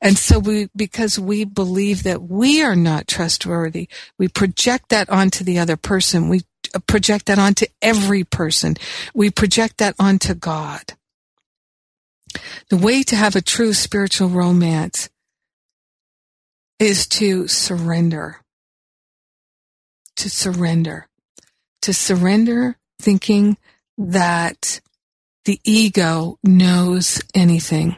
And 0.00 0.16
so 0.16 0.38
we, 0.38 0.70
because 0.74 1.18
we 1.18 1.44
believe 1.44 2.04
that 2.04 2.22
we 2.22 2.62
are 2.62 2.74
not 2.74 3.06
trustworthy, 3.06 3.88
we 4.18 4.28
project 4.28 4.88
that 4.88 5.10
onto 5.10 5.44
the 5.44 5.58
other 5.58 5.76
person. 5.76 6.30
We 6.30 6.40
uh, 6.74 6.78
project 6.86 7.26
that 7.26 7.38
onto 7.38 7.66
every 7.82 8.24
person. 8.24 8.76
We 9.12 9.30
project 9.30 9.76
that 9.76 9.94
onto 9.98 10.32
God. 10.32 10.94
The 12.70 12.78
way 12.78 13.02
to 13.02 13.14
have 13.14 13.36
a 13.36 13.42
true 13.42 13.74
spiritual 13.74 14.30
romance 14.30 15.10
is 16.82 17.06
to 17.06 17.48
surrender. 17.48 18.42
To 20.16 20.28
surrender. 20.28 21.06
To 21.82 21.94
surrender 21.94 22.76
thinking 23.00 23.56
that 23.96 24.80
the 25.44 25.60
ego 25.64 26.38
knows 26.42 27.22
anything. 27.34 27.96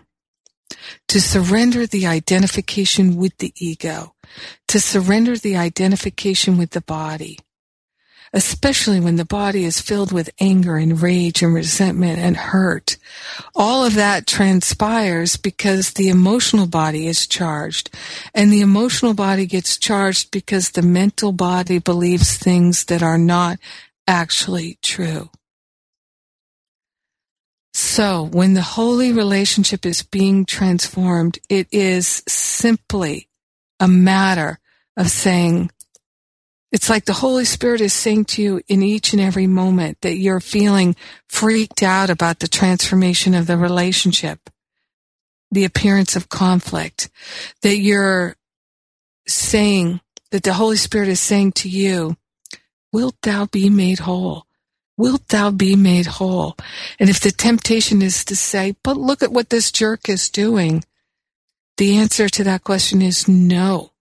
to 1.08 1.20
surrender 1.20 1.86
the 1.86 2.06
identification 2.06 3.16
with 3.16 3.36
the 3.38 3.52
ego, 3.56 4.14
to 4.68 4.80
surrender 4.80 5.36
the 5.36 5.56
identification 5.56 6.58
with 6.58 6.70
the 6.70 6.80
body, 6.80 7.38
especially 8.34 8.98
when 8.98 9.14
the 9.14 9.24
body 9.24 9.64
is 9.64 9.80
filled 9.80 10.10
with 10.10 10.28
anger 10.40 10.76
and 10.76 11.00
rage 11.00 11.40
and 11.40 11.54
resentment 11.54 12.18
and 12.18 12.36
hurt. 12.36 12.96
All 13.54 13.84
of 13.84 13.94
that 13.94 14.26
transpires 14.26 15.36
because 15.36 15.92
the 15.92 16.08
emotional 16.08 16.66
body 16.66 17.06
is 17.06 17.28
charged. 17.28 17.90
And 18.34 18.52
the 18.52 18.60
emotional 18.60 19.14
body 19.14 19.46
gets 19.46 19.78
charged 19.78 20.32
because 20.32 20.72
the 20.72 20.82
mental 20.82 21.30
body 21.30 21.78
believes 21.78 22.36
things 22.36 22.86
that 22.86 23.04
are 23.04 23.18
not 23.18 23.58
actually 24.08 24.78
true. 24.82 25.30
So 27.72 28.24
when 28.24 28.54
the 28.54 28.62
holy 28.62 29.12
relationship 29.12 29.86
is 29.86 30.02
being 30.02 30.44
transformed, 30.44 31.38
it 31.48 31.68
is 31.70 32.24
simply 32.26 33.28
a 33.78 33.86
matter 33.86 34.58
of 34.96 35.08
saying, 35.08 35.70
it's 36.74 36.90
like 36.90 37.04
the 37.04 37.12
Holy 37.12 37.44
Spirit 37.44 37.80
is 37.80 37.92
saying 37.92 38.24
to 38.24 38.42
you 38.42 38.60
in 38.66 38.82
each 38.82 39.12
and 39.12 39.22
every 39.22 39.46
moment 39.46 40.00
that 40.00 40.16
you're 40.16 40.40
feeling 40.40 40.96
freaked 41.28 41.84
out 41.84 42.10
about 42.10 42.40
the 42.40 42.48
transformation 42.48 43.32
of 43.32 43.46
the 43.46 43.56
relationship, 43.56 44.50
the 45.52 45.64
appearance 45.64 46.16
of 46.16 46.28
conflict, 46.28 47.10
that 47.62 47.76
you're 47.76 48.34
saying, 49.28 50.00
that 50.32 50.42
the 50.42 50.54
Holy 50.54 50.76
Spirit 50.76 51.08
is 51.08 51.20
saying 51.20 51.52
to 51.52 51.68
you, 51.68 52.16
wilt 52.92 53.14
thou 53.22 53.46
be 53.46 53.70
made 53.70 54.00
whole? 54.00 54.44
Wilt 54.96 55.28
thou 55.28 55.52
be 55.52 55.76
made 55.76 56.06
whole? 56.06 56.56
And 56.98 57.08
if 57.08 57.20
the 57.20 57.30
temptation 57.30 58.02
is 58.02 58.24
to 58.24 58.34
say, 58.34 58.74
but 58.82 58.96
look 58.96 59.22
at 59.22 59.30
what 59.30 59.50
this 59.50 59.70
jerk 59.70 60.08
is 60.08 60.28
doing, 60.28 60.82
the 61.76 61.98
answer 61.98 62.28
to 62.28 62.42
that 62.42 62.64
question 62.64 63.00
is 63.00 63.28
no. 63.28 63.92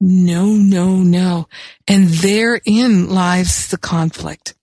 No, 0.00 0.46
no, 0.46 0.96
no. 0.96 1.48
And 1.86 2.08
therein 2.08 3.08
lies 3.08 3.68
the 3.68 3.78
conflict. 3.78 4.54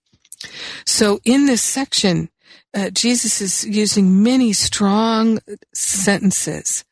So 0.86 1.20
in 1.24 1.46
this 1.46 1.62
section, 1.62 2.30
uh, 2.74 2.90
Jesus 2.90 3.40
is 3.40 3.64
using 3.64 4.22
many 4.22 4.52
strong 4.52 5.38
sentences 5.74 6.84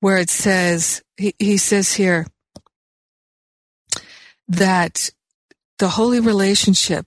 where 0.00 0.18
it 0.18 0.30
says, 0.30 1.02
he, 1.16 1.34
he 1.38 1.56
says 1.56 1.92
here 1.92 2.26
that 4.48 5.10
the 5.78 5.90
holy 5.90 6.20
relationship 6.20 7.06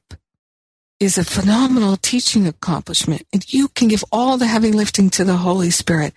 is 1.06 1.18
a 1.18 1.24
phenomenal 1.24 1.96
teaching 1.98 2.48
accomplishment 2.48 3.26
and 3.32 3.54
you 3.54 3.68
can 3.70 3.88
give 3.88 4.04
all 4.12 4.38
the 4.38 4.48
heavy 4.48 4.72
lifting 4.72 5.10
to 5.12 5.24
the 5.24 5.38
Holy 5.38 5.70
Spirit. 5.70 6.14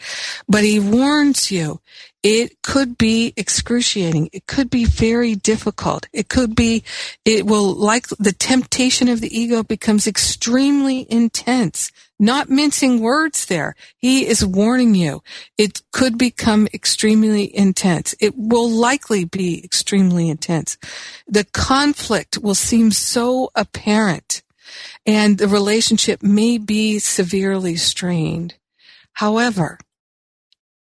But 0.49 0.64
he 0.64 0.80
warns 0.80 1.53
you, 1.53 1.80
it 2.22 2.62
could 2.62 2.99
be 2.99 3.32
excruciating. 3.36 4.30
It 4.32 4.47
could 4.47 4.70
be 4.70 4.86
very 4.86 5.34
difficult. 5.34 6.09
It 6.12 6.28
could 6.28 6.57
be, 6.57 6.82
it 7.24 7.47
will 7.47 7.74
like 7.74 8.09
the 8.09 8.32
temptation 8.32 9.09
of 9.09 9.20
the 9.20 9.39
ego 9.39 9.62
becomes 9.62 10.07
extremely 10.07 11.07
intense. 11.11 11.93
Not 12.18 12.51
mincing 12.51 13.01
words 13.01 13.47
there. 13.47 13.76
He 13.97 14.26
is 14.26 14.45
warning 14.45 14.97
you. 14.97 15.22
It 15.57 15.82
could 15.93 16.18
become 16.18 16.66
extremely 16.74 17.55
intense. 17.57 18.14
It 18.18 18.34
will 18.36 18.68
likely 18.68 19.24
be 19.24 19.62
extremely 19.62 20.28
intense. 20.28 20.76
The 21.28 21.45
conflict 21.45 22.39
will 22.39 22.57
seem 22.57 22.91
so 22.91 23.51
apparent 23.55 24.43
and 25.09 25.39
the 25.39 25.49
relationship 25.49 26.23
may 26.23 26.59
be 26.59 26.99
severely 26.99 27.77
strained. 27.77 28.55
However, 29.15 29.79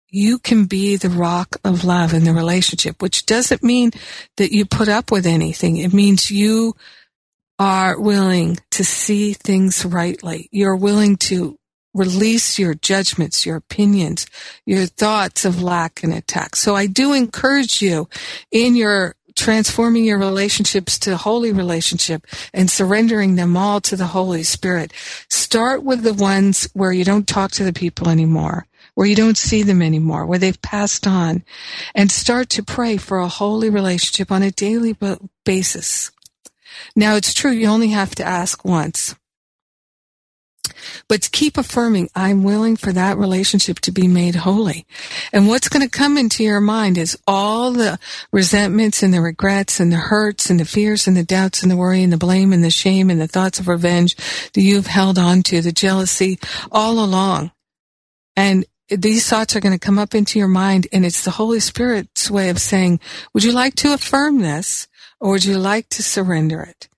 you 0.10 0.40
can 0.40 0.66
be 0.66 0.98
the 0.98 1.10
rock 1.10 1.56
of 1.64 1.86
love 1.86 2.14
in 2.14 2.26
the 2.26 2.34
relationship, 2.34 3.02
which 3.02 3.26
doesn't 3.26 3.64
mean 3.64 3.92
that 4.36 4.52
you 4.52 4.66
put 4.66 4.90
up 4.90 5.10
with 5.10 5.26
anything. 5.26 5.78
It 5.78 5.94
means 5.94 6.30
you 6.30 6.76
are 7.60 7.98
willing 7.98 8.58
to 8.72 8.84
see 8.84 9.32
things 9.32 9.86
rightly. 9.86 10.50
You're 10.52 10.76
willing 10.76 11.16
to 11.18 11.58
release 11.94 12.60
your 12.60 12.74
judgments, 12.74 13.46
your 13.46 13.56
opinions, 13.56 14.28
your 14.66 14.86
thoughts 14.86 15.46
of 15.46 15.64
lack 15.64 16.04
and 16.04 16.14
attack. 16.14 16.58
So 16.58 16.76
I 16.76 16.88
do 16.88 17.14
encourage 17.14 17.82
you 17.82 18.10
in 18.52 18.76
your 18.76 19.16
transforming 19.40 20.04
your 20.04 20.20
relationships 20.20 21.00
to 21.00 21.18
holy 21.18 21.52
relationship 21.52 22.28
and 22.54 22.70
surrendering 22.70 23.36
them 23.36 23.58
all 23.58 23.82
to 23.82 23.96
the 23.96 24.08
Holy 24.08 24.44
Spirit. 24.44 24.94
Start 25.30 25.84
with 25.84 26.04
the 26.04 26.14
ones 26.14 26.70
where 26.74 26.92
you 26.92 27.04
don't 27.04 27.28
talk 27.28 27.52
to 27.52 27.64
the 27.64 27.74
people 27.74 28.10
anymore, 28.10 28.68
where 28.94 29.08
you 29.08 29.16
don't 29.16 29.38
see 29.38 29.64
them 29.64 29.82
anymore, 29.82 30.26
where 30.26 30.40
they've 30.40 30.62
passed 30.62 31.08
on, 31.08 31.44
and 31.96 32.12
start 32.12 32.50
to 32.50 32.64
pray 32.64 32.98
for 32.98 33.20
a 33.20 33.28
holy 33.28 33.70
relationship 33.70 34.32
on 34.32 34.44
a 34.44 34.52
daily 34.52 34.96
basis. 35.46 36.12
Now 36.96 37.16
it's 37.16 37.34
true, 37.34 37.52
you 37.52 37.68
only 37.68 37.90
have 37.90 38.16
to 38.16 38.24
ask 38.24 38.64
once. 38.64 39.16
But 41.08 41.32
keep 41.32 41.58
affirming, 41.58 42.10
I'm 42.16 42.44
willing 42.44 42.76
for 42.76 42.92
that 42.94 43.18
relationship 43.18 43.80
to 43.82 43.92
be 43.92 44.08
made 44.08 44.36
holy. 44.36 44.86
And 45.32 45.48
what's 45.48 45.70
going 45.70 45.88
to 45.88 45.90
come 45.90 46.18
into 46.18 46.44
your 46.44 46.62
mind 46.62 46.98
is 46.98 47.18
all 47.28 47.72
the 47.72 48.00
resentments 48.32 49.04
and 49.04 49.14
the 49.14 49.22
regrets 49.22 49.80
and 49.80 49.92
the 49.92 49.98
hurts 49.98 50.50
and 50.50 50.60
the 50.60 50.66
fears 50.66 51.08
and 51.08 51.16
the 51.16 51.24
doubts 51.24 51.62
and 51.62 51.72
the 51.72 51.78
worry 51.78 52.04
and 52.04 52.14
the 52.14 52.18
blame 52.18 52.54
and 52.54 52.64
the 52.64 52.70
shame 52.70 53.10
and 53.10 53.20
the 53.20 53.28
thoughts 53.28 53.60
of 53.60 53.68
revenge 53.68 54.16
that 54.54 54.62
you've 54.62 54.88
held 54.88 55.18
on 55.18 55.44
to, 55.44 55.62
the 55.62 55.72
jealousy 55.72 56.40
all 56.72 57.04
along. 57.04 57.52
And 58.36 58.66
these 58.90 59.28
thoughts 59.28 59.56
are 59.56 59.60
going 59.60 59.78
to 59.78 59.86
come 59.86 60.00
up 60.00 60.16
into 60.16 60.40
your 60.40 60.48
mind 60.48 60.88
and 60.92 61.06
it's 61.06 61.24
the 61.24 61.32
Holy 61.32 61.60
Spirit's 61.60 62.32
way 62.32 62.50
of 62.50 62.60
saying, 62.60 63.00
would 63.34 63.44
you 63.44 63.52
like 63.52 63.76
to 63.76 63.94
affirm 63.94 64.40
this 64.40 64.88
or 65.20 65.32
would 65.32 65.46
you 65.46 65.58
like 65.58 65.90
to 65.90 66.04
surrender 66.04 66.62
it? 66.62 66.90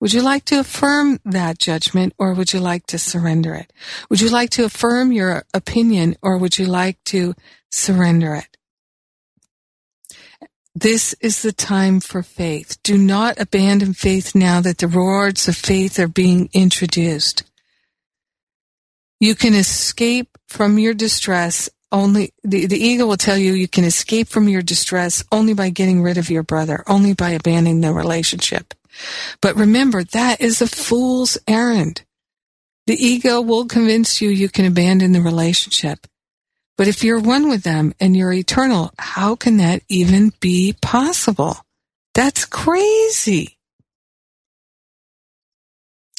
Would 0.00 0.12
you 0.12 0.22
like 0.22 0.44
to 0.46 0.60
affirm 0.60 1.20
that 1.24 1.58
judgment 1.58 2.12
or 2.18 2.34
would 2.34 2.52
you 2.52 2.60
like 2.60 2.86
to 2.86 2.98
surrender 2.98 3.54
it? 3.54 3.72
Would 4.10 4.20
you 4.20 4.28
like 4.28 4.50
to 4.50 4.64
affirm 4.64 5.10
your 5.10 5.44
opinion 5.54 6.16
or 6.22 6.36
would 6.36 6.58
you 6.58 6.66
like 6.66 7.02
to 7.04 7.34
surrender 7.70 8.34
it? 8.34 8.56
This 10.74 11.14
is 11.22 11.40
the 11.40 11.52
time 11.52 12.00
for 12.00 12.22
faith. 12.22 12.76
Do 12.82 12.98
not 12.98 13.40
abandon 13.40 13.94
faith 13.94 14.34
now 14.34 14.60
that 14.60 14.76
the 14.78 14.88
rewards 14.88 15.48
of 15.48 15.56
faith 15.56 15.98
are 15.98 16.08
being 16.08 16.50
introduced. 16.52 17.44
You 19.18 19.34
can 19.34 19.54
escape 19.54 20.36
from 20.46 20.78
your 20.78 20.92
distress 20.92 21.70
only, 21.90 22.34
the, 22.44 22.66
the 22.66 22.76
ego 22.76 23.06
will 23.06 23.16
tell 23.16 23.38
you 23.38 23.54
you 23.54 23.68
can 23.68 23.84
escape 23.84 24.28
from 24.28 24.48
your 24.48 24.60
distress 24.60 25.24
only 25.32 25.54
by 25.54 25.70
getting 25.70 26.02
rid 26.02 26.18
of 26.18 26.28
your 26.28 26.42
brother, 26.42 26.84
only 26.86 27.14
by 27.14 27.30
abandoning 27.30 27.80
the 27.80 27.94
relationship. 27.94 28.74
But 29.40 29.56
remember, 29.56 30.04
that 30.04 30.40
is 30.40 30.60
a 30.60 30.66
fool's 30.66 31.38
errand. 31.46 32.02
The 32.86 32.94
ego 32.94 33.40
will 33.40 33.66
convince 33.66 34.20
you 34.20 34.28
you 34.28 34.48
can 34.48 34.64
abandon 34.64 35.12
the 35.12 35.20
relationship. 35.20 36.06
But 36.76 36.88
if 36.88 37.02
you're 37.02 37.20
one 37.20 37.48
with 37.48 37.62
them 37.62 37.94
and 37.98 38.16
you're 38.16 38.32
eternal, 38.32 38.92
how 38.98 39.34
can 39.34 39.56
that 39.56 39.82
even 39.88 40.32
be 40.40 40.74
possible? 40.80 41.56
That's 42.14 42.44
crazy. 42.44 43.58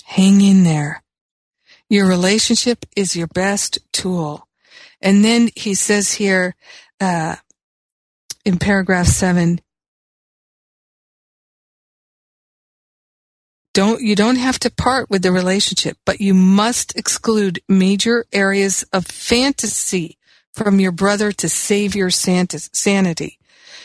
Hang 0.03 0.41
in 0.41 0.63
there. 0.63 1.03
Your 1.89 2.07
relationship 2.07 2.85
is 2.95 3.15
your 3.15 3.27
best 3.27 3.79
tool. 3.93 4.47
And 5.01 5.23
then 5.23 5.49
he 5.55 5.73
says 5.73 6.13
here 6.13 6.55
uh, 6.99 7.35
in 8.43 8.57
paragraph 8.57 9.07
seven, 9.07 9.61
don't 13.77 14.01
you 14.01 14.15
don't 14.15 14.37
have 14.37 14.57
to 14.57 14.71
part 14.71 15.07
with 15.07 15.21
the 15.21 15.31
relationship, 15.31 15.99
but 16.03 16.19
you 16.19 16.33
must 16.33 16.97
exclude 16.97 17.61
major 17.69 18.25
areas 18.33 18.83
of 18.91 19.05
fantasy 19.05 20.17
from 20.51 20.79
your 20.79 20.91
brother 20.91 21.31
to 21.31 21.47
save 21.47 21.93
your 21.93 22.09
sanity. 22.09 23.37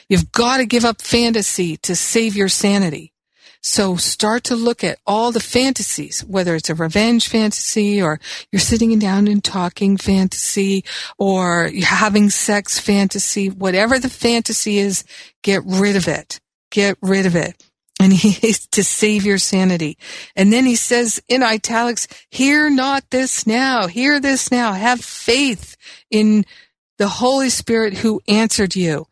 You've 0.09 0.32
got 0.32 0.57
to 0.57 0.64
give 0.64 0.86
up 0.86 1.03
fantasy 1.03 1.76
to 1.76 1.95
save 1.95 2.34
your 2.34 2.49
sanity. 2.49 3.12
So 3.61 3.97
start 3.97 4.45
to 4.45 4.57
look 4.57 4.82
at 4.82 4.99
all 5.07 5.30
the 5.30 5.40
fantasies, 5.40 6.24
whether 6.24 6.55
it's 6.55 6.70
a 6.70 6.74
revenge 6.74 7.28
fantasy 7.28 8.01
or 8.01 8.18
you're 8.51 8.61
sitting 8.61 8.99
down 8.99 9.28
and 9.28 9.45
talking 9.45 9.99
fantasy 9.99 10.86
or 11.18 11.70
having 11.82 12.30
sex 12.30 12.78
fantasy, 12.78 13.51
whatever 13.51 13.99
the 13.99 14.09
fantasy 14.09 14.78
is, 14.78 15.05
get 15.43 15.62
rid 15.66 15.97
of 15.97 16.09
it. 16.09 16.40
Get 16.70 16.97
rid 17.03 17.26
of 17.26 17.36
it 17.36 17.62
and 18.03 18.13
he 18.13 18.47
is 18.47 18.67
to 18.69 18.85
save 18.85 19.25
your 19.25 19.39
sanity. 19.39 19.97
And 20.37 20.53
then 20.53 20.67
he 20.67 20.77
says 20.77 21.23
in 21.29 21.43
italics, 21.43 22.07
hear 22.31 22.71
not 22.71 23.11
this 23.11 23.47
now, 23.47 23.87
hear 23.87 24.21
this 24.21 24.51
now, 24.51 24.73
have 24.73 25.05
faith 25.05 25.77
in 26.11 26.45
the 26.99 27.09
Holy 27.09 27.51
Spirit 27.51 27.95
who 27.95 28.21
answered 28.29 28.77
you. 28.77 29.07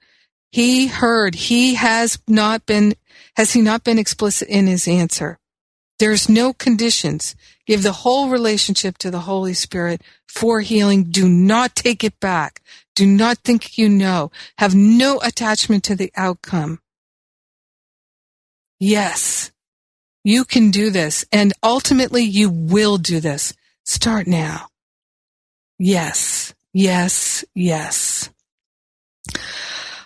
He 0.53 0.89
heard, 0.89 1.35
he 1.35 1.75
has 1.75 2.19
not 2.27 2.67
been, 2.67 2.95
has 3.37 3.53
he 3.53 3.63
not 3.63 3.85
been 3.85 3.99
explicit 3.99 4.49
in 4.49 4.67
his 4.67 4.89
answer? 4.89 5.39
There's 6.01 6.29
no 6.29 6.53
conditions. 6.53 7.37
Give 7.67 7.83
the 7.83 7.93
whole 7.93 8.31
relationship 8.31 8.97
to 8.99 9.11
the 9.11 9.21
Holy 9.21 9.55
Spirit 9.55 10.03
for 10.27 10.61
healing. 10.61 11.05
Do 11.05 11.29
not 11.29 11.77
take 11.77 12.03
it 12.03 12.19
back. 12.19 12.63
Do 12.97 13.07
not 13.07 13.39
think 13.39 13.77
you 13.77 13.89
know. 13.89 14.33
Have 14.59 14.75
no 14.75 15.21
attachment 15.23 15.85
to 15.85 15.95
the 15.95 16.11
outcome. 16.17 16.81
Yes, 18.81 19.53
you 20.25 20.47
can 20.47 20.71
do 20.71 20.91
this. 20.91 21.27
And 21.31 21.53
ultimately, 21.63 22.23
you 22.23 22.49
will 22.49 22.97
do 22.97 23.21
this. 23.21 23.53
Start 23.85 24.27
now. 24.27 24.69
Yes, 25.79 26.55
yes, 26.73 27.45
yes. 27.55 28.31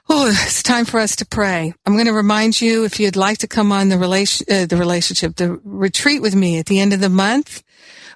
Oh, 0.09 0.29
it's 0.29 0.63
time 0.63 0.85
for 0.85 1.01
us 1.01 1.17
to 1.17 1.27
pray. 1.27 1.73
I'm 1.87 1.95
going 1.95 2.07
to 2.07 2.13
remind 2.13 2.61
you 2.61 2.85
if 2.85 3.01
you'd 3.01 3.17
like 3.17 3.39
to 3.39 3.47
come 3.47 3.73
on 3.73 3.89
the 3.89 3.99
relation, 3.99 4.47
uh, 4.51 4.67
the 4.67 4.77
relationship, 4.77 5.37
the 5.37 5.59
retreat 5.65 6.21
with 6.21 6.35
me 6.35 6.59
at 6.59 6.67
the 6.67 6.81
end 6.81 6.93
of 6.93 7.01
the 7.01 7.09
month, 7.09 7.63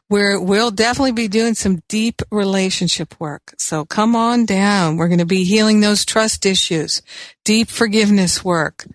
where 0.09 0.41
we'll 0.41 0.71
definitely 0.71 1.13
be 1.13 1.29
doing 1.29 1.55
some 1.55 1.83
deep 1.89 2.21
relationship 2.31 3.19
work. 3.19 3.55
So 3.59 3.85
come 3.85 4.17
on 4.17 4.45
down. 4.45 4.97
We're 4.97 5.09
going 5.09 5.19
to 5.19 5.25
be 5.27 5.45
healing 5.45 5.81
those 5.81 6.05
trust 6.05 6.45
issues, 6.45 7.01
deep 7.45 7.69
forgiveness 7.69 8.45
work. 8.45 8.87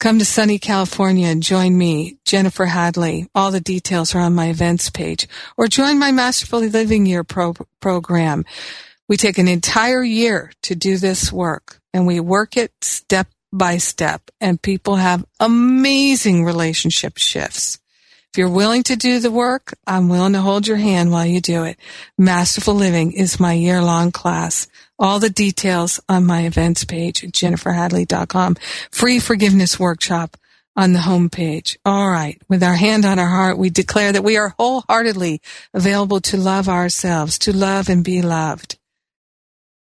Come 0.00 0.20
to 0.20 0.24
sunny 0.24 0.60
California 0.60 1.26
and 1.26 1.42
join 1.42 1.76
me, 1.76 2.18
Jennifer 2.24 2.66
Hadley. 2.66 3.26
All 3.34 3.50
the 3.50 3.60
details 3.60 4.14
are 4.14 4.20
on 4.20 4.32
my 4.32 4.48
events 4.48 4.90
page 4.90 5.26
or 5.56 5.66
join 5.66 5.98
my 5.98 6.12
Masterfully 6.12 6.68
Living 6.68 7.04
Year 7.04 7.24
pro- 7.24 7.56
program. 7.80 8.44
We 9.08 9.16
take 9.16 9.38
an 9.38 9.48
entire 9.48 10.04
year 10.04 10.52
to 10.62 10.76
do 10.76 10.98
this 10.98 11.32
work 11.32 11.80
and 11.92 12.06
we 12.06 12.20
work 12.20 12.56
it 12.56 12.72
step 12.80 13.26
by 13.52 13.78
step 13.78 14.30
and 14.40 14.62
people 14.62 14.94
have 14.94 15.24
amazing 15.40 16.44
relationship 16.44 17.18
shifts. 17.18 17.80
If 18.32 18.38
you're 18.38 18.48
willing 18.48 18.84
to 18.84 18.94
do 18.94 19.18
the 19.18 19.32
work, 19.32 19.74
I'm 19.84 20.08
willing 20.08 20.34
to 20.34 20.40
hold 20.40 20.68
your 20.68 20.76
hand 20.76 21.10
while 21.10 21.26
you 21.26 21.40
do 21.40 21.64
it. 21.64 21.76
Masterful 22.16 22.74
Living 22.74 23.10
is 23.10 23.40
my 23.40 23.54
year 23.54 23.82
long 23.82 24.12
class. 24.12 24.68
All 24.98 25.18
the 25.18 25.30
details 25.30 26.00
on 26.08 26.26
my 26.26 26.46
events 26.46 26.84
page 26.84 27.24
at 27.24 27.32
jenniferhadley.com. 27.32 28.56
Free 28.90 29.18
forgiveness 29.20 29.78
workshop 29.78 30.36
on 30.76 30.92
the 30.92 31.00
homepage. 31.00 31.76
All 31.84 32.08
right. 32.08 32.40
With 32.48 32.62
our 32.62 32.76
hand 32.76 33.04
on 33.04 33.18
our 33.18 33.28
heart, 33.28 33.58
we 33.58 33.70
declare 33.70 34.12
that 34.12 34.24
we 34.24 34.36
are 34.36 34.54
wholeheartedly 34.58 35.40
available 35.74 36.20
to 36.22 36.36
love 36.36 36.68
ourselves, 36.68 37.38
to 37.40 37.56
love 37.56 37.88
and 37.88 38.04
be 38.04 38.22
loved 38.22 38.78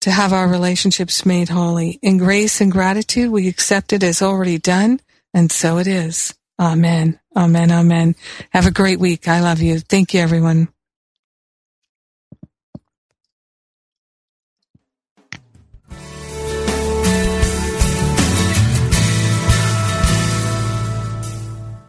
to 0.04 0.10
have 0.10 0.34
our 0.34 0.46
relationships 0.46 1.24
made 1.24 1.48
holy. 1.48 1.98
In 2.02 2.18
grace 2.18 2.60
and 2.60 2.70
gratitude, 2.70 3.30
we 3.30 3.48
accept 3.48 3.90
it 3.90 4.02
as 4.02 4.20
already 4.20 4.58
done, 4.58 5.00
and 5.32 5.50
so 5.50 5.78
it 5.78 5.86
is. 5.86 6.34
Amen. 6.60 7.18
Amen. 7.34 7.72
Amen. 7.72 8.14
Have 8.50 8.66
a 8.66 8.70
great 8.70 9.00
week. 9.00 9.28
I 9.28 9.40
love 9.40 9.62
you. 9.62 9.80
Thank 9.80 10.12
you, 10.12 10.20
everyone. 10.20 10.68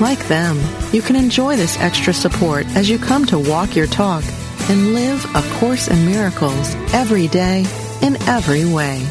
Like 0.00 0.28
them, 0.28 0.58
you 0.94 1.02
can 1.02 1.14
enjoy 1.14 1.56
this 1.56 1.78
extra 1.78 2.14
support 2.14 2.64
as 2.68 2.88
you 2.88 2.98
come 2.98 3.26
to 3.26 3.38
walk 3.38 3.76
your 3.76 3.86
talk 3.86 4.24
and 4.70 4.94
live 4.94 5.22
A 5.36 5.42
Course 5.58 5.88
in 5.88 6.06
Miracles 6.06 6.74
every 6.94 7.28
day 7.28 7.66
in 8.00 8.16
every 8.22 8.64
way. 8.64 9.06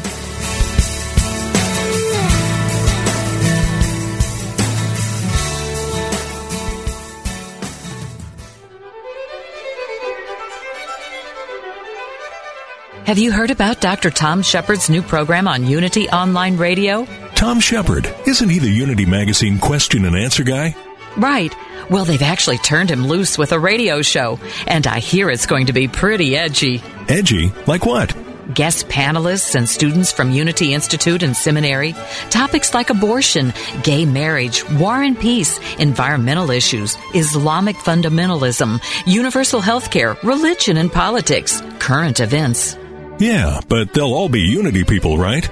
Have 13.06 13.18
you 13.18 13.30
heard 13.30 13.52
about 13.52 13.80
Dr. 13.80 14.10
Tom 14.10 14.42
Shepherd's 14.42 14.90
new 14.90 15.02
program 15.02 15.46
on 15.46 15.66
Unity 15.66 16.08
Online 16.08 16.56
Radio? 16.56 17.06
Tom 17.40 17.58
Shepherd, 17.58 18.14
isn't 18.26 18.50
he 18.50 18.58
the 18.58 18.68
Unity 18.68 19.06
Magazine 19.06 19.58
question 19.58 20.04
and 20.04 20.14
answer 20.14 20.44
guy? 20.44 20.76
Right. 21.16 21.56
Well, 21.88 22.04
they've 22.04 22.20
actually 22.20 22.58
turned 22.58 22.90
him 22.90 23.06
loose 23.06 23.38
with 23.38 23.52
a 23.52 23.58
radio 23.58 24.02
show, 24.02 24.38
and 24.66 24.86
I 24.86 24.98
hear 24.98 25.30
it's 25.30 25.46
going 25.46 25.64
to 25.68 25.72
be 25.72 25.88
pretty 25.88 26.36
edgy. 26.36 26.82
Edgy? 27.08 27.50
Like 27.66 27.86
what? 27.86 28.14
Guest 28.52 28.88
panelists 28.88 29.54
and 29.54 29.66
students 29.66 30.12
from 30.12 30.32
Unity 30.32 30.74
Institute 30.74 31.22
and 31.22 31.34
Seminary, 31.34 31.94
topics 32.28 32.74
like 32.74 32.90
abortion, 32.90 33.54
gay 33.84 34.04
marriage, 34.04 34.68
war 34.72 35.02
and 35.02 35.18
peace, 35.18 35.58
environmental 35.78 36.50
issues, 36.50 36.98
Islamic 37.14 37.76
fundamentalism, 37.76 38.82
universal 39.06 39.62
health 39.62 39.90
care, 39.90 40.14
religion 40.22 40.76
and 40.76 40.92
politics, 40.92 41.62
current 41.78 42.20
events. 42.20 42.76
Yeah, 43.18 43.60
but 43.66 43.94
they'll 43.94 44.12
all 44.12 44.28
be 44.28 44.40
Unity 44.40 44.84
people, 44.84 45.16
right? 45.16 45.50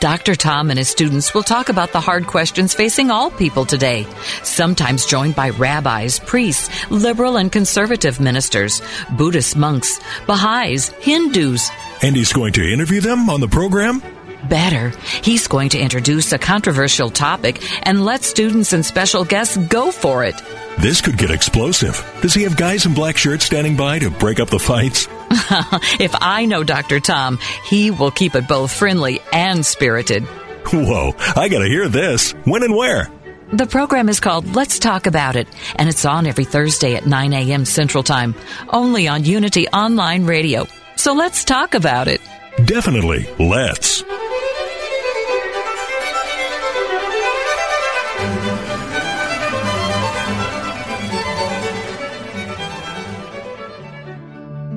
Dr. 0.00 0.36
Tom 0.36 0.70
and 0.70 0.78
his 0.78 0.88
students 0.88 1.34
will 1.34 1.42
talk 1.42 1.68
about 1.68 1.92
the 1.92 2.00
hard 2.00 2.26
questions 2.26 2.74
facing 2.74 3.10
all 3.10 3.30
people 3.30 3.64
today, 3.64 4.06
sometimes 4.42 5.06
joined 5.06 5.34
by 5.34 5.50
rabbis, 5.50 6.20
priests, 6.20 6.68
liberal 6.90 7.36
and 7.36 7.50
conservative 7.50 8.20
ministers, 8.20 8.80
Buddhist 9.16 9.56
monks, 9.56 10.00
Baha'is, 10.26 10.90
Hindus. 11.00 11.70
And 12.02 12.14
he's 12.14 12.32
going 12.32 12.52
to 12.54 12.72
interview 12.72 13.00
them 13.00 13.28
on 13.28 13.40
the 13.40 13.48
program? 13.48 14.02
Better, 14.48 14.90
he's 15.22 15.46
going 15.48 15.70
to 15.70 15.78
introduce 15.78 16.32
a 16.32 16.38
controversial 16.38 17.10
topic 17.10 17.62
and 17.86 18.04
let 18.04 18.22
students 18.22 18.72
and 18.72 18.84
special 18.84 19.24
guests 19.24 19.56
go 19.56 19.90
for 19.90 20.24
it. 20.24 20.40
This 20.78 21.00
could 21.00 21.18
get 21.18 21.30
explosive. 21.30 22.04
Does 22.22 22.34
he 22.34 22.44
have 22.44 22.56
guys 22.56 22.86
in 22.86 22.94
black 22.94 23.16
shirts 23.16 23.44
standing 23.44 23.76
by 23.76 23.98
to 23.98 24.10
break 24.10 24.40
up 24.40 24.48
the 24.48 24.58
fights? 24.58 25.08
if 26.00 26.14
I 26.20 26.46
know 26.46 26.64
Dr. 26.64 27.00
Tom, 27.00 27.38
he 27.64 27.90
will 27.90 28.10
keep 28.10 28.34
it 28.34 28.46
both 28.46 28.72
friendly 28.72 29.20
and 29.32 29.66
spirited. 29.66 30.24
Whoa, 30.72 31.14
I 31.36 31.48
gotta 31.48 31.68
hear 31.68 31.88
this. 31.88 32.32
When 32.44 32.62
and 32.62 32.74
where? 32.74 33.10
The 33.52 33.66
program 33.66 34.08
is 34.08 34.20
called 34.20 34.54
Let's 34.54 34.78
Talk 34.78 35.06
About 35.06 35.34
It, 35.34 35.48
and 35.76 35.88
it's 35.88 36.04
on 36.04 36.26
every 36.26 36.44
Thursday 36.44 36.94
at 36.96 37.06
9 37.06 37.32
a.m. 37.32 37.64
Central 37.64 38.02
Time, 38.02 38.34
only 38.68 39.08
on 39.08 39.24
Unity 39.24 39.66
Online 39.68 40.26
Radio. 40.26 40.66
So 40.96 41.14
let's 41.14 41.44
talk 41.44 41.74
about 41.74 42.08
it. 42.08 42.20
Definitely, 42.66 43.26
let's. 43.38 44.04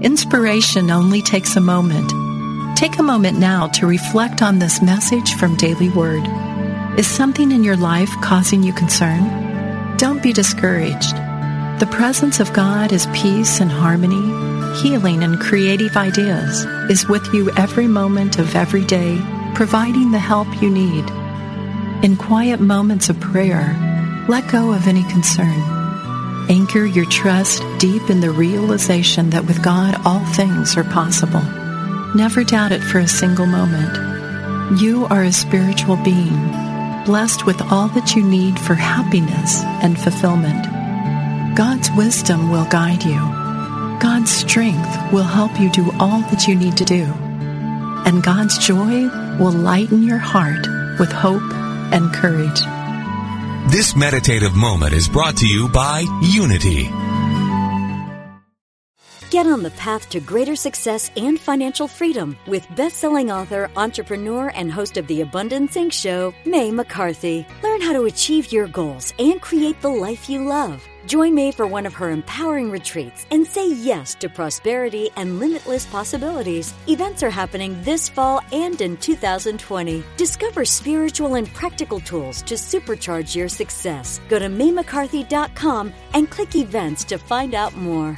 Inspiration 0.01 0.89
only 0.89 1.21
takes 1.21 1.55
a 1.55 1.61
moment. 1.61 2.11
Take 2.75 2.97
a 2.97 3.03
moment 3.03 3.37
now 3.37 3.67
to 3.67 3.85
reflect 3.85 4.41
on 4.41 4.57
this 4.57 4.81
message 4.81 5.35
from 5.35 5.55
Daily 5.55 5.89
Word. 5.89 6.23
Is 6.97 7.05
something 7.05 7.51
in 7.51 7.63
your 7.63 7.77
life 7.77 8.09
causing 8.19 8.63
you 8.63 8.73
concern? 8.73 9.97
Don't 9.97 10.23
be 10.23 10.33
discouraged. 10.33 11.15
The 11.79 11.87
presence 11.91 12.39
of 12.39 12.51
God 12.51 12.91
is 12.91 13.05
peace 13.13 13.59
and 13.59 13.69
harmony, 13.69 14.25
healing 14.81 15.23
and 15.23 15.39
creative 15.39 15.95
ideas, 15.95 16.65
is 16.89 17.07
with 17.07 17.31
you 17.31 17.51
every 17.51 17.87
moment 17.87 18.39
of 18.39 18.55
every 18.55 18.83
day, 18.83 19.21
providing 19.53 20.09
the 20.09 20.19
help 20.19 20.47
you 20.63 20.71
need. 20.71 21.07
In 22.03 22.17
quiet 22.17 22.59
moments 22.59 23.09
of 23.09 23.19
prayer, 23.19 23.77
let 24.27 24.51
go 24.51 24.73
of 24.73 24.87
any 24.87 25.03
concern. 25.11 25.80
Anchor 26.49 26.85
your 26.85 27.05
trust 27.05 27.63
deep 27.77 28.09
in 28.09 28.19
the 28.19 28.31
realization 28.31 29.29
that 29.29 29.45
with 29.45 29.63
God 29.63 29.95
all 30.05 30.23
things 30.33 30.75
are 30.77 30.83
possible. 30.83 31.41
Never 32.15 32.43
doubt 32.43 32.71
it 32.71 32.81
for 32.81 32.99
a 32.99 33.07
single 33.07 33.45
moment. 33.45 34.79
You 34.79 35.05
are 35.05 35.23
a 35.23 35.31
spiritual 35.31 35.97
being, 35.97 36.51
blessed 37.05 37.45
with 37.45 37.61
all 37.71 37.87
that 37.89 38.15
you 38.15 38.23
need 38.23 38.59
for 38.59 38.73
happiness 38.73 39.61
and 39.81 39.99
fulfillment. 39.99 40.65
God's 41.55 41.89
wisdom 41.91 42.49
will 42.49 42.65
guide 42.65 43.03
you. 43.03 43.19
God's 43.99 44.31
strength 44.31 45.13
will 45.13 45.23
help 45.23 45.59
you 45.59 45.69
do 45.71 45.91
all 45.99 46.21
that 46.31 46.47
you 46.47 46.55
need 46.55 46.77
to 46.77 46.85
do. 46.85 47.03
And 48.05 48.23
God's 48.23 48.57
joy 48.57 49.09
will 49.37 49.51
lighten 49.51 50.03
your 50.03 50.17
heart 50.17 50.65
with 50.99 51.11
hope 51.11 51.53
and 51.93 52.13
courage. 52.13 52.61
This 53.69 53.95
meditative 53.95 54.55
moment 54.55 54.93
is 54.93 55.07
brought 55.07 55.37
to 55.37 55.47
you 55.47 55.69
by 55.69 56.03
Unity. 56.23 56.89
Get 59.29 59.47
on 59.47 59.63
the 59.63 59.71
path 59.77 60.09
to 60.09 60.19
greater 60.19 60.57
success 60.57 61.09
and 61.15 61.39
financial 61.39 61.87
freedom 61.87 62.35
with 62.47 62.67
best-selling 62.75 63.31
author, 63.31 63.69
entrepreneur, 63.77 64.51
and 64.55 64.69
host 64.69 64.97
of 64.97 65.07
the 65.07 65.21
Abundance 65.21 65.75
Inc. 65.75 65.93
show, 65.93 66.33
May 66.45 66.69
McCarthy. 66.71 67.45
Learn 67.63 67.79
how 67.79 67.93
to 67.93 68.05
achieve 68.05 68.51
your 68.51 68.67
goals 68.67 69.13
and 69.19 69.39
create 69.41 69.79
the 69.81 69.89
life 69.89 70.29
you 70.29 70.43
love. 70.43 70.85
Join 71.05 71.33
May 71.33 71.51
for 71.51 71.65
one 71.65 71.85
of 71.85 71.93
her 71.93 72.09
empowering 72.09 72.69
retreats 72.69 73.25
and 73.31 73.45
say 73.45 73.71
yes 73.71 74.15
to 74.15 74.29
prosperity 74.29 75.09
and 75.15 75.39
limitless 75.39 75.85
possibilities. 75.85 76.73
Events 76.87 77.23
are 77.23 77.29
happening 77.29 77.81
this 77.83 78.09
fall 78.09 78.41
and 78.51 78.79
in 78.81 78.97
2020. 78.97 80.03
Discover 80.17 80.65
spiritual 80.65 81.35
and 81.35 81.51
practical 81.53 81.99
tools 81.99 82.41
to 82.43 82.55
supercharge 82.55 83.35
your 83.35 83.49
success. 83.49 84.19
Go 84.29 84.37
to 84.39 84.47
maymccarthy.com 84.47 85.93
and 86.13 86.29
click 86.29 86.55
events 86.55 87.03
to 87.05 87.17
find 87.17 87.55
out 87.55 87.75
more. 87.75 88.17